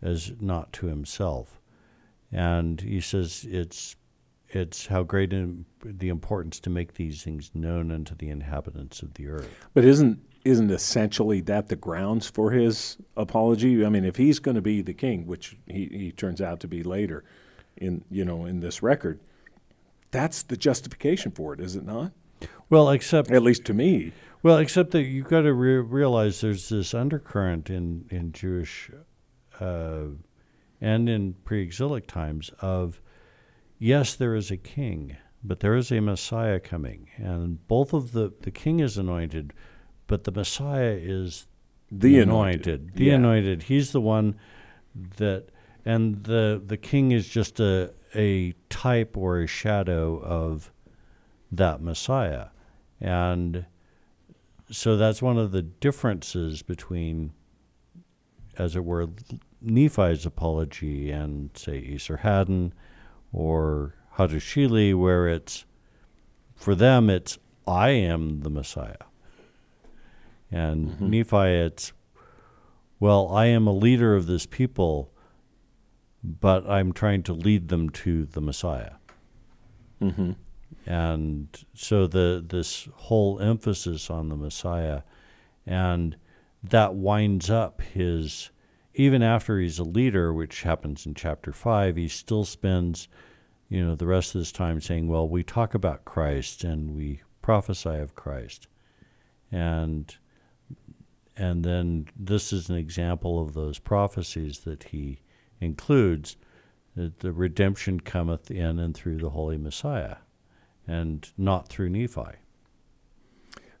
as 0.00 0.32
not 0.40 0.72
to 0.74 0.86
himself. 0.86 1.60
And 2.30 2.80
he 2.80 3.00
says 3.00 3.46
it's 3.48 3.96
it's 4.54 4.86
how 4.86 5.02
great 5.02 5.32
in, 5.32 5.64
the 5.84 6.08
importance 6.08 6.60
to 6.60 6.70
make 6.70 6.94
these 6.94 7.22
things 7.22 7.50
known 7.54 7.90
unto 7.90 8.14
the 8.14 8.28
inhabitants 8.28 9.02
of 9.02 9.14
the 9.14 9.28
earth. 9.28 9.48
But 9.74 9.84
isn't 9.84 10.20
isn't 10.44 10.72
essentially 10.72 11.40
that 11.42 11.68
the 11.68 11.76
grounds 11.76 12.28
for 12.28 12.50
his 12.50 12.96
apology? 13.16 13.84
I 13.84 13.88
mean, 13.88 14.04
if 14.04 14.16
he's 14.16 14.40
going 14.40 14.56
to 14.56 14.62
be 14.62 14.82
the 14.82 14.94
king, 14.94 15.24
which 15.24 15.56
he, 15.66 15.86
he 15.86 16.12
turns 16.12 16.40
out 16.40 16.58
to 16.60 16.68
be 16.68 16.82
later 16.82 17.24
in 17.76 18.04
you 18.10 18.24
know 18.24 18.44
in 18.44 18.60
this 18.60 18.82
record, 18.82 19.20
that's 20.10 20.42
the 20.42 20.56
justification 20.56 21.32
for 21.32 21.54
it, 21.54 21.60
is 21.60 21.76
it 21.76 21.84
not? 21.84 22.12
Well, 22.68 22.90
except 22.90 23.30
at 23.30 23.42
least 23.42 23.64
to 23.66 23.74
me. 23.74 24.12
Well, 24.42 24.58
except 24.58 24.90
that 24.90 25.02
you've 25.02 25.28
got 25.28 25.42
to 25.42 25.52
re- 25.52 25.76
realize 25.78 26.40
there's 26.40 26.68
this 26.68 26.94
undercurrent 26.94 27.70
in 27.70 28.06
in 28.10 28.32
Jewish 28.32 28.90
uh, 29.60 30.06
and 30.80 31.08
in 31.08 31.34
pre-exilic 31.44 32.08
times 32.08 32.50
of 32.60 33.00
yes, 33.82 34.14
there 34.14 34.34
is 34.34 34.50
a 34.50 34.56
king, 34.56 35.16
but 35.42 35.60
there 35.60 35.74
is 35.74 35.90
a 35.90 36.00
Messiah 36.00 36.60
coming, 36.60 37.08
and 37.16 37.66
both 37.66 37.92
of 37.92 38.12
the 38.12 38.32
the 38.40 38.50
king 38.50 38.80
is 38.80 38.96
anointed, 38.96 39.52
but 40.06 40.24
the 40.24 40.30
Messiah 40.30 40.96
is 40.98 41.46
the 41.90 42.20
anointed. 42.20 42.66
anointed. 42.66 42.94
The 42.94 43.04
yeah. 43.04 43.14
anointed. 43.14 43.62
He's 43.64 43.92
the 43.92 44.00
one 44.00 44.36
that 45.16 45.48
and 45.84 46.22
the 46.24 46.62
the 46.64 46.76
king 46.76 47.10
is 47.10 47.28
just 47.28 47.58
a 47.60 47.92
a 48.14 48.54
type 48.70 49.16
or 49.16 49.40
a 49.40 49.46
shadow 49.46 50.18
of 50.20 50.72
that 51.50 51.82
Messiah, 51.82 52.46
and 53.00 53.66
so 54.70 54.96
that's 54.96 55.20
one 55.20 55.38
of 55.38 55.50
the 55.50 55.60
differences 55.62 56.62
between, 56.62 57.32
as 58.56 58.74
it 58.76 58.84
were, 58.84 59.08
Nephi's 59.60 60.24
apology 60.24 61.10
and 61.10 61.50
say 61.54 61.82
Esarhaddon 61.82 62.72
or 63.32 63.94
Hattusili, 64.16 64.94
where 64.94 65.26
it's 65.26 65.64
for 66.54 66.74
them 66.74 67.10
it's 67.10 67.38
I 67.66 67.90
am 67.90 68.40
the 68.40 68.50
Messiah, 68.50 68.96
and 70.50 70.90
Mm-hmm. 70.90 71.10
Nephi 71.10 71.36
it's 71.36 71.92
well 73.00 73.28
I 73.28 73.46
am 73.46 73.66
a 73.66 73.72
leader 73.72 74.14
of 74.14 74.26
this 74.26 74.46
people, 74.46 75.10
but 76.22 76.68
I'm 76.68 76.92
trying 76.92 77.22
to 77.24 77.32
lead 77.32 77.68
them 77.68 77.90
to 77.90 78.26
the 78.26 78.40
Messiah. 78.40 78.92
Mm-hmm. 80.00 80.32
And 80.86 81.64
so 81.74 82.06
the 82.06 82.44
this 82.46 82.88
whole 82.94 83.40
emphasis 83.40 84.10
on 84.10 84.28
the 84.28 84.36
Messiah, 84.36 85.02
and 85.66 86.16
that 86.62 86.94
winds 86.94 87.50
up 87.50 87.80
his 87.80 88.50
even 88.94 89.22
after 89.22 89.58
he's 89.58 89.78
a 89.78 89.84
leader, 89.84 90.32
which 90.32 90.62
happens 90.62 91.06
in 91.06 91.14
chapter 91.14 91.52
five, 91.52 91.96
he 91.96 92.08
still 92.08 92.44
spends, 92.44 93.08
you 93.68 93.84
know, 93.84 93.94
the 93.94 94.06
rest 94.06 94.34
of 94.34 94.40
his 94.40 94.52
time 94.52 94.80
saying, 94.80 95.08
"Well, 95.08 95.28
we 95.28 95.42
talk 95.42 95.74
about 95.74 96.04
Christ 96.04 96.64
and 96.64 96.94
we 96.94 97.22
prophesy 97.40 97.96
of 97.96 98.14
Christ," 98.14 98.66
and 99.50 100.14
and 101.36 101.64
then 101.64 102.08
this 102.14 102.52
is 102.52 102.68
an 102.68 102.76
example 102.76 103.40
of 103.40 103.54
those 103.54 103.78
prophecies 103.78 104.60
that 104.60 104.84
he 104.84 105.20
includes 105.60 106.36
that 106.94 107.20
the 107.20 107.32
redemption 107.32 108.00
cometh 108.00 108.50
in 108.50 108.78
and 108.78 108.94
through 108.94 109.16
the 109.16 109.30
Holy 109.30 109.56
Messiah, 109.56 110.16
and 110.86 111.30
not 111.38 111.68
through 111.68 111.88
Nephi. 111.88 112.36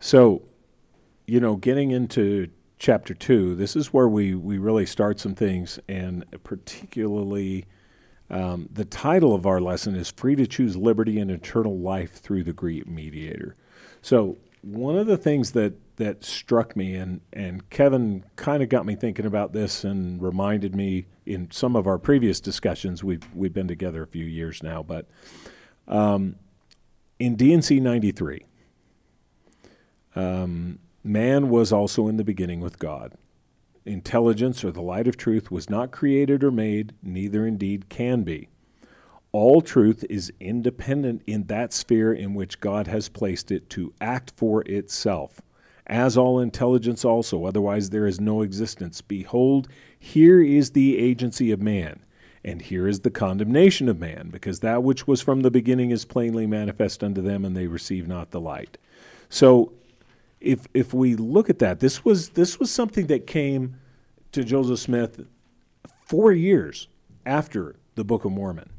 So, 0.00 0.42
you 1.26 1.38
know, 1.38 1.56
getting 1.56 1.90
into 1.90 2.48
chapter 2.82 3.14
two, 3.14 3.54
this 3.54 3.76
is 3.76 3.92
where 3.92 4.08
we, 4.08 4.34
we 4.34 4.58
really 4.58 4.84
start 4.84 5.20
some 5.20 5.36
things, 5.36 5.78
and 5.88 6.24
particularly 6.42 7.64
um, 8.28 8.68
the 8.72 8.84
title 8.84 9.36
of 9.36 9.46
our 9.46 9.60
lesson 9.60 9.94
is 9.94 10.10
Free 10.10 10.34
to 10.34 10.48
Choose 10.48 10.76
Liberty 10.76 11.20
and 11.20 11.30
Eternal 11.30 11.78
Life 11.78 12.14
Through 12.14 12.42
the 12.42 12.52
Great 12.52 12.88
Mediator. 12.88 13.54
So, 14.00 14.38
one 14.62 14.98
of 14.98 15.06
the 15.06 15.16
things 15.16 15.52
that, 15.52 15.74
that 15.96 16.24
struck 16.24 16.74
me, 16.74 16.96
and, 16.96 17.20
and 17.32 17.70
Kevin 17.70 18.24
kind 18.34 18.64
of 18.64 18.68
got 18.68 18.84
me 18.84 18.96
thinking 18.96 19.26
about 19.26 19.52
this 19.52 19.84
and 19.84 20.20
reminded 20.20 20.74
me 20.74 21.06
in 21.24 21.52
some 21.52 21.76
of 21.76 21.86
our 21.86 21.98
previous 21.98 22.40
discussions, 22.40 23.04
we've, 23.04 23.32
we've 23.32 23.54
been 23.54 23.68
together 23.68 24.02
a 24.02 24.08
few 24.08 24.24
years 24.24 24.60
now, 24.60 24.82
but 24.82 25.08
um, 25.86 26.34
in 27.20 27.36
D&C 27.36 27.78
93, 27.78 28.44
um, 30.16 30.80
man 31.04 31.48
was 31.48 31.72
also 31.72 32.08
in 32.08 32.16
the 32.16 32.24
beginning 32.24 32.60
with 32.60 32.78
God. 32.78 33.14
Intelligence 33.84 34.64
or 34.64 34.70
the 34.70 34.80
light 34.80 35.08
of 35.08 35.16
truth 35.16 35.50
was 35.50 35.68
not 35.68 35.90
created 35.90 36.44
or 36.44 36.50
made, 36.50 36.94
neither 37.02 37.46
indeed 37.46 37.88
can 37.88 38.22
be. 38.22 38.48
All 39.32 39.62
truth 39.62 40.04
is 40.10 40.32
independent 40.38 41.22
in 41.26 41.44
that 41.44 41.72
sphere 41.72 42.12
in 42.12 42.34
which 42.34 42.60
God 42.60 42.86
has 42.86 43.08
placed 43.08 43.50
it 43.50 43.68
to 43.70 43.92
act 44.00 44.32
for 44.36 44.62
itself, 44.62 45.40
as 45.86 46.16
all 46.16 46.38
intelligence 46.38 47.04
also, 47.04 47.44
otherwise 47.44 47.90
there 47.90 48.06
is 48.06 48.20
no 48.20 48.42
existence. 48.42 49.00
Behold, 49.00 49.68
here 49.98 50.40
is 50.40 50.70
the 50.70 50.98
agency 50.98 51.50
of 51.50 51.60
man, 51.60 52.00
and 52.44 52.62
here 52.62 52.86
is 52.86 53.00
the 53.00 53.10
condemnation 53.10 53.88
of 53.88 53.98
man, 53.98 54.28
because 54.30 54.60
that 54.60 54.82
which 54.82 55.08
was 55.08 55.22
from 55.22 55.40
the 55.40 55.50
beginning 55.50 55.90
is 55.90 56.04
plainly 56.04 56.46
manifest 56.46 57.02
unto 57.02 57.22
them, 57.22 57.44
and 57.44 57.56
they 57.56 57.66
receive 57.66 58.06
not 58.06 58.30
the 58.30 58.40
light. 58.40 58.78
So 59.28 59.72
if 60.42 60.66
if 60.74 60.92
we 60.92 61.14
look 61.14 61.48
at 61.48 61.58
that, 61.60 61.80
this 61.80 62.04
was 62.04 62.30
this 62.30 62.58
was 62.58 62.70
something 62.70 63.06
that 63.06 63.26
came 63.26 63.76
to 64.32 64.44
Joseph 64.44 64.78
Smith 64.78 65.20
four 66.04 66.32
years 66.32 66.88
after 67.24 67.76
the 67.94 68.04
Book 68.04 68.24
of 68.24 68.32
Mormon. 68.32 68.70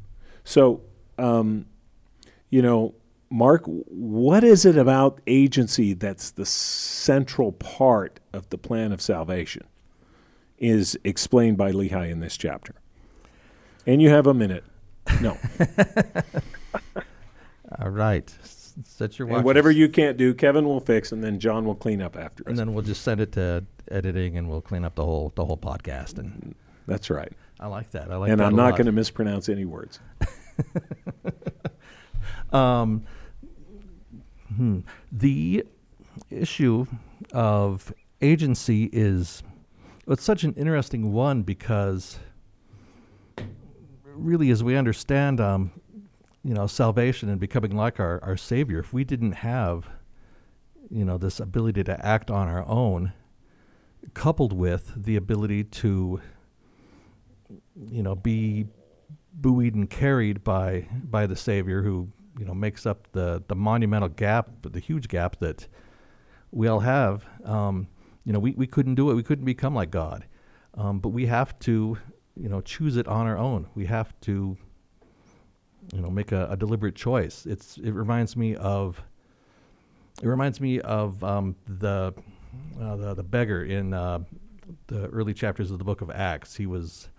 So, 0.44 0.82
um, 1.18 1.66
you 2.50 2.62
know, 2.62 2.94
Mark, 3.30 3.64
what 3.66 4.44
is 4.44 4.66
it 4.66 4.78
about 4.78 5.22
agency 5.26 5.94
that's 5.94 6.32
the 6.32 6.46
central 6.46 7.52
part 7.52 8.20
of 8.32 8.50
the 8.50 8.58
plan 8.58 8.92
of 8.92 9.02
salvation? 9.02 9.64
Is 10.60 10.98
explained 11.04 11.58
by 11.58 11.72
Lehi 11.72 12.10
in 12.10 12.20
this 12.20 12.38
chapter. 12.38 12.76
And 13.86 14.02
you 14.02 14.10
have 14.10 14.28
a 14.28 14.34
minute. 14.34 14.64
No. 15.20 15.38
All 17.80 17.90
right. 17.90 18.34
Set 18.84 19.20
your 19.20 19.28
watch. 19.28 19.38
and 19.38 19.46
whatever 19.46 19.70
you 19.72 19.88
can't 19.90 20.18
do, 20.18 20.34
Kevin 20.34 20.66
will 20.66 20.80
fix, 20.80 21.12
and 21.12 21.24
then 21.24 21.40
John 21.40 21.66
will 21.66 21.76
clean 21.76 22.02
up 22.02 22.18
after 22.18 22.44
us. 22.44 22.50
and 22.50 22.58
then 22.58 22.74
we'll 22.74 22.84
just 22.84 23.04
send 23.04 23.22
it 23.22 23.32
to 23.34 23.66
editing, 23.90 24.38
and 24.38 24.50
we'll 24.50 24.62
clean 24.62 24.84
up 24.84 24.96
the 24.96 25.06
whole 25.06 25.32
the 25.36 25.46
whole 25.46 25.58
podcast. 25.58 26.18
And 26.18 26.56
That's 26.88 27.10
right. 27.10 27.32
I 27.60 27.68
like 27.68 27.92
that. 27.92 28.12
I 28.12 28.16
like 28.18 28.32
and 28.32 28.42
I'm 28.42 28.56
not 28.56 28.72
going 28.72 28.88
to 28.88 28.92
mispronounce 28.92 29.48
any 29.50 29.66
words. 29.66 30.00
Um, 32.54 33.04
hmm. 34.56 34.80
The 35.12 35.66
issue 36.30 36.86
of 37.34 37.92
agency 38.22 38.90
is 38.94 39.44
it's 40.08 40.24
such 40.24 40.44
an 40.44 40.54
interesting 40.54 41.12
one 41.12 41.42
because 41.42 42.20
really, 44.06 44.52
as 44.52 44.64
we 44.64 44.76
understand, 44.76 45.42
um, 45.42 45.72
you 46.44 46.54
know, 46.54 46.68
salvation 46.68 47.30
and 47.30 47.40
becoming 47.40 47.76
like 47.76 48.00
our, 48.00 48.22
our 48.24 48.38
Savior, 48.38 48.80
if 48.80 48.94
we 48.94 49.04
didn't 49.04 49.34
have, 49.34 49.88
you 50.90 51.06
know, 51.06 51.18
this 51.18 51.40
ability 51.40 51.84
to 51.86 52.06
act 52.06 52.30
on 52.30 52.48
our 52.48 52.68
own, 52.68 53.14
coupled 54.14 54.54
with 54.54 54.92
the 54.96 55.16
ability 55.16 55.64
to, 55.64 56.22
you 57.90 58.04
know, 58.04 58.16
be 58.16 58.68
buoyed 59.34 59.74
and 59.74 59.90
carried 59.90 60.44
by 60.44 60.88
by 61.10 61.26
the 61.26 61.36
Savior, 61.36 61.82
who 61.82 62.10
you 62.38 62.46
know 62.46 62.54
makes 62.54 62.86
up 62.86 63.08
the 63.14 63.44
the 63.48 63.56
monumental 63.56 64.10
gap, 64.10 64.50
the 64.62 64.80
huge 64.80 65.08
gap 65.08 65.40
that 65.40 65.68
we 66.52 66.68
all 66.68 66.82
have. 66.82 67.26
Um, 67.44 67.88
you 68.26 68.32
know, 68.32 68.40
we, 68.40 68.52
we 68.52 68.68
couldn't 68.68 68.96
do 68.96 69.12
it. 69.12 69.16
We 69.16 69.24
couldn't 69.24 69.46
become 69.46 69.76
like 69.76 69.92
God, 69.92 70.26
um, 70.76 71.00
but 71.00 71.10
we 71.10 71.26
have 71.26 71.58
to, 71.60 71.98
you 72.36 72.50
know, 72.50 72.62
choose 72.62 72.96
it 72.96 73.08
on 73.08 73.28
our 73.28 73.38
own. 73.38 73.68
We 73.76 73.86
have 73.86 74.18
to, 74.22 74.58
you 75.94 76.02
know, 76.02 76.10
make 76.10 76.32
a, 76.32 76.48
a 76.50 76.58
deliberate 76.58 76.96
choice. 76.96 77.46
It's 77.46 77.78
it 77.78 77.92
reminds 77.92 78.36
me 78.36 78.56
of 78.56 79.02
it 80.22 80.28
reminds 80.28 80.60
me 80.60 80.80
of 80.82 81.24
um, 81.24 81.56
the, 81.68 82.14
uh, 82.80 82.96
the 82.96 83.14
the 83.16 83.24
beggar 83.24 83.64
in 83.64 83.94
uh, 83.94 84.20
the 84.88 85.08
early 85.08 85.34
chapters 85.34 85.72
of 85.72 85.78
the 85.78 85.84
book 85.84 86.02
of 86.02 86.10
Acts. 86.10 86.56
He 86.56 86.66
was 86.66 87.10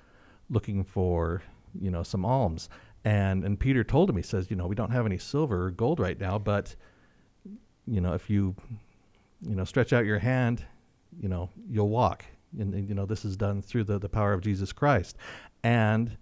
looking 0.51 0.85
for 0.85 1.43
you 1.81 1.91
know 1.91 2.03
some 2.03 2.25
alms, 2.25 2.69
and 3.05 3.45
and 3.45 3.59
Peter 3.59 3.85
told 3.85 4.11
him 4.11 4.17
he 4.17 4.23
says 4.23 4.51
you 4.51 4.57
know 4.57 4.67
we 4.67 4.75
don't 4.75 4.91
have 4.91 5.07
any 5.07 5.19
silver 5.19 5.67
or 5.67 5.71
gold 5.71 6.01
right 6.01 6.19
now, 6.19 6.39
but 6.39 6.75
you 7.87 8.01
know 8.01 8.15
if 8.15 8.29
you 8.29 8.55
you 9.41 9.55
know 9.55 9.65
stretch 9.65 9.93
out 9.93 10.05
your 10.05 10.19
hand, 10.19 10.65
you 11.21 11.29
know 11.29 11.51
you'll 11.69 11.89
walk. 11.89 12.25
And, 12.57 12.73
and, 12.73 12.89
you 12.89 12.95
know 12.95 13.05
this 13.05 13.25
is 13.25 13.37
done 13.37 13.63
through 13.63 13.83
the, 13.83 13.99
the 13.99 14.09
power 14.09 14.33
of 14.33 14.41
Jesus 14.41 14.73
Christ, 14.73 15.17
and 15.65 16.17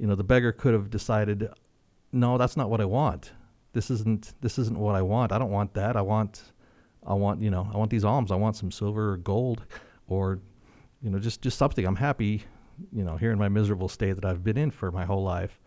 you 0.00 0.08
know 0.08 0.16
the 0.16 0.24
beggar 0.24 0.50
could 0.50 0.74
have 0.74 0.90
decided, 0.90 1.48
no, 2.12 2.38
that's 2.38 2.56
not 2.56 2.70
what 2.70 2.80
I 2.80 2.84
want. 2.84 3.32
This 3.72 3.90
isn't 3.90 4.34
this 4.40 4.58
isn't 4.58 4.78
what 4.78 4.94
I 4.94 5.02
want. 5.02 5.32
I 5.32 5.38
don't 5.38 5.50
want 5.50 5.74
that. 5.74 5.96
I 5.96 6.00
want 6.00 6.42
I 7.06 7.14
want 7.14 7.42
you 7.42 7.50
know 7.50 7.68
I 7.72 7.76
want 7.76 7.90
these 7.90 8.04
alms. 8.04 8.30
I 8.30 8.36
want 8.36 8.56
some 8.56 8.70
silver 8.70 9.12
or 9.12 9.16
gold, 9.16 9.64
or 10.06 10.40
you 11.02 11.10
know 11.10 11.18
just 11.18 11.42
just 11.42 11.58
something. 11.58 11.84
I'm 11.84 11.96
happy, 11.96 12.44
you 12.92 13.04
know, 13.04 13.16
here 13.16 13.30
in 13.30 13.38
my 13.38 13.48
miserable 13.48 13.88
state 13.88 14.14
that 14.14 14.24
I've 14.24 14.42
been 14.42 14.56
in 14.56 14.70
for 14.70 14.90
my 14.90 15.04
whole 15.04 15.22
life. 15.22 15.60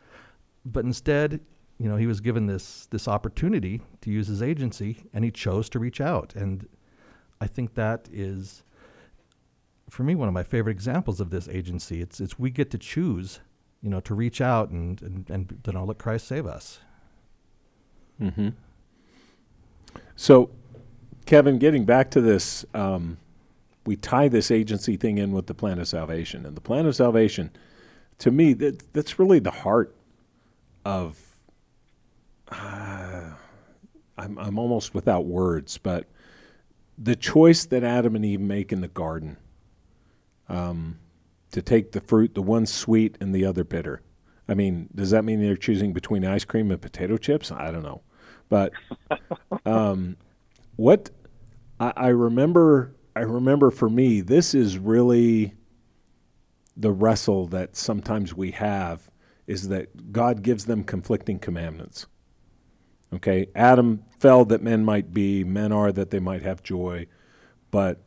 But 0.65 0.85
instead, 0.85 1.41
you 1.77 1.89
know, 1.89 1.95
he 1.95 2.07
was 2.07 2.21
given 2.21 2.47
this 2.47 2.87
this 2.87 3.07
opportunity 3.07 3.81
to 4.01 4.11
use 4.11 4.27
his 4.27 4.41
agency, 4.41 5.05
and 5.13 5.23
he 5.23 5.31
chose 5.31 5.69
to 5.69 5.79
reach 5.79 6.01
out. 6.01 6.35
And 6.35 6.67
I 7.39 7.47
think 7.47 7.73
that 7.75 8.07
is, 8.11 8.63
for 9.89 10.03
me, 10.03 10.13
one 10.13 10.27
of 10.27 10.33
my 10.33 10.43
favorite 10.43 10.73
examples 10.73 11.19
of 11.19 11.31
this 11.31 11.47
agency. 11.47 12.01
It's 12.01 12.19
it's 12.19 12.37
we 12.37 12.51
get 12.51 12.69
to 12.71 12.77
choose, 12.77 13.39
you 13.81 13.89
know, 13.89 13.99
to 14.01 14.13
reach 14.13 14.41
out 14.41 14.69
and 14.69 15.01
and 15.01 15.29
and 15.29 15.73
know 15.73 15.85
let 15.85 15.97
Christ 15.97 16.27
save 16.27 16.45
us. 16.45 16.79
Mm-hmm. 18.21 18.49
So, 20.15 20.51
Kevin, 21.25 21.57
getting 21.57 21.85
back 21.85 22.11
to 22.11 22.21
this, 22.21 22.63
um, 22.73 23.17
we 23.85 23.95
tie 23.95 24.27
this 24.27 24.51
agency 24.51 24.95
thing 24.97 25.17
in 25.17 25.31
with 25.31 25.47
the 25.47 25.55
plan 25.55 25.79
of 25.79 25.87
salvation, 25.87 26.45
and 26.45 26.55
the 26.55 26.61
plan 26.61 26.85
of 26.85 26.95
salvation, 26.95 27.49
to 28.19 28.31
me, 28.31 28.53
that 28.53 28.93
that's 28.93 29.17
really 29.17 29.39
the 29.39 29.51
heart 29.51 29.95
of. 30.85 31.19
Uh, 32.49 33.31
I'm 34.17 34.37
I'm 34.37 34.59
almost 34.59 34.93
without 34.93 35.25
words, 35.25 35.77
but 35.77 36.05
the 36.97 37.15
choice 37.15 37.65
that 37.65 37.83
Adam 37.83 38.15
and 38.15 38.23
Eve 38.23 38.41
make 38.41 38.71
in 38.71 38.81
the 38.81 38.87
garden. 38.87 39.37
Um, 40.47 40.99
to 41.51 41.61
take 41.61 41.91
the 41.91 42.01
fruit, 42.01 42.33
the 42.33 42.41
one 42.41 42.65
sweet 42.65 43.17
and 43.19 43.33
the 43.33 43.45
other 43.45 43.63
bitter. 43.63 44.01
I 44.47 44.53
mean, 44.53 44.89
does 44.93 45.11
that 45.11 45.23
mean 45.23 45.41
they're 45.41 45.55
choosing 45.55 45.93
between 45.93 46.25
ice 46.25 46.45
cream 46.45 46.71
and 46.71 46.81
potato 46.81 47.17
chips? 47.17 47.51
I 47.51 47.71
don't 47.71 47.83
know, 47.83 48.01
but 48.49 48.73
um, 49.65 50.17
what 50.75 51.11
I, 51.79 51.93
I 51.95 52.07
remember, 52.07 52.95
I 53.15 53.21
remember 53.21 53.71
for 53.71 53.89
me, 53.89 54.21
this 54.21 54.53
is 54.53 54.77
really 54.77 55.53
the 56.75 56.91
wrestle 56.91 57.47
that 57.47 57.75
sometimes 57.75 58.33
we 58.33 58.51
have 58.51 59.09
is 59.47 59.67
that 59.67 60.11
God 60.11 60.41
gives 60.41 60.65
them 60.65 60.83
conflicting 60.83 61.39
commandments. 61.39 62.07
Okay, 63.13 63.47
Adam 63.55 64.03
fell 64.19 64.45
that 64.45 64.63
men 64.63 64.85
might 64.85 65.13
be, 65.13 65.43
men 65.43 65.73
are 65.73 65.91
that 65.91 66.11
they 66.11 66.19
might 66.19 66.43
have 66.43 66.63
joy, 66.63 67.07
but 67.69 68.01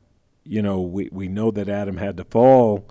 you 0.44 0.62
know 0.62 0.80
we, 0.80 1.08
we 1.12 1.28
know 1.28 1.50
that 1.50 1.68
Adam 1.68 1.98
had 1.98 2.16
to 2.16 2.24
fall, 2.24 2.88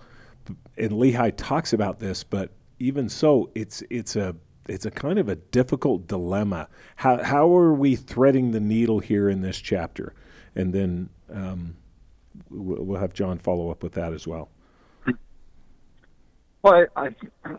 and 0.77 0.91
Lehi 0.91 1.33
talks 1.35 1.73
about 1.73 1.99
this, 1.99 2.23
but 2.23 2.51
even 2.79 3.09
so, 3.09 3.49
it's 3.55 3.83
it's 3.89 4.15
a 4.15 4.35
it's 4.67 4.85
a 4.85 4.91
kind 4.91 5.19
of 5.19 5.29
a 5.29 5.35
difficult 5.35 6.07
dilemma. 6.07 6.67
How 6.97 7.23
how 7.23 7.55
are 7.55 7.73
we 7.73 7.95
threading 7.95 8.51
the 8.51 8.59
needle 8.59 8.99
here 8.99 9.29
in 9.29 9.41
this 9.41 9.59
chapter? 9.59 10.13
And 10.55 10.73
then 10.73 11.09
um, 11.31 11.75
we'll 12.49 12.99
have 12.99 13.13
John 13.13 13.37
follow 13.39 13.69
up 13.69 13.83
with 13.83 13.93
that 13.93 14.13
as 14.13 14.27
well. 14.27 14.49
Well, 16.61 16.85
I, 16.95 17.05
I, 17.05 17.09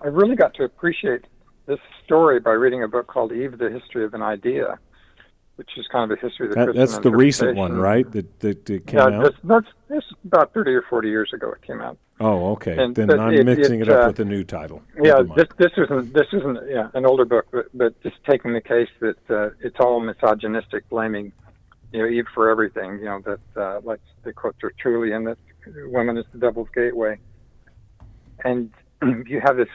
I 0.03 0.07
really 0.07 0.37
got 0.37 0.55
to 0.55 0.65
appreciate 0.65 1.27
this 1.67 1.79
story 2.05 2.41
by 2.41 2.53
reading 2.53 2.83
a 2.83 2.89
book 2.89 3.07
called 3.07 3.33
Eve: 3.33 3.59
The 3.59 3.71
History 3.71 4.05
of 4.05 4.15
an 4.15 4.23
Idea, 4.23 4.79
which 5.57 5.71
is 5.77 5.87
kind 5.89 6.11
of 6.11 6.19
a 6.19 6.21
history 6.21 6.47
of 6.47 6.51
the 6.51 6.57
that, 6.57 6.65
Christian 6.67 6.81
That's 6.81 6.99
the 6.99 7.11
recent 7.11 7.57
one, 7.57 7.77
right? 7.77 8.11
That, 8.11 8.41
that, 8.41 8.65
that 8.67 8.87
came 8.87 8.99
yeah, 8.99 9.21
out. 9.21 9.35
That's, 9.45 9.67
this 9.89 10.05
about 10.25 10.53
thirty 10.53 10.73
or 10.73 10.83
forty 10.83 11.09
years 11.09 11.33
ago. 11.33 11.53
It 11.53 11.63
came 11.63 11.81
out. 11.81 11.99
Oh, 12.21 12.53
okay. 12.53 12.77
And- 12.77 12.95
then 12.95 13.19
I'm 13.19 13.35
it- 13.35 13.47
mixing 13.47 13.81
it, 13.81 13.89
it, 13.89 13.91
up 13.91 14.05
uh, 14.05 14.07
with 14.09 14.21
a 14.21 14.25
new 14.25 14.45
title. 14.45 14.83
Yeah, 15.01 15.23
this 15.37 15.49
this 15.59 15.73
isn't 15.77 16.13
this 16.13 16.27
isn't 16.33 16.59
yeah 16.69 16.89
an 16.95 17.07
older 17.07 17.25
book, 17.25 17.47
but 17.51 17.67
but 17.75 18.01
just 18.03 18.17
taking 18.29 18.53
the 18.53 18.61
case 18.61 18.89
that 19.01 19.31
uh, 19.31 19.51
it's 19.61 19.77
all 19.79 20.01
misogynistic, 20.01 20.89
blaming 20.89 21.33
you 21.93 22.01
know 22.01 22.09
Eve 22.09 22.27
for 22.35 22.51
everything. 22.51 22.99
You 22.99 23.05
know 23.05 23.21
that 23.21 23.61
uh, 23.61 23.81
like 23.85 24.01
they 24.25 24.33
quote 24.33 24.57
Tertullian 24.61 25.25
that 25.25 25.39
women 25.87 26.19
is 26.19 26.25
the 26.33 26.39
devil's 26.39 26.69
gateway, 26.75 27.19
and 28.45 28.71
you 29.27 29.41
have 29.45 29.57
this 29.57 29.69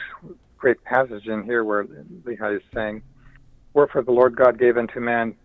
great 0.57 0.84
passage 0.84 1.27
in 1.27 1.43
here 1.43 1.63
where 1.63 1.86
Lehi 1.86 2.57
is 2.57 2.63
saying, 2.73 3.01
"Wherefore 3.73 4.03
the 4.03 4.11
Lord 4.11 4.36
God 4.36 4.57
gave 4.57 4.77
unto 4.77 4.99
man." 4.99 5.36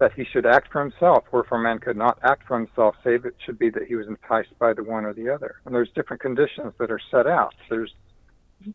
That 0.00 0.12
he 0.12 0.24
should 0.24 0.46
act 0.46 0.70
for 0.70 0.80
himself, 0.80 1.24
wherefore 1.32 1.58
man 1.58 1.80
could 1.80 1.96
not 1.96 2.18
act 2.22 2.46
for 2.46 2.56
himself, 2.56 2.94
save 3.02 3.24
it 3.24 3.34
should 3.44 3.58
be 3.58 3.68
that 3.70 3.84
he 3.88 3.96
was 3.96 4.06
enticed 4.06 4.56
by 4.58 4.72
the 4.72 4.84
one 4.84 5.04
or 5.04 5.12
the 5.12 5.28
other. 5.28 5.56
And 5.64 5.74
there's 5.74 5.90
different 5.94 6.22
conditions 6.22 6.72
that 6.78 6.90
are 6.90 7.00
set 7.10 7.26
out. 7.26 7.54
There's 7.68 7.92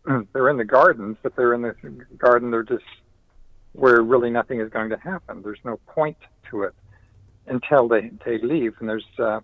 they're 0.34 0.50
in 0.50 0.58
the 0.58 0.66
gardens, 0.66 1.18
but 1.24 1.36
they're 1.36 1.54
in 1.54 1.62
the 1.62 1.76
garden. 2.18 2.52
They're 2.52 2.64
just 2.64 2.84
where 3.74 4.02
really 4.02 4.30
nothing 4.30 4.60
is 4.60 4.70
going 4.70 4.90
to 4.90 4.98
happen. 4.98 5.42
There's 5.42 5.60
no 5.64 5.78
point 5.88 6.18
to 6.52 6.64
it 6.64 6.76
until 7.48 7.88
they 7.88 8.12
they 8.26 8.40
leave. 8.40 8.76
And 8.80 8.90
there's 8.90 9.06
uh, 9.18 9.42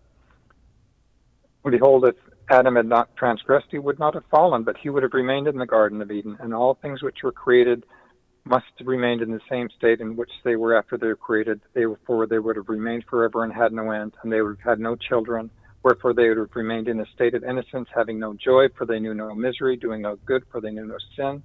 behold, 1.70 2.06
if 2.06 2.16
Adam 2.50 2.76
had 2.76 2.88
not 2.88 3.16
transgressed, 3.16 3.68
he 3.72 3.80
would 3.80 4.00
not 4.00 4.14
have 4.14 4.24
fallen, 4.32 4.64
but 4.64 4.78
he 4.78 4.90
would 4.90 5.04
have 5.04 5.14
remained 5.14 5.48
in 5.48 5.58
the 5.58 5.66
Garden 5.66 6.02
of 6.02 6.12
Eden, 6.12 6.38
and 6.40 6.54
all 6.54 6.76
things 6.76 7.02
which 7.02 7.24
were 7.24 7.32
created 7.32 7.86
must 8.50 8.66
have 8.80 8.88
remained 8.88 9.22
in 9.22 9.32
the 9.32 9.39
same 9.50 9.70
state 9.78 10.02
in 10.02 10.16
which 10.16 10.32
they 10.43 10.56
were 10.56 10.76
after 10.76 10.97
they 10.97 11.08
were 11.08 11.16
created. 11.16 11.62
Therefore, 11.74 12.26
they 12.28 12.39
would 12.39 12.56
have 12.56 12.68
remained 12.68 13.06
forever 13.10 13.43
and 13.43 13.54
had 13.54 13.72
no 13.72 13.91
end, 13.91 14.14
and 14.24 14.32
they 14.32 14.41
would 14.41 14.58
have 14.58 14.70
had 14.72 14.80
no 14.80 14.95
children. 14.95 15.50
Wherefore 15.84 16.14
they 16.14 16.28
would 16.28 16.38
have 16.38 16.56
remained 16.56 16.88
in 16.88 17.00
a 17.00 17.06
state 17.14 17.36
of 17.36 17.43
innocence, 17.43 17.88
having 17.95 18.20
no 18.20 18.34
joy, 18.34 18.68
for 18.78 18.86
they 18.86 19.00
knew 19.00 19.14
no 19.14 19.34
misery, 19.34 19.78
doing 19.78 20.02
no 20.02 20.18
good, 20.26 20.43
for 20.52 20.60
they 20.60 20.72
knew 20.72 20.86
no 20.86 20.97
sin. 21.16 21.43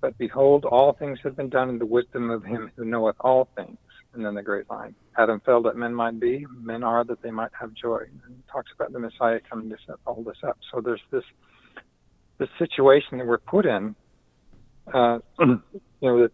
But 0.00 0.18
behold, 0.18 0.64
all 0.64 0.92
things 0.92 1.18
have 1.22 1.36
been 1.36 1.48
done 1.48 1.70
in 1.70 1.78
the 1.78 1.86
wisdom 1.86 2.30
of 2.30 2.44
him 2.44 2.70
who 2.76 2.84
knoweth 2.84 3.16
all 3.20 3.48
things. 3.56 3.78
And 4.12 4.24
then 4.24 4.34
the 4.34 4.42
great 4.42 4.68
line 4.70 4.94
Adam 5.18 5.40
fell 5.44 5.62
that 5.62 5.76
men 5.76 5.94
might 5.94 6.18
be, 6.18 6.46
men 6.50 6.82
are 6.82 7.04
that 7.04 7.22
they 7.22 7.30
might 7.30 7.50
have 7.58 7.74
joy. 7.74 8.04
And 8.24 8.42
talks 8.50 8.70
about 8.74 8.92
the 8.92 8.98
Messiah 8.98 9.40
coming 9.48 9.68
to 9.70 9.76
set 9.86 9.96
all 10.06 10.22
this 10.22 10.38
up. 10.46 10.58
So 10.72 10.80
there's 10.80 11.02
this 11.10 11.24
this 12.38 12.48
situation 12.58 13.18
that 13.18 13.26
we're 13.26 13.38
put 13.38 13.64
in, 13.64 13.94
uh, 14.92 15.18
you 15.40 15.60
know, 16.02 16.28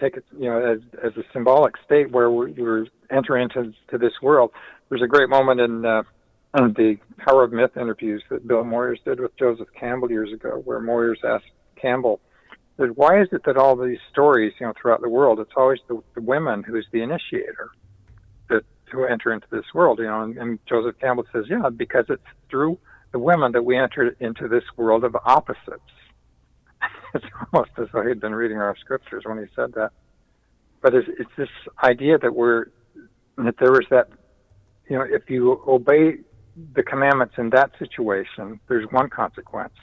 take 0.00 0.16
it, 0.16 0.24
you 0.36 0.48
know, 0.48 0.72
as 0.72 0.80
as 1.04 1.16
a 1.16 1.22
symbolic 1.32 1.74
state 1.84 2.10
where 2.10 2.30
we're, 2.30 2.50
we're 2.50 2.86
entering 3.10 3.44
into 3.44 3.72
to 3.90 3.98
this 3.98 4.12
world. 4.22 4.50
There's 4.88 5.02
a 5.02 5.06
great 5.06 5.28
moment 5.28 5.60
in 5.60 5.84
uh, 5.84 6.02
the 6.54 6.96
Power 7.18 7.44
of 7.44 7.52
Myth 7.52 7.76
interviews 7.76 8.22
that 8.30 8.46
Bill 8.46 8.64
Moyers 8.64 9.02
did 9.04 9.20
with 9.20 9.36
Joseph 9.38 9.68
Campbell 9.78 10.10
years 10.10 10.32
ago, 10.32 10.62
where 10.64 10.80
Moyers 10.80 11.22
asked 11.24 11.50
Campbell, 11.80 12.20
why 12.94 13.20
is 13.20 13.28
it 13.32 13.42
that 13.44 13.56
all 13.56 13.76
these 13.76 13.98
stories, 14.10 14.52
you 14.60 14.66
know, 14.66 14.72
throughout 14.80 15.00
the 15.00 15.08
world, 15.08 15.40
it's 15.40 15.52
always 15.56 15.80
the, 15.88 16.00
the 16.14 16.20
women 16.20 16.62
who's 16.62 16.86
the 16.92 17.02
initiator 17.02 17.70
that 18.48 18.62
who 18.92 19.04
enter 19.04 19.32
into 19.32 19.46
this 19.50 19.64
world, 19.74 19.98
you 19.98 20.06
know? 20.06 20.22
And, 20.22 20.36
and 20.38 20.58
Joseph 20.68 20.98
Campbell 21.00 21.24
says, 21.32 21.44
yeah, 21.48 21.68
because 21.68 22.04
it's 22.08 22.22
through 22.48 22.78
the 23.12 23.18
women 23.18 23.52
that 23.52 23.64
we 23.64 23.76
enter 23.76 24.14
into 24.20 24.48
this 24.48 24.62
world 24.76 25.02
of 25.04 25.16
opposites. 25.24 25.82
It's 27.14 27.24
almost 27.52 27.70
as 27.78 27.88
though 27.92 28.06
he'd 28.06 28.20
been 28.20 28.34
reading 28.34 28.58
our 28.58 28.76
scriptures 28.76 29.24
when 29.26 29.38
he 29.38 29.44
said 29.54 29.72
that. 29.74 29.90
But 30.80 30.94
it's, 30.94 31.08
it's 31.18 31.30
this 31.36 31.48
idea 31.82 32.18
that 32.18 32.34
we're 32.34 32.66
that 33.36 33.54
there 33.58 33.72
was 33.72 33.86
that, 33.90 34.08
you 34.88 34.96
know, 34.96 35.04
if 35.08 35.30
you 35.30 35.62
obey 35.66 36.18
the 36.74 36.82
commandments 36.82 37.34
in 37.38 37.50
that 37.50 37.70
situation, 37.78 38.58
there's 38.68 38.86
one 38.90 39.08
consequence. 39.08 39.74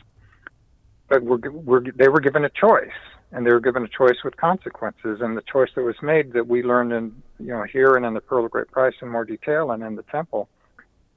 But 1.08 1.24
we're, 1.24 1.38
we're, 1.50 1.82
they 1.96 2.10
were 2.10 2.20
given 2.20 2.44
a 2.44 2.50
choice, 2.50 2.90
and 3.32 3.46
they 3.46 3.52
were 3.52 3.60
given 3.60 3.84
a 3.84 3.88
choice 3.88 4.18
with 4.26 4.36
consequences. 4.36 5.22
And 5.22 5.38
the 5.38 5.44
choice 5.52 5.70
that 5.76 5.84
was 5.84 5.96
made 6.02 6.34
that 6.34 6.48
we 6.48 6.64
learned 6.64 6.92
in, 6.92 7.22
you 7.40 7.48
know, 7.48 7.64
here 7.64 7.96
and 7.96 8.06
in 8.06 8.14
the 8.14 8.22
Pearl 8.22 8.46
of 8.46 8.52
Great 8.52 8.72
Price 8.72 8.96
in 9.02 9.08
more 9.08 9.24
detail, 9.24 9.72
and 9.72 9.84
in 9.84 9.96
the 9.96 10.04
temple, 10.04 10.50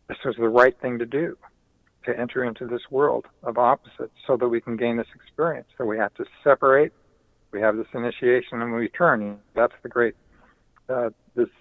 this 0.09 0.19
was 0.25 0.37
the 0.37 0.49
right 0.49 0.79
thing 0.81 0.99
to 0.99 1.07
do, 1.07 1.37
to 2.09 2.19
enter 2.19 2.45
into 2.45 2.67
this 2.67 2.83
world 2.91 3.27
of 3.43 3.59
opposites, 3.59 4.15
so 4.27 4.37
that 4.37 4.49
we 4.49 4.61
can 4.61 4.77
gain 4.77 4.97
this 4.97 5.07
experience. 5.15 5.69
So 5.77 5.85
we 5.85 5.99
have 5.99 6.15
to 6.15 6.25
separate. 6.43 6.93
We 7.53 7.61
have 7.61 7.77
this 7.77 7.87
initiation, 7.95 8.61
and 8.61 8.73
we 8.73 8.79
return. 8.79 9.39
That's 9.55 9.73
the 9.83 9.89
great 9.89 10.15
uh, 10.89 11.11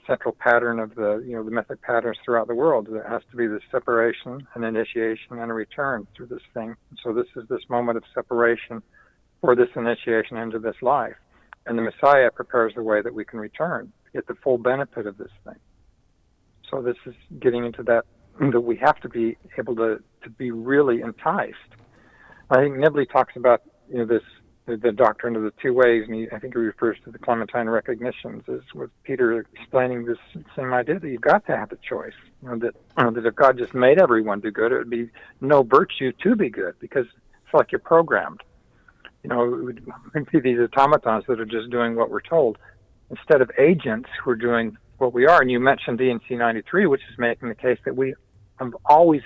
central 0.06 0.36
pattern 0.39 0.80
of 0.80 0.95
the 0.95 1.24
you 1.26 1.36
know 1.36 1.43
the 1.43 1.52
mythic 1.52 1.82
patterns 1.82 2.18
throughout 2.24 2.48
the 2.48 2.56
world. 2.56 2.88
There 2.89 3.08
has 3.08 3.22
to 3.32 3.38
be 3.38 3.48
this 3.48 3.62
separation, 3.72 4.48
an 4.56 4.64
initiation, 4.64 5.39
and 5.39 5.52
a 5.52 5.54
return 5.54 6.08
through 6.16 6.28
this 6.28 6.41
thing. 6.54 6.76
So 7.04 7.14
this 7.14 7.28
is 7.36 7.43
this 7.50 7.62
moment 7.70 7.98
of 7.98 8.04
separation 8.14 8.82
for 9.41 9.56
this 9.56 9.70
initiation 9.76 10.38
into 10.38 10.60
this 10.60 10.76
life, 10.82 11.16
and 11.66 11.78
the 11.78 11.84
Messiah 11.84 12.32
prepares 12.32 12.74
the 12.76 12.84
way 12.84 13.02
that 13.02 13.14
we 13.14 13.24
can 13.24 13.39
return 13.39 13.91
get 14.18 14.28
the 14.28 14.36
full 14.43 14.58
benefit 14.58 15.06
of 15.06 15.18
this 15.18 15.32
thing. 15.43 15.60
So 16.70 16.82
this 16.82 16.98
is 17.06 17.14
getting 17.39 17.66
into 17.66 17.84
that 17.84 18.06
that 18.52 18.62
we 18.62 18.78
have 18.78 19.00
to 19.02 19.10
be 19.10 19.36
able 19.58 19.76
to 19.76 20.00
to 20.28 20.34
be 20.34 20.52
really 20.52 21.02
enticed. 21.02 21.56
I 22.50 22.58
think 22.58 22.76
Nibley 22.76 23.10
talks 23.10 23.36
about 23.36 23.62
you 23.90 24.00
know 24.00 24.06
this 24.06 24.24
the, 24.68 24.92
doctrine 24.92 25.38
of 25.38 25.44
the 25.44 25.54
two 25.62 25.74
ways, 25.74 26.04
and 26.08 26.16
he, 26.16 26.28
I 26.32 26.40
think 26.40 26.54
he 26.54 26.60
refers 26.60 26.98
to 27.06 27.12
the 27.12 27.18
Clementine 27.18 27.70
recognitions 27.70 28.44
as 28.50 28.60
with 28.76 28.90
Peter 29.04 29.46
explaining 29.54 30.06
this 30.06 30.18
same 30.58 30.74
idea 30.74 31.00
that 31.00 31.08
you've 31.08 31.22
got 31.22 31.46
to 31.48 31.56
have 31.56 31.72
a 31.72 31.78
choice. 31.78 32.14
You 32.44 32.50
know, 32.50 32.58
that 32.58 32.76
uh, 32.98 33.10
that 33.12 33.26
if 33.26 33.36
God 33.36 33.58
just 33.58 33.74
made 33.74 34.00
everyone 34.00 34.42
do 34.42 34.52
good, 34.52 34.74
it 34.74 34.78
would 34.78 34.90
be 34.90 35.10
no 35.40 35.64
virtue 35.64 36.12
to 36.24 36.36
be 36.36 36.50
good 36.50 36.76
because 36.80 37.06
it's 37.06 37.54
like 37.54 37.72
you're 37.72 37.80
programmed. 37.80 38.42
You 39.24 39.30
know, 39.30 39.44
it 39.46 39.64
would, 39.64 39.78
it 39.78 40.14
would 40.14 40.30
be 40.32 40.40
these 40.42 40.60
automatons 40.60 41.24
that 41.28 41.40
are 41.40 41.46
just 41.46 41.70
doing 41.70 41.96
what 41.96 42.12
we're 42.12 42.22
told 42.22 42.58
instead 43.10 43.42
of 43.42 43.50
agents 43.58 44.10
who 44.22 44.32
are 44.32 44.36
doing 44.36 44.78
what 44.98 45.14
we 45.14 45.26
are. 45.26 45.42
And 45.42 45.50
you 45.50 45.60
mentioned 45.60 45.98
D&C 45.98 46.36
93, 46.36 46.88
which 46.88 47.02
is 47.10 47.18
making 47.18 47.48
the 47.48 47.56
case 47.56 47.80
that 47.86 47.96
we 47.96 48.14
have 48.60 48.76
always 48.86 49.22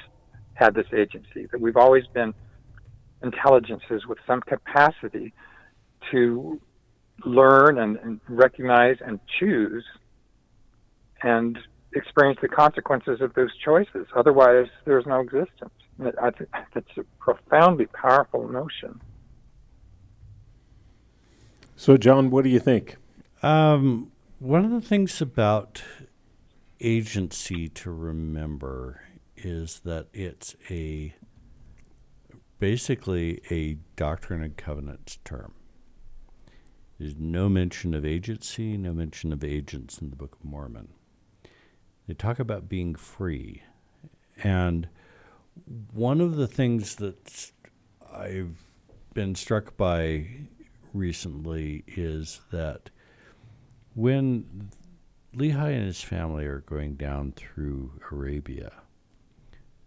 had 0.62 0.76
this 0.76 0.88
agency, 0.94 1.48
that 1.52 1.60
we've 1.60 1.78
always 1.78 2.06
been 2.14 2.34
intelligences 3.24 4.06
with 4.08 4.20
some 4.28 4.42
capacity 4.42 5.34
to 6.12 6.60
learn 7.26 7.78
and, 7.78 7.98
and, 7.98 8.20
recognize 8.28 8.98
and 9.06 9.20
choose 9.40 9.84
and 11.24 11.58
experience 11.94 12.40
the 12.42 12.48
consequences 12.48 13.22
of 13.22 13.34
those 13.34 13.52
choices. 13.64 14.08
Otherwise, 14.16 14.68
there's 14.86 15.06
no 15.06 15.20
existence. 15.20 15.74
I 16.22 16.32
think 16.32 16.50
that's 16.74 16.98
a 16.98 17.04
profoundly 17.20 17.86
powerful 17.88 18.48
notion. 18.48 19.02
So, 21.76 21.98
John, 21.98 22.30
what 22.32 22.44
do 22.44 22.50
you 22.50 22.60
think? 22.60 22.98
Um, 23.44 24.12
one 24.40 24.66
of 24.66 24.72
the 24.72 24.82
things 24.82 25.22
about 25.22 25.84
agency 26.80 27.68
to 27.70 27.92
remember 27.92 29.02
is 29.44 29.82
that 29.86 30.08
it's 30.14 30.56
a 30.70 31.14
basically 32.60 33.42
a 33.50 33.74
doctrine 33.96 34.44
and 34.44 34.56
covenants 34.56 35.18
term. 35.26 35.54
There's 37.00 37.18
no 37.18 37.50
mention 37.50 37.96
of 37.96 38.06
agency, 38.06 38.78
no 38.78 38.94
mention 38.94 39.34
of 39.34 39.44
agents 39.44 39.98
in 39.98 40.12
the 40.12 40.16
Book 40.16 40.38
of 40.40 40.46
Mormon. 40.46 40.90
They 42.08 42.14
talk 42.14 42.38
about 42.38 42.70
being 42.70 42.94
free. 42.94 43.64
And 44.44 44.88
one 45.94 46.22
of 46.22 46.36
the 46.36 46.48
things 46.48 46.96
that 46.98 47.52
I've 48.14 48.64
been 49.14 49.34
struck 49.34 49.76
by 49.78 50.28
recently 50.94 51.84
is 51.88 52.42
that 52.52 52.92
when 53.96 54.70
Lehi 55.36 55.76
and 55.76 55.86
his 55.86 56.02
family 56.02 56.46
are 56.46 56.62
going 56.62 56.96
down 56.96 57.32
through 57.32 57.94
Arabia 58.12 58.74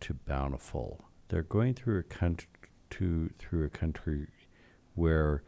to 0.04 0.12
Bountiful, 0.12 1.02
they're 1.28 1.42
going 1.42 1.72
through 1.72 1.98
a 1.98 2.02
country 2.02 2.48
to 2.90 3.30
through 3.38 3.64
a 3.64 3.70
country 3.70 4.26
where 4.94 5.42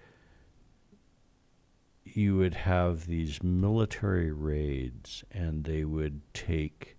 you 2.05 2.37
would 2.39 2.55
have 2.55 3.07
these 3.07 3.43
military 3.43 4.33
raids 4.33 5.25
and 5.31 5.65
they 5.65 5.85
would 5.85 6.23
take 6.33 6.97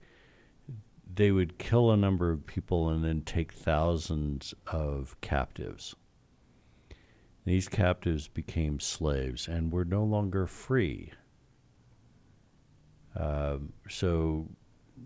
they 1.16 1.32
would 1.32 1.58
kill 1.58 1.90
a 1.90 1.98
number 1.98 2.32
of 2.32 2.46
people 2.46 2.90
and 2.90 3.04
then 3.04 3.22
take 3.22 3.52
thousands 3.52 4.54
of 4.68 5.20
captives. 5.22 5.96
These 7.44 7.68
captives 7.68 8.28
became 8.28 8.80
slaves 8.80 9.48
and 9.48 9.72
were 9.72 9.86
no 9.86 10.04
longer 10.04 10.46
free. 10.46 11.12
Uh, 13.16 13.58
so 13.90 14.48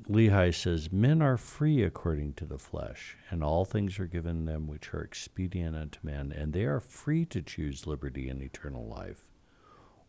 Lehi 0.07 0.53
says, 0.53 0.91
Men 0.91 1.21
are 1.21 1.37
free 1.37 1.83
according 1.83 2.33
to 2.33 2.45
the 2.45 2.57
flesh, 2.57 3.17
and 3.29 3.43
all 3.43 3.65
things 3.65 3.99
are 3.99 4.07
given 4.07 4.45
them 4.45 4.67
which 4.67 4.93
are 4.93 5.01
expedient 5.01 5.75
unto 5.75 5.99
men, 6.03 6.31
and 6.31 6.53
they 6.53 6.65
are 6.65 6.79
free 6.79 7.25
to 7.25 7.41
choose 7.41 7.87
liberty 7.87 8.27
and 8.29 8.41
eternal 8.41 8.85
life, 8.85 9.29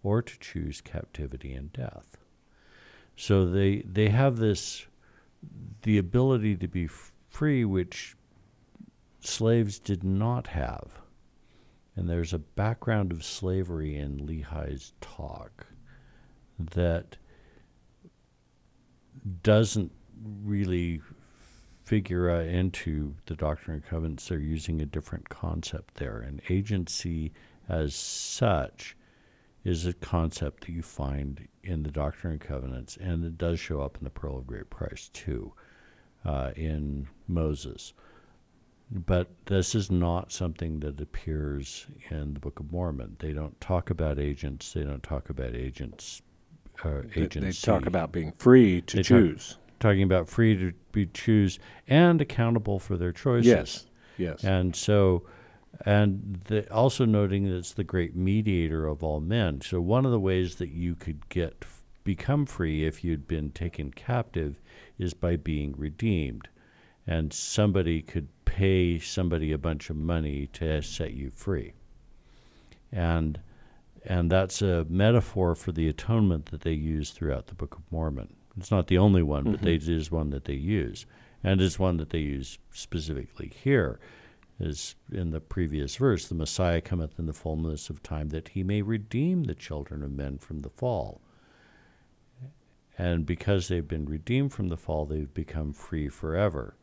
or 0.03 0.22
to 0.22 0.39
choose 0.39 0.80
captivity 0.80 1.53
and 1.53 1.72
death. 1.72 2.16
So 3.16 3.47
they 3.47 3.83
they 3.83 4.09
have 4.09 4.37
this 4.37 4.87
the 5.83 5.99
ability 5.99 6.57
to 6.57 6.68
be 6.68 6.89
free, 7.30 7.64
which 7.64 8.16
slaves 9.20 9.78
did 9.78 10.03
not 10.05 10.49
have. 10.49 11.01
And 11.95 12.09
there's 12.09 12.33
a 12.33 12.39
background 12.39 13.12
of 13.12 13.24
slavery 13.24 13.97
in 13.97 14.26
Lehi's 14.26 14.95
talk 15.01 15.66
that 16.59 17.16
doesn't 19.43 19.93
really 20.45 21.01
figure 21.85 22.31
uh, 22.31 22.41
into 22.43 23.14
the 23.27 23.35
Doctrine 23.35 23.77
and 23.77 23.85
Covenants. 23.85 24.29
They're 24.29 24.39
using 24.39 24.81
a 24.81 24.87
different 24.87 25.29
concept 25.29 25.97
there. 25.97 26.20
And 26.20 26.41
agency, 26.49 27.33
as 27.68 27.95
such, 27.95 28.97
is 29.64 29.87
a 29.87 29.93
concept 29.93 30.66
that 30.66 30.73
you 30.73 30.83
find 30.83 31.47
in 31.62 31.83
the 31.83 31.91
Doctrine 31.91 32.33
and 32.33 32.41
Covenants, 32.41 32.97
and 32.97 33.25
it 33.25 33.39
does 33.39 33.61
show 33.61 33.81
up 33.81 33.97
in 33.97 34.05
the 34.05 34.11
Pearl 34.11 34.39
of 34.39 34.47
Great 34.47 34.70
Price 34.70 35.09
too, 35.12 35.53
uh, 36.25 36.51
in 36.57 37.07
Moses. 37.29 37.93
But 38.91 39.29
this 39.47 39.75
is 39.75 39.91
not 39.91 40.33
something 40.33 40.81
that 40.81 41.01
appears 41.01 41.87
in 42.11 42.35
the 42.35 42.41
Book 42.41 42.61
of 42.61 42.70
Mormon. 42.73 43.16
They 43.20 43.33
don't 43.33 43.59
talk 43.61 43.91
about 43.91 44.18
agents. 44.18 44.73
They 44.73 44.83
don't 44.85 45.03
talk 45.03 45.31
about 45.31 45.55
agents. 45.55 46.23
Uh, 46.85 47.03
They- 47.14 47.22
agency. 47.22 47.41
They 47.41 47.53
talk 47.53 47.87
about 47.87 48.12
being 48.12 48.33
free 48.33 48.80
to 48.83 48.97
They 48.97 49.03
talk- 49.03 49.07
choose. 49.09 49.59
talking 49.80 50.03
about 50.03 50.28
free 50.28 50.57
to 50.57 50.72
be 50.93 51.07
choose 51.07 51.59
and 51.89 52.20
accountable 52.20 52.78
for 52.78 52.97
their 52.97 53.12
choices. 53.12 53.47
yes. 53.47 53.87
Yes. 54.18 54.45
And 54.45 54.76
so, 54.76 55.24
and 55.87 56.41
the, 56.45 56.70
also 56.72 57.05
noting 57.05 57.45
that 57.45 57.57
it's 57.57 57.72
the 57.72 57.83
great 57.85 58.14
mediator 58.14 58.87
of 58.87 59.03
all 59.03 59.20
men. 59.20 59.61
So 59.62 59.80
one 59.80 60.05
of 60.05 60.12
the 60.12 60.20
ways 60.20 60.57
that 60.57 60.68
you 60.70 60.95
could 60.95 61.28
get 61.28 61.64
become 62.05 62.47
free 62.47 62.85
if 62.85 63.03
you'd 63.05 63.26
been 63.28 63.51
taken 63.51 63.91
captive 63.93 64.61
is 64.99 65.14
by 65.14 65.37
being 65.37 65.72
redeemed, 65.76 66.49
and 67.07 67.33
somebody 67.33 68.03
could 68.03 68.28
pay 68.45 68.99
somebody 68.99 69.51
a 69.53 69.59
bunch 69.59 69.89
of 69.89 69.97
money 69.97 70.49
to 70.49 70.83
set 70.83 71.14
you 71.14 71.30
free. 71.30 71.72
And 72.93 73.41
and 74.05 74.31
that's 74.31 74.63
a 74.63 74.87
metaphor 74.89 75.55
for 75.55 75.73
the 75.73 75.89
atonement 75.89 76.47
that 76.47 76.63
they 76.63 76.73
use 76.73 77.11
throughout 77.11 77.47
the 77.47 77.55
Book 77.55 77.77
of 77.77 77.83
Mormon. 77.91 78.35
It's 78.57 78.71
not 78.71 78.89
the 78.89 78.99
only 78.99 79.23
one, 79.23 79.45
but 79.45 79.55
mm-hmm. 79.57 79.65
they, 79.65 79.75
it 79.75 79.89
is 79.89 80.11
one 80.11 80.31
that 80.31 80.45
they 80.45 80.55
use, 80.55 81.07
and 81.43 81.61
it's 81.61 81.79
one 81.79 81.97
that 81.99 82.11
they 82.11 82.19
use 82.19 82.59
specifically 82.73 83.53
here, 83.55 83.99
as 84.61 84.95
in 85.11 85.31
the 85.31 85.41
previous 85.41 85.97
verse, 85.97 86.29
the 86.29 86.35
Messiah 86.35 86.81
cometh 86.81 87.19
in 87.19 87.27
the 87.27 87.33
fullness 87.33 87.91
of 87.91 88.03
time 88.03 88.29
that 88.29 88.49
he 88.49 88.63
may 88.63 88.83
redeem 88.83 89.45
the 89.45 89.55
children 89.55 90.03
of 90.03 90.13
men 90.13 90.39
from 90.39 90.61
the 90.61 90.71
fall. 90.71 91.21
And 92.99 93.25
because 93.25 93.69
they've 93.69 93.89
been 93.89 94.05
redeemed 94.05 94.53
from 94.53 94.69
the 94.69 94.77
fall, 94.77 95.07
they've 95.07 95.33
become 95.33 95.73
free 95.73 96.09
forever. 96.09 96.77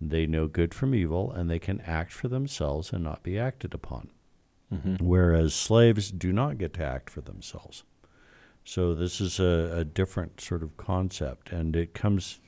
They 0.00 0.26
know 0.26 0.48
good 0.48 0.72
from 0.72 0.94
evil, 0.94 1.30
and 1.30 1.50
they 1.50 1.58
can 1.58 1.80
act 1.82 2.12
for 2.12 2.28
themselves 2.28 2.92
and 2.92 3.04
not 3.04 3.22
be 3.22 3.38
acted 3.38 3.74
upon 3.74 4.10
whereas 5.00 5.54
slaves 5.54 6.10
do 6.10 6.32
not 6.32 6.58
get 6.58 6.74
to 6.74 6.84
act 6.84 7.10
for 7.10 7.20
themselves. 7.20 7.84
So 8.64 8.94
this 8.94 9.20
is 9.20 9.38
a, 9.40 9.74
a 9.78 9.84
different 9.84 10.40
sort 10.40 10.62
of 10.62 10.76
concept, 10.76 11.50
and 11.52 11.76
it 11.76 11.92
comes. 11.94 12.40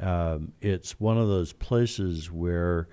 Um, 0.00 0.52
it's 0.60 0.98
one 1.00 1.18
of 1.18 1.28
those 1.28 1.52
places 1.52 2.30
where 2.30 2.88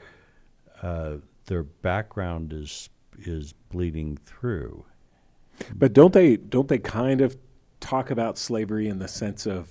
uh, 0.82 1.18
their 1.46 1.64
background 1.64 2.54
is 2.54 2.89
is 3.20 3.54
bleeding 3.70 4.18
through. 4.26 4.86
But 5.76 5.94
don't 5.94 6.14
they 6.14 6.38
don't 6.38 6.68
they 6.68 6.78
kind 6.80 7.22
of 7.22 7.38
talk 7.80 8.12
about 8.12 8.38
slavery 8.38 8.88
in 8.88 9.00
the 9.00 9.08
sense 9.08 9.46
of 9.46 9.70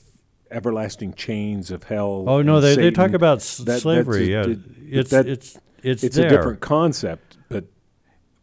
everlasting 0.51 1.14
chains 1.14 1.71
of 1.71 1.85
hell? 1.85 2.25
Oh 2.29 2.43
no, 2.43 2.57
and 2.57 2.64
they, 2.64 2.77
they 2.77 2.91
talk 2.91 3.12
about 3.12 3.39
s- 3.39 3.59
That- 3.59 3.66
that's 3.66 3.83
slavery. 3.83 4.33
a- 4.35 4.39
Yeah, 4.39 4.43
did- 4.47 4.75
it's 4.91 5.11
that- 5.11 5.27
it's 5.29 5.59
it's 5.83 6.05
It's 6.05 6.16
there. 6.16 6.27
a 6.27 6.29
different 6.31 6.61
concept, 6.61 7.30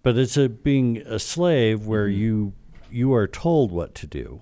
but 0.04 0.18
it's 0.18 0.38
a 0.38 0.48
being 0.50 0.98
a 1.06 1.20
slave 1.20 1.86
where 1.86 2.08
Mm-hmm. 2.08 2.20
you 2.22 2.54
you 2.90 3.14
are 3.14 3.28
told 3.28 3.72
what 3.72 3.94
to 3.96 4.08
do 4.08 4.42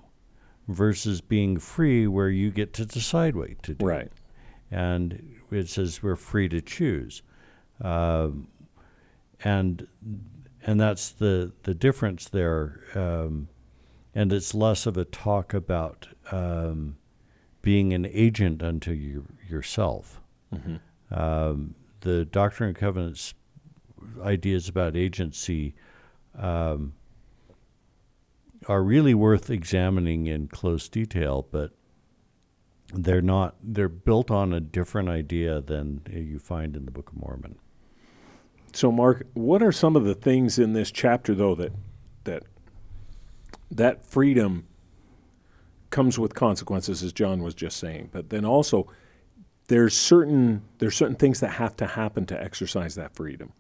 versus 0.68 1.20
being 1.22 1.58
free 1.60 2.06
where 2.08 2.30
you 2.30 2.52
get 2.52 2.74
to 2.74 2.86
decide 2.86 3.36
what 3.36 3.62
to 3.64 3.74
do 3.74 3.86
right. 3.86 4.12
and 4.72 5.36
it 5.52 5.68
says 5.70 6.02
we're 6.04 6.16
free 6.16 6.48
to 6.50 6.62
choose 6.62 7.22
um, 7.82 8.48
and 9.44 9.88
and 10.64 10.80
that's 10.80 11.10
the 11.12 11.52
the 11.64 11.74
difference 11.74 12.30
there 12.30 12.82
um, 12.96 13.48
and 14.14 14.32
it's 14.32 14.54
less 14.54 14.86
of 14.86 14.98
a 14.98 15.06
talk 15.06 15.54
about 15.54 16.08
um, 16.32 16.98
being 17.62 17.94
an 17.94 18.06
agent 18.06 18.62
unto 18.64 18.92
you, 18.92 19.26
yourself 19.50 20.22
um, 21.12 21.76
the 22.02 22.26
doctrine 22.26 22.70
and 22.70 22.78
covenants 22.78 23.34
ideas 24.22 24.68
about 24.68 24.96
agency 24.96 25.76
um, 26.38 26.94
are 28.68 28.84
really 28.84 29.14
worth 29.14 29.50
examining 29.50 30.28
in 30.28 30.48
close 30.48 30.90
detail, 30.90 31.48
but 31.52 31.72
they're 32.94 33.22
not. 33.22 33.56
They're 33.62 33.90
built 33.90 34.32
on 34.32 34.54
a 34.54 34.60
different 34.60 35.10
idea 35.10 35.62
than 35.62 36.02
you 36.10 36.40
find 36.40 36.76
in 36.76 36.86
the 36.86 36.92
Book 36.92 37.10
of 37.10 37.18
Mormon. 37.18 37.58
So, 38.74 38.92
Mark, 38.92 39.28
what 39.34 39.64
are 39.64 39.72
some 39.72 39.96
of 39.96 40.04
the 40.04 40.16
things 40.16 40.60
in 40.60 40.74
this 40.74 40.92
chapter, 40.92 41.34
though, 41.34 41.56
that 41.56 41.74
that 42.26 42.44
that 43.72 44.06
freedom 44.06 44.68
comes 45.90 46.20
with 46.20 46.36
consequences, 46.36 47.02
as 47.04 47.14
John 47.14 47.42
was 47.42 47.56
just 47.56 47.78
saying, 47.78 48.10
but 48.12 48.30
then 48.30 48.46
also 48.46 48.88
there's 49.68 49.96
certain 49.96 50.64
there's 50.80 50.96
certain 50.96 51.16
things 51.16 51.40
that 51.40 51.52
have 51.52 51.76
to 51.78 51.88
happen 51.88 52.26
to 52.28 52.42
exercise 52.42 52.96
that 52.96 53.16
freedom. 53.16 53.54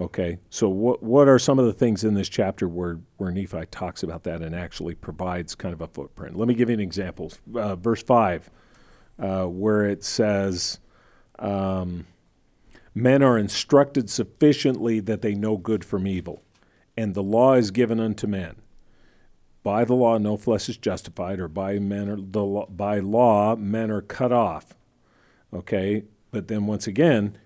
Okay, 0.00 0.38
so 0.50 0.68
what 0.68 1.02
what 1.02 1.28
are 1.28 1.38
some 1.38 1.58
of 1.58 1.66
the 1.66 1.72
things 1.72 2.04
in 2.04 2.14
this 2.14 2.28
chapter 2.28 2.68
where 2.68 3.00
where 3.18 3.30
Nephi 3.30 3.66
talks 3.70 4.02
about 4.02 4.24
that 4.24 4.42
and 4.42 4.54
actually 4.54 4.94
provides 4.94 5.54
kind 5.54 5.72
of 5.72 5.80
a 5.80 5.86
footprint? 5.86 6.36
Let 6.36 6.48
me 6.48 6.54
give 6.54 6.68
you 6.68 6.74
an 6.74 6.80
example. 6.80 7.32
Uh, 7.54 7.76
verse 7.76 8.02
five, 8.02 8.50
uh, 9.18 9.44
where 9.46 9.84
it 9.84 10.04
says. 10.04 10.78
Um, 11.38 12.06
Men 12.94 13.22
are 13.22 13.38
instructed 13.38 14.10
sufficiently 14.10 15.00
that 15.00 15.22
they 15.22 15.34
know 15.34 15.56
good 15.56 15.82
from 15.82 16.06
evil, 16.06 16.42
and 16.94 17.14
the 17.14 17.22
law 17.22 17.54
is 17.54 17.70
given 17.70 17.98
unto 17.98 18.26
men. 18.26 18.56
By 19.62 19.86
the 19.86 19.94
law, 19.94 20.18
no 20.18 20.36
flesh 20.36 20.68
is 20.68 20.76
justified, 20.76 21.40
or 21.40 21.48
by 21.48 21.78
men 21.78 22.10
are, 22.10 22.16
the 22.16 22.66
by 22.68 22.98
law 22.98 23.56
men 23.56 23.90
are 23.90 24.02
cut 24.02 24.30
off. 24.30 24.74
Okay, 25.54 26.04
but 26.30 26.48
then 26.48 26.66
once 26.66 26.86
again, 26.86 27.38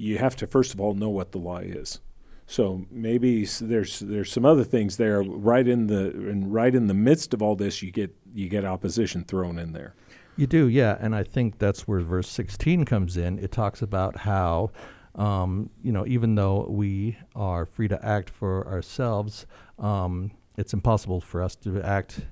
you 0.00 0.18
have 0.18 0.34
to 0.36 0.46
first 0.46 0.72
of 0.72 0.80
all 0.80 0.94
know 0.94 1.10
what 1.10 1.32
the 1.32 1.38
law 1.38 1.58
is. 1.58 2.00
So 2.46 2.86
maybe 2.90 3.44
there's 3.44 4.00
there's 4.00 4.32
some 4.32 4.44
other 4.44 4.64
things 4.64 4.96
there 4.96 5.22
right 5.22 5.68
in 5.68 5.86
the 5.86 6.10
and 6.10 6.52
right 6.52 6.74
in 6.74 6.88
the 6.88 6.94
midst 6.94 7.32
of 7.32 7.42
all 7.42 7.54
this, 7.54 7.82
you 7.82 7.92
get 7.92 8.16
you 8.34 8.48
get 8.48 8.64
opposition 8.64 9.24
thrown 9.24 9.58
in 9.58 9.72
there. 9.72 9.94
You 10.36 10.46
do, 10.46 10.66
yeah, 10.66 10.96
and 11.00 11.14
I 11.14 11.22
think 11.22 11.58
that's 11.58 11.86
where 11.86 12.00
verse 12.00 12.28
16 12.28 12.86
comes 12.86 13.16
in. 13.16 13.38
It 13.38 13.52
talks 13.52 13.82
about 13.82 14.16
how, 14.16 14.70
um, 15.14 15.68
you 15.82 15.92
know, 15.92 16.06
even 16.06 16.34
though 16.34 16.66
we 16.68 17.18
are 17.36 17.66
free 17.66 17.88
to 17.88 18.04
act 18.04 18.30
for 18.30 18.66
ourselves, 18.66 19.44
um, 19.78 20.30
it's 20.56 20.72
impossible 20.72 21.20
for 21.20 21.42
us 21.42 21.56
to 21.56 21.82
act 21.82 22.22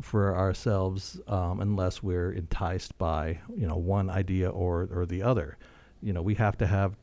for 0.00 0.36
ourselves 0.36 1.20
um, 1.26 1.60
unless 1.60 2.02
we're 2.02 2.30
enticed 2.30 2.96
by, 2.98 3.40
you 3.54 3.66
know, 3.66 3.76
one 3.76 4.08
idea 4.08 4.48
or 4.48 4.88
or 4.92 5.04
the 5.04 5.22
other. 5.22 5.58
You 6.04 6.12
know, 6.12 6.22
we 6.22 6.34
have 6.34 6.56
to 6.58 6.66
have 6.66 6.96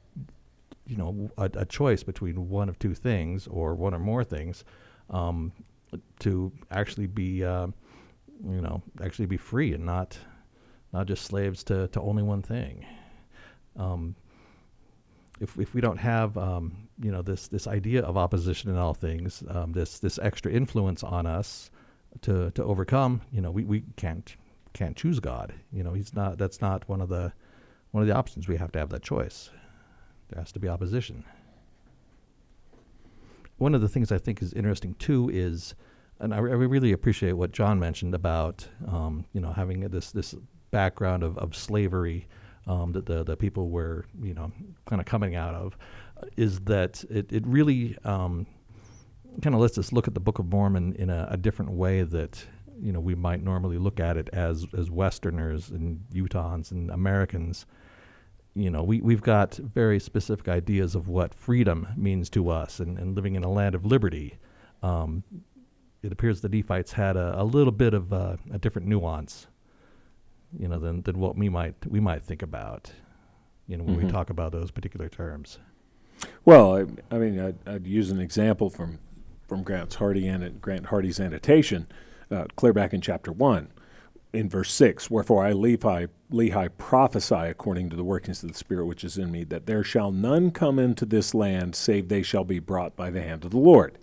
you 0.85 0.97
know 0.97 1.31
a, 1.37 1.49
a, 1.53 1.65
choice 1.65 2.03
between 2.03 2.49
one 2.49 2.69
of 2.69 2.77
two 2.77 2.93
things 2.93 3.47
or 3.47 3.75
one 3.75 3.93
or 3.93 3.99
more 3.99 4.23
things 4.23 4.63
um, 5.09 5.51
to 6.19 6.51
actually 6.69 7.07
be 7.07 7.43
uh, 7.43 7.67
you 8.43 8.61
know 8.61 8.81
actually 9.03 9.25
be 9.25 9.37
free 9.37 9.73
and 9.73 9.85
not 9.85 10.17
not 10.93 11.07
just 11.07 11.25
slaves 11.25 11.63
to, 11.63 11.87
to 11.89 12.01
only 12.01 12.23
one 12.23 12.41
thing. 12.41 12.85
Um, 13.77 14.15
if 15.39 15.57
if 15.57 15.73
we 15.73 15.81
don't 15.81 15.97
have 15.97 16.37
um, 16.37 16.87
you 17.01 17.11
know 17.11 17.21
this 17.21 17.47
this 17.47 17.67
idea 17.67 18.03
of 18.03 18.17
opposition 18.17 18.69
in 18.69 18.77
all 18.77 18.93
things, 18.93 19.43
um, 19.49 19.71
this 19.71 19.99
this 19.99 20.19
extra 20.19 20.51
influence 20.51 21.03
on 21.03 21.25
us 21.25 21.71
to 22.21 22.51
to 22.51 22.63
overcome, 22.63 23.21
you 23.31 23.41
know, 23.41 23.51
we, 23.51 23.63
we 23.63 23.83
can't 23.95 24.35
can't 24.73 24.95
choose 24.95 25.19
God. 25.19 25.53
You 25.71 25.83
know, 25.83 25.93
he's 25.93 26.13
not. 26.13 26.37
That's 26.37 26.61
not 26.61 26.87
one 26.87 27.01
of 27.01 27.09
the 27.09 27.33
one 27.91 28.01
of 28.01 28.07
the 28.07 28.15
options. 28.15 28.47
We 28.47 28.57
have 28.57 28.71
to 28.73 28.79
have 28.79 28.89
that 28.89 29.03
choice. 29.03 29.49
There 30.29 30.39
has 30.39 30.51
to 30.53 30.59
be 30.59 30.67
opposition. 30.67 31.23
One 33.57 33.75
of 33.75 33.81
the 33.81 33.89
things 33.89 34.11
I 34.11 34.17
think 34.17 34.41
is 34.41 34.53
interesting 34.53 34.95
too 34.95 35.29
is, 35.31 35.75
and 36.19 36.33
I, 36.33 36.37
I 36.37 36.39
really 36.39 36.91
appreciate 36.91 37.33
what 37.33 37.51
John 37.51 37.79
mentioned 37.79 38.15
about, 38.15 38.67
um, 38.87 39.25
you 39.33 39.41
know, 39.41 39.51
having 39.51 39.81
this 39.81 40.11
this 40.11 40.33
background 40.71 41.21
of, 41.21 41.37
of 41.37 41.55
slavery 41.55 42.27
um, 42.67 42.91
that 42.93 43.05
the, 43.05 43.23
the 43.23 43.35
people 43.35 43.69
were, 43.69 44.05
you 44.21 44.33
know, 44.33 44.51
kind 44.85 45.01
of 45.01 45.05
coming 45.05 45.35
out 45.35 45.53
of, 45.53 45.77
is 46.37 46.59
that 46.61 47.03
it, 47.09 47.31
it 47.31 47.45
really 47.45 47.97
um, 48.03 48.45
kind 49.41 49.55
of 49.55 49.61
lets 49.61 49.77
us 49.77 49.91
look 49.91 50.07
at 50.07 50.13
the 50.13 50.19
Book 50.19 50.39
of 50.39 50.47
Mormon 50.47 50.93
in 50.93 51.09
a, 51.09 51.27
a, 51.31 51.37
different 51.37 51.71
way 51.71 52.03
that, 52.03 52.45
you 52.79 52.91
know, 52.91 52.99
we 52.99 53.15
might 53.15 53.43
normally 53.43 53.77
look 53.77 53.99
at 53.99 54.17
it 54.17 54.29
as, 54.33 54.65
as 54.77 54.89
Westerners 54.91 55.69
and 55.69 56.03
Utahns 56.13 56.71
and 56.71 56.91
Americans. 56.91 57.65
You 58.53 58.69
know, 58.69 58.83
we, 58.83 58.99
we've 59.01 59.21
got 59.21 59.55
very 59.55 59.99
specific 59.99 60.49
ideas 60.49 60.93
of 60.93 61.07
what 61.07 61.33
freedom 61.33 61.87
means 61.95 62.29
to 62.31 62.49
us 62.49 62.79
and, 62.79 62.97
and 62.97 63.15
living 63.15 63.35
in 63.35 63.43
a 63.43 63.49
land 63.49 63.75
of 63.75 63.85
liberty. 63.85 64.37
Um, 64.83 65.23
it 66.03 66.11
appears 66.11 66.41
the 66.41 66.49
Nephites 66.49 66.93
had 66.93 67.15
a, 67.15 67.39
a 67.39 67.45
little 67.45 67.71
bit 67.71 67.93
of 67.93 68.11
a 68.11 68.37
different 68.59 68.87
nuance 68.87 69.47
you 70.57 70.67
know, 70.67 70.79
than 70.79 71.01
than 71.03 71.19
what 71.19 71.37
we 71.37 71.49
might 71.49 71.75
we 71.87 71.99
might 71.99 72.23
think 72.23 72.41
about, 72.41 72.91
you 73.67 73.77
know, 73.77 73.83
when 73.83 73.95
mm-hmm. 73.95 74.07
we 74.07 74.11
talk 74.11 74.29
about 74.29 74.51
those 74.51 74.71
particular 74.71 75.09
terms. 75.09 75.59
Well, 76.45 76.75
I, 76.75 76.85
I 77.15 77.17
mean, 77.17 77.39
I'd, 77.39 77.67
I'd, 77.67 77.87
use 77.87 78.11
an 78.11 78.19
example 78.19 78.69
from 78.69 78.99
from 79.47 79.63
Grant's 79.63 79.95
Hardy 79.95 80.27
and 80.27 80.61
Grant 80.61 80.87
Hardy's 80.87 81.19
annotation, 81.19 81.87
uh, 82.29 82.45
clear 82.55 82.73
back 82.73 82.93
in 82.93 83.01
chapter 83.01 83.31
one, 83.31 83.71
in 84.33 84.49
verse 84.49 84.71
six. 84.71 85.09
Wherefore 85.09 85.45
I 85.45 85.51
Lehi, 85.53 86.09
Lehi 86.31 86.69
prophesy 86.77 87.35
according 87.35 87.89
to 87.89 87.95
the 87.95 88.03
workings 88.03 88.43
of 88.43 88.51
the 88.51 88.57
Spirit 88.57 88.85
which 88.85 89.03
is 89.03 89.17
in 89.17 89.31
me, 89.31 89.43
that 89.45 89.65
there 89.65 89.83
shall 89.83 90.11
none 90.11 90.51
come 90.51 90.79
into 90.79 91.05
this 91.05 91.33
land 91.33 91.75
save 91.75 92.07
they 92.07 92.23
shall 92.23 92.43
be 92.43 92.59
brought 92.59 92.95
by 92.95 93.09
the 93.09 93.21
hand 93.21 93.43
of 93.43 93.51
the 93.51 93.57
Lord. 93.57 93.97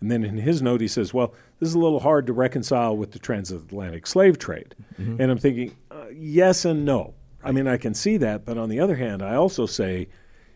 And 0.00 0.10
then 0.10 0.24
in 0.24 0.38
his 0.38 0.62
note, 0.62 0.80
he 0.80 0.88
says, 0.88 1.12
Well, 1.12 1.34
this 1.58 1.68
is 1.68 1.74
a 1.74 1.78
little 1.78 2.00
hard 2.00 2.26
to 2.26 2.32
reconcile 2.32 2.96
with 2.96 3.12
the 3.12 3.18
transatlantic 3.18 4.06
slave 4.06 4.38
trade. 4.38 4.74
Mm-hmm. 4.98 5.20
And 5.20 5.30
I'm 5.30 5.38
thinking, 5.38 5.76
uh, 5.90 6.06
yes 6.12 6.64
and 6.64 6.84
no. 6.84 7.14
I 7.44 7.52
mean, 7.52 7.66
I 7.66 7.76
can 7.76 7.94
see 7.94 8.16
that. 8.16 8.44
But 8.44 8.58
on 8.58 8.68
the 8.68 8.80
other 8.80 8.96
hand, 8.96 9.22
I 9.22 9.34
also 9.34 9.66
say, 9.66 10.08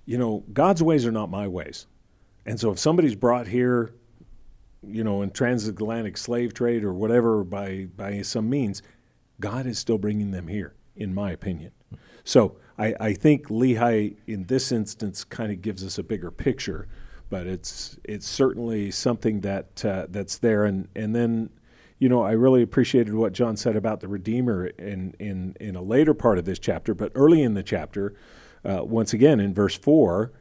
you 0.06 0.18
know, 0.18 0.44
God's 0.52 0.82
ways 0.82 1.06
are 1.06 1.12
not 1.12 1.30
my 1.30 1.46
ways. 1.46 1.86
And 2.46 2.58
so 2.58 2.70
if 2.70 2.78
somebody's 2.78 3.14
brought 3.14 3.48
here, 3.48 3.94
you 4.82 5.04
know, 5.04 5.22
in 5.22 5.30
transatlantic 5.30 6.16
slave 6.16 6.52
trade 6.52 6.84
or 6.84 6.92
whatever 6.92 7.44
by, 7.44 7.88
by 7.96 8.22
some 8.22 8.50
means, 8.50 8.82
God 9.40 9.66
is 9.66 9.78
still 9.78 9.98
bringing 9.98 10.30
them 10.30 10.48
here, 10.48 10.74
in 10.96 11.14
my 11.14 11.30
opinion. 11.30 11.72
So 12.24 12.56
I, 12.78 12.94
I 12.98 13.12
think 13.12 13.48
Lehi, 13.48 14.16
in 14.26 14.44
this 14.44 14.72
instance, 14.72 15.24
kind 15.24 15.52
of 15.52 15.62
gives 15.62 15.84
us 15.84 15.98
a 15.98 16.02
bigger 16.02 16.30
picture 16.30 16.88
but 17.34 17.48
it's 17.48 17.98
it's 18.04 18.28
certainly 18.28 18.92
something 18.92 19.40
that 19.40 19.84
uh, 19.84 20.06
that's 20.08 20.38
there. 20.38 20.64
And 20.64 20.86
and 20.94 21.16
then, 21.16 21.50
you 21.98 22.08
know, 22.08 22.22
I 22.22 22.30
really 22.30 22.62
appreciated 22.62 23.14
what 23.14 23.32
John 23.32 23.56
said 23.56 23.74
about 23.74 23.98
the 23.98 24.06
Redeemer 24.06 24.66
in 24.66 25.14
in 25.18 25.56
in 25.60 25.74
a 25.74 25.82
later 25.82 26.14
part 26.14 26.38
of 26.38 26.44
this 26.44 26.60
chapter, 26.60 26.94
but 26.94 27.10
early 27.14 27.42
in 27.42 27.54
the 27.54 27.62
chapter, 27.62 28.14
uh, 28.64 28.84
once 28.84 29.12
again 29.12 29.40
in 29.40 29.52
verse 29.52 29.76
four, 29.76 30.32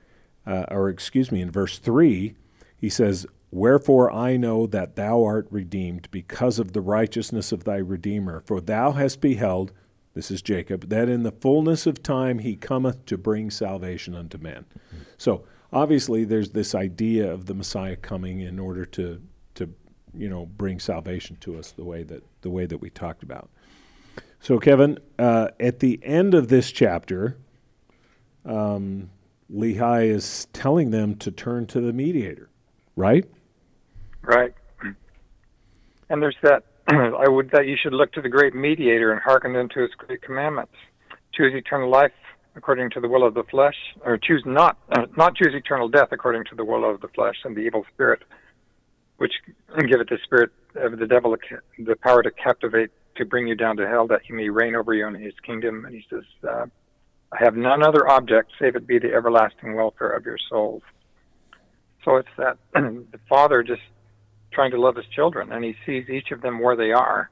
uh, 0.46 0.66
or 0.70 0.88
excuse 0.90 1.32
me, 1.32 1.42
in 1.42 1.50
verse 1.50 1.80
three, 1.80 2.36
he 2.78 2.90
says. 2.90 3.26
Wherefore 3.54 4.12
I 4.12 4.36
know 4.36 4.66
that 4.66 4.96
thou 4.96 5.24
art 5.24 5.48
redeemed 5.52 6.08
because 6.10 6.58
of 6.58 6.74
the 6.74 6.82
righteousness 6.82 7.52
of 7.52 7.66
thy 7.66 7.78
Redeemer. 7.78 8.42
For 8.48 8.60
thou 8.60 8.94
hast 8.94 9.22
beheld, 9.22 9.72
this 10.16 10.32
is 10.32 10.42
Jacob, 10.42 10.90
that 10.90 11.08
in 11.08 11.22
the 11.22 11.32
fullness 11.32 11.86
of 11.86 12.02
time 12.02 12.40
he 12.40 12.56
cometh 12.56 13.06
to 13.06 13.16
bring 13.16 13.52
salvation 13.52 14.16
unto 14.16 14.40
men. 14.40 14.66
Mm-hmm. 14.76 15.04
So 15.20 15.46
obviously 15.72 16.26
there's 16.26 16.50
this 16.50 16.74
idea 16.74 17.32
of 17.32 17.46
the 17.46 17.54
Messiah 17.54 17.96
coming 17.96 18.40
in 18.40 18.58
order 18.58 18.86
to 18.88 19.22
to 19.54 19.70
you 20.16 20.30
know 20.30 20.48
bring 20.48 20.80
salvation 20.80 21.38
to 21.42 21.60
us 21.60 21.70
the 21.70 21.84
way 21.84 22.02
that 22.02 22.24
the 22.42 22.50
way 22.50 22.66
that 22.66 22.80
we 22.80 22.90
talked 22.90 23.22
about. 23.22 23.52
So 24.40 24.58
Kevin, 24.58 24.98
uh, 25.20 25.50
at 25.60 25.78
the 25.78 26.00
end 26.02 26.34
of 26.34 26.48
this 26.48 26.72
chapter, 26.72 27.38
um, 28.46 29.12
Lehi 29.54 30.08
is 30.08 30.48
telling 30.54 30.90
them 30.90 31.16
to 31.18 31.30
turn 31.30 31.68
to 31.68 31.80
the 31.80 31.94
mediator, 31.94 32.50
right? 32.96 33.26
Right. 34.24 34.54
And 36.10 36.22
there's 36.22 36.38
that 36.44 36.64
I 36.88 37.28
would 37.28 37.52
that 37.52 37.68
you 37.68 37.76
should 37.82 37.94
look 37.94 38.12
to 38.14 38.22
the 38.22 38.30
great 38.30 38.54
mediator 38.54 39.12
and 39.12 39.22
hearken 39.22 39.56
unto 39.56 39.82
his 39.82 39.92
great 39.98 40.22
commandments. 40.22 40.74
Choose 41.34 41.54
eternal 41.54 41.90
life 41.90 42.12
according 42.56 42.92
to 42.92 43.00
the 43.00 43.08
will 43.08 43.26
of 43.26 43.34
the 43.34 43.44
flesh, 43.44 43.76
or 44.06 44.18
choose 44.18 44.44
not 44.46 44.78
uh, 44.92 45.06
not 45.18 45.36
choose 45.36 45.54
eternal 45.54 45.88
death 45.90 46.10
according 46.12 46.46
to 46.46 46.56
the 46.56 46.66
will 46.66 46.90
of 46.90 47.02
the 47.02 47.08
flesh 47.10 47.36
and 47.44 47.56
the 47.56 47.62
evil 47.62 47.86
spirit, 47.94 48.22
which 49.18 49.34
giveth 49.90 50.10
the 50.10 50.20
spirit 50.24 50.52
of 50.76 50.98
the 51.00 51.08
devil 51.08 51.36
the 51.80 51.96
power 51.96 52.22
to 52.22 52.32
captivate 52.32 52.92
to 53.16 53.26
bring 53.26 53.48
you 53.48 53.56
down 53.56 53.78
to 53.78 53.88
hell, 53.88 54.08
that 54.08 54.22
he 54.26 54.34
may 54.34 54.50
reign 54.50 54.76
over 54.76 54.94
you 54.94 55.08
in 55.08 55.16
his 55.16 55.34
kingdom. 55.46 55.86
And 55.86 55.94
he 55.94 56.04
says, 56.10 56.24
uh, 56.48 56.66
I 57.32 57.44
have 57.44 57.56
none 57.56 57.84
other 57.84 58.10
object 58.10 58.52
save 58.60 58.76
it 58.76 58.88
be 58.88 59.00
the 59.00 59.14
everlasting 59.14 59.76
welfare 59.76 60.10
of 60.10 60.26
your 60.26 60.38
souls. 60.50 60.82
So 62.04 62.18
it's 62.18 62.30
that 62.38 62.58
the 62.74 63.20
father 63.30 63.64
just 63.64 63.82
trying 64.54 64.72
to 64.72 64.80
love 64.80 64.96
his 64.96 65.06
children, 65.08 65.52
and 65.52 65.64
he 65.64 65.76
sees 65.86 66.10
each 66.10 66.32
of 66.32 66.42
them 66.42 66.60
where 66.60 66.76
they 66.76 66.92
are 66.92 67.30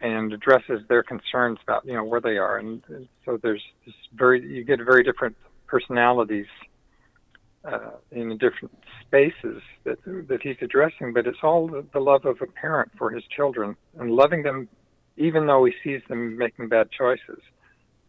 and 0.00 0.32
addresses 0.32 0.80
their 0.88 1.02
concerns 1.02 1.58
about 1.62 1.84
you 1.84 1.94
know 1.94 2.04
where 2.04 2.20
they 2.20 2.36
are, 2.36 2.58
and, 2.58 2.82
so 3.24 3.38
there's 3.42 3.62
this 3.86 3.94
very 4.14 4.44
you 4.44 4.64
get 4.64 4.78
very 4.84 5.04
different 5.04 5.36
personalities 5.66 6.46
uh, 7.64 7.92
in 8.10 8.28
the 8.28 8.34
different 8.34 8.76
spaces 9.06 9.62
that 9.84 9.98
that 10.04 10.40
he's 10.42 10.56
addressing, 10.60 11.12
but 11.12 11.26
it's 11.26 11.38
all 11.42 11.68
the, 11.68 11.84
the 11.92 12.00
love 12.00 12.24
of 12.24 12.36
a 12.42 12.46
parent 12.46 12.90
for 12.98 13.10
his 13.10 13.22
children 13.36 13.76
and 13.98 14.10
loving 14.10 14.42
them 14.42 14.68
even 15.16 15.46
though 15.46 15.64
he 15.64 15.72
sees 15.84 16.00
them 16.08 16.36
making 16.36 16.68
bad 16.68 16.88
choices 16.90 17.40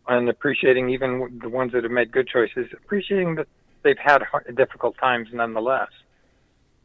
and 0.07 0.29
appreciating 0.29 0.89
even 0.89 1.39
the 1.41 1.49
ones 1.49 1.71
that 1.73 1.83
have 1.83 1.91
made 1.91 2.11
good 2.11 2.27
choices, 2.27 2.67
appreciating 2.73 3.35
that 3.35 3.47
they've 3.83 3.97
had 3.97 4.21
hard, 4.21 4.53
difficult 4.55 4.97
times 4.97 5.27
nonetheless, 5.33 5.89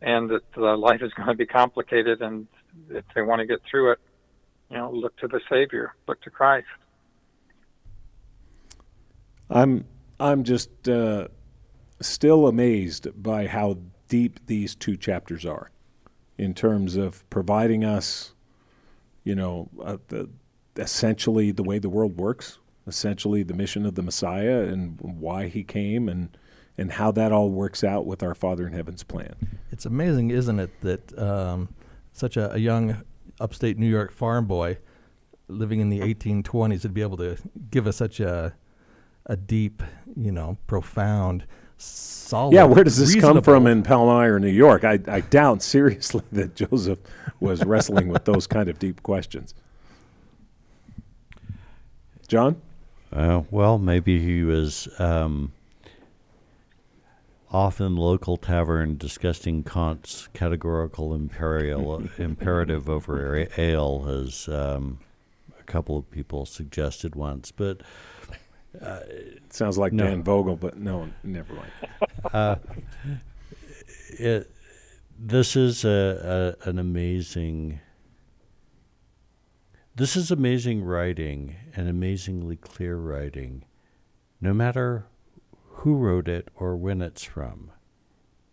and 0.01 0.30
that 0.30 0.78
life 0.78 1.03
is 1.03 1.12
going 1.14 1.28
to 1.28 1.34
be 1.34 1.46
complicated, 1.46 2.20
and 2.22 2.46
if 2.90 3.05
they 3.14 3.22
want 3.22 3.40
to 3.40 3.46
get 3.46 3.61
through 3.68 3.92
it, 3.92 3.99
you 4.70 4.76
know, 4.76 4.90
look 4.90 5.16
to 5.18 5.28
the 5.28 5.40
Savior, 5.51 5.94
look 6.07 6.20
to 6.22 6.30
Christ. 6.30 6.66
I'm 9.51 9.86
I'm 10.20 10.44
just 10.44 10.88
uh, 10.88 11.28
still 12.01 12.46
amazed 12.46 13.09
by 13.20 13.46
how 13.46 13.78
deep 14.09 14.40
these 14.46 14.74
two 14.74 14.96
chapters 14.96 15.46
are, 15.46 15.70
in 16.36 16.55
terms 16.55 16.96
of 16.96 17.28
providing 17.30 17.84
us, 17.84 18.34
you 19.24 19.34
know, 19.34 19.68
uh, 19.82 19.99
the, 20.09 20.28
essentially 20.76 21.51
the 21.51 21.62
way 21.62 21.78
the 21.78 21.88
world 21.88 22.18
works, 22.18 22.59
essentially 22.86 23.42
the 23.42 23.55
mission 23.55 23.86
of 23.86 23.94
the 23.94 24.03
Messiah 24.03 24.62
and 24.62 24.99
why 25.01 25.49
he 25.49 25.62
came 25.62 26.09
and 26.09 26.36
and 26.79 26.93
how 26.93 27.11
that 27.11 27.33
all 27.33 27.51
works 27.51 27.83
out 27.83 28.07
with 28.07 28.22
our 28.22 28.35
Father 28.35 28.66
in 28.66 28.72
Heaven's 28.72 29.03
plan. 29.03 29.35
It's 29.70 29.85
amazing, 29.85 30.31
isn't 30.31 30.61
it, 30.61 30.81
that 30.81 31.18
um, 31.18 31.68
such 32.12 32.37
a, 32.37 32.55
a, 32.55 32.59
young 32.59 33.03
upstate 33.41 33.79
New 33.79 33.89
York 33.89 34.12
farm 34.12 34.47
boy 34.47 34.79
living 35.49 35.81
in 35.81 35.91
the 35.91 36.01
1820s 36.01 36.85
would 36.85 36.95
be 36.95 37.03
able 37.03 37.16
to 37.16 37.37
give 37.70 37.87
us 37.87 37.97
such 37.97 38.20
a 38.20 38.55
a 39.26 39.37
deep, 39.37 39.83
you 40.16 40.33
know, 40.33 40.57
profound, 40.66 41.45
solid. 41.76 42.55
Yeah, 42.55 42.64
where 42.64 42.83
does 42.83 42.97
this 42.97 43.14
come 43.14 43.43
from 43.43 43.66
in 43.66 43.83
Palmyra, 43.83 44.41
New 44.41 44.49
York? 44.49 44.85
I, 44.85 44.99
I 45.07 45.20
doubt 45.20 45.62
seriously 45.62 46.22
that 46.33 46.57
Joseph 46.57 46.99
was 47.39 47.62
wrestling 47.64 48.09
with 48.09 48.24
those 48.24 48.47
kind 48.47 48.68
of 48.68 48.79
deep 48.79 49.03
questions. 49.03 49.55
John? 52.26 52.61
Uh, 53.12 53.43
well, 53.51 53.79
maybe 53.79 54.18
he 54.18 54.43
was 54.43 54.89
um, 54.99 55.53
often 57.51 57.96
local 57.96 58.36
tavern 58.36 58.96
discussing 58.96 59.62
Kant's 59.62 60.28
categorical 60.34 61.14
imperial 61.14 62.03
imperative 62.18 62.88
over 62.88 63.49
ale, 63.57 64.07
as 64.09 64.49
um, 64.49 64.99
a 65.59 65.62
couple 65.64 65.96
of 65.96 66.11
people 66.11 66.46
suggested 66.46 67.14
once. 67.14 67.51
But 67.51 67.82
Sounds 69.51 69.78
like 69.78 69.92
no. 69.92 70.05
Dan 70.05 70.22
Vogel, 70.22 70.57
but 70.57 70.76
no, 70.76 71.09
never 71.22 71.55
mind. 71.55 72.61
it 74.18 74.51
this 75.18 75.57
is 75.57 75.84
a, 75.84 76.57
a 76.62 76.68
an 76.68 76.78
amazing 76.78 77.80
this 79.94 80.16
is 80.16 80.30
amazing 80.30 80.84
writing 80.84 81.57
and 81.74 81.88
amazingly 81.88 82.57
clear 82.57 82.96
writing 82.96 83.64
no 84.40 84.55
matter 84.55 85.07
who 85.79 85.95
wrote 85.97 86.29
it 86.29 86.49
or 86.57 86.76
when 86.76 87.01
it's 87.03 87.24
from 87.24 87.70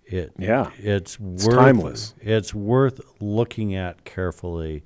it 0.05 0.31
Yeah. 0.37 0.69
it's, 0.77 1.17
It's 1.19 1.45
worth 1.45 1.55
timeless. 1.55 2.13
it's 2.21 2.53
worth 2.53 3.01
looking 3.19 3.73
at 3.75 4.03
carefully 4.05 4.83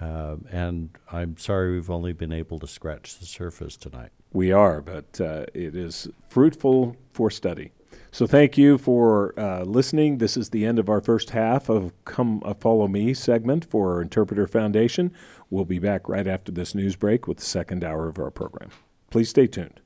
um, 0.00 0.44
and 0.50 0.90
I'm 1.10 1.36
sorry 1.38 1.72
we've 1.72 1.90
only 1.90 2.12
been 2.12 2.32
able 2.32 2.58
to 2.58 2.66
scratch 2.66 3.18
the 3.18 3.24
surface 3.24 3.76
tonight. 3.78 4.10
We 4.30 4.52
are, 4.52 4.82
but 4.82 5.18
uh, 5.20 5.46
it 5.54 5.74
is 5.74 6.08
fruitful 6.28 6.96
for 7.14 7.30
study. 7.30 7.72
So 8.12 8.26
thank 8.26 8.58
you 8.58 8.76
for 8.76 9.32
uh, 9.40 9.62
listening. 9.64 10.18
This 10.18 10.36
is 10.36 10.50
the 10.50 10.66
end 10.66 10.78
of 10.78 10.90
our 10.90 11.00
first 11.00 11.30
half 11.30 11.70
of 11.70 11.92
Come 12.04 12.42
uh, 12.44 12.52
Follow 12.52 12.88
Me 12.88 13.14
segment 13.14 13.64
for 13.64 14.02
Interpreter 14.02 14.46
Foundation. 14.46 15.12
We'll 15.48 15.64
be 15.64 15.78
back 15.78 16.10
right 16.10 16.26
after 16.26 16.52
this 16.52 16.74
news 16.74 16.94
break 16.96 17.26
with 17.26 17.38
the 17.38 17.44
second 17.46 17.82
hour 17.82 18.06
of 18.06 18.18
our 18.18 18.30
program. 18.30 18.68
Please 19.10 19.30
stay 19.30 19.46
tuned. 19.46 19.80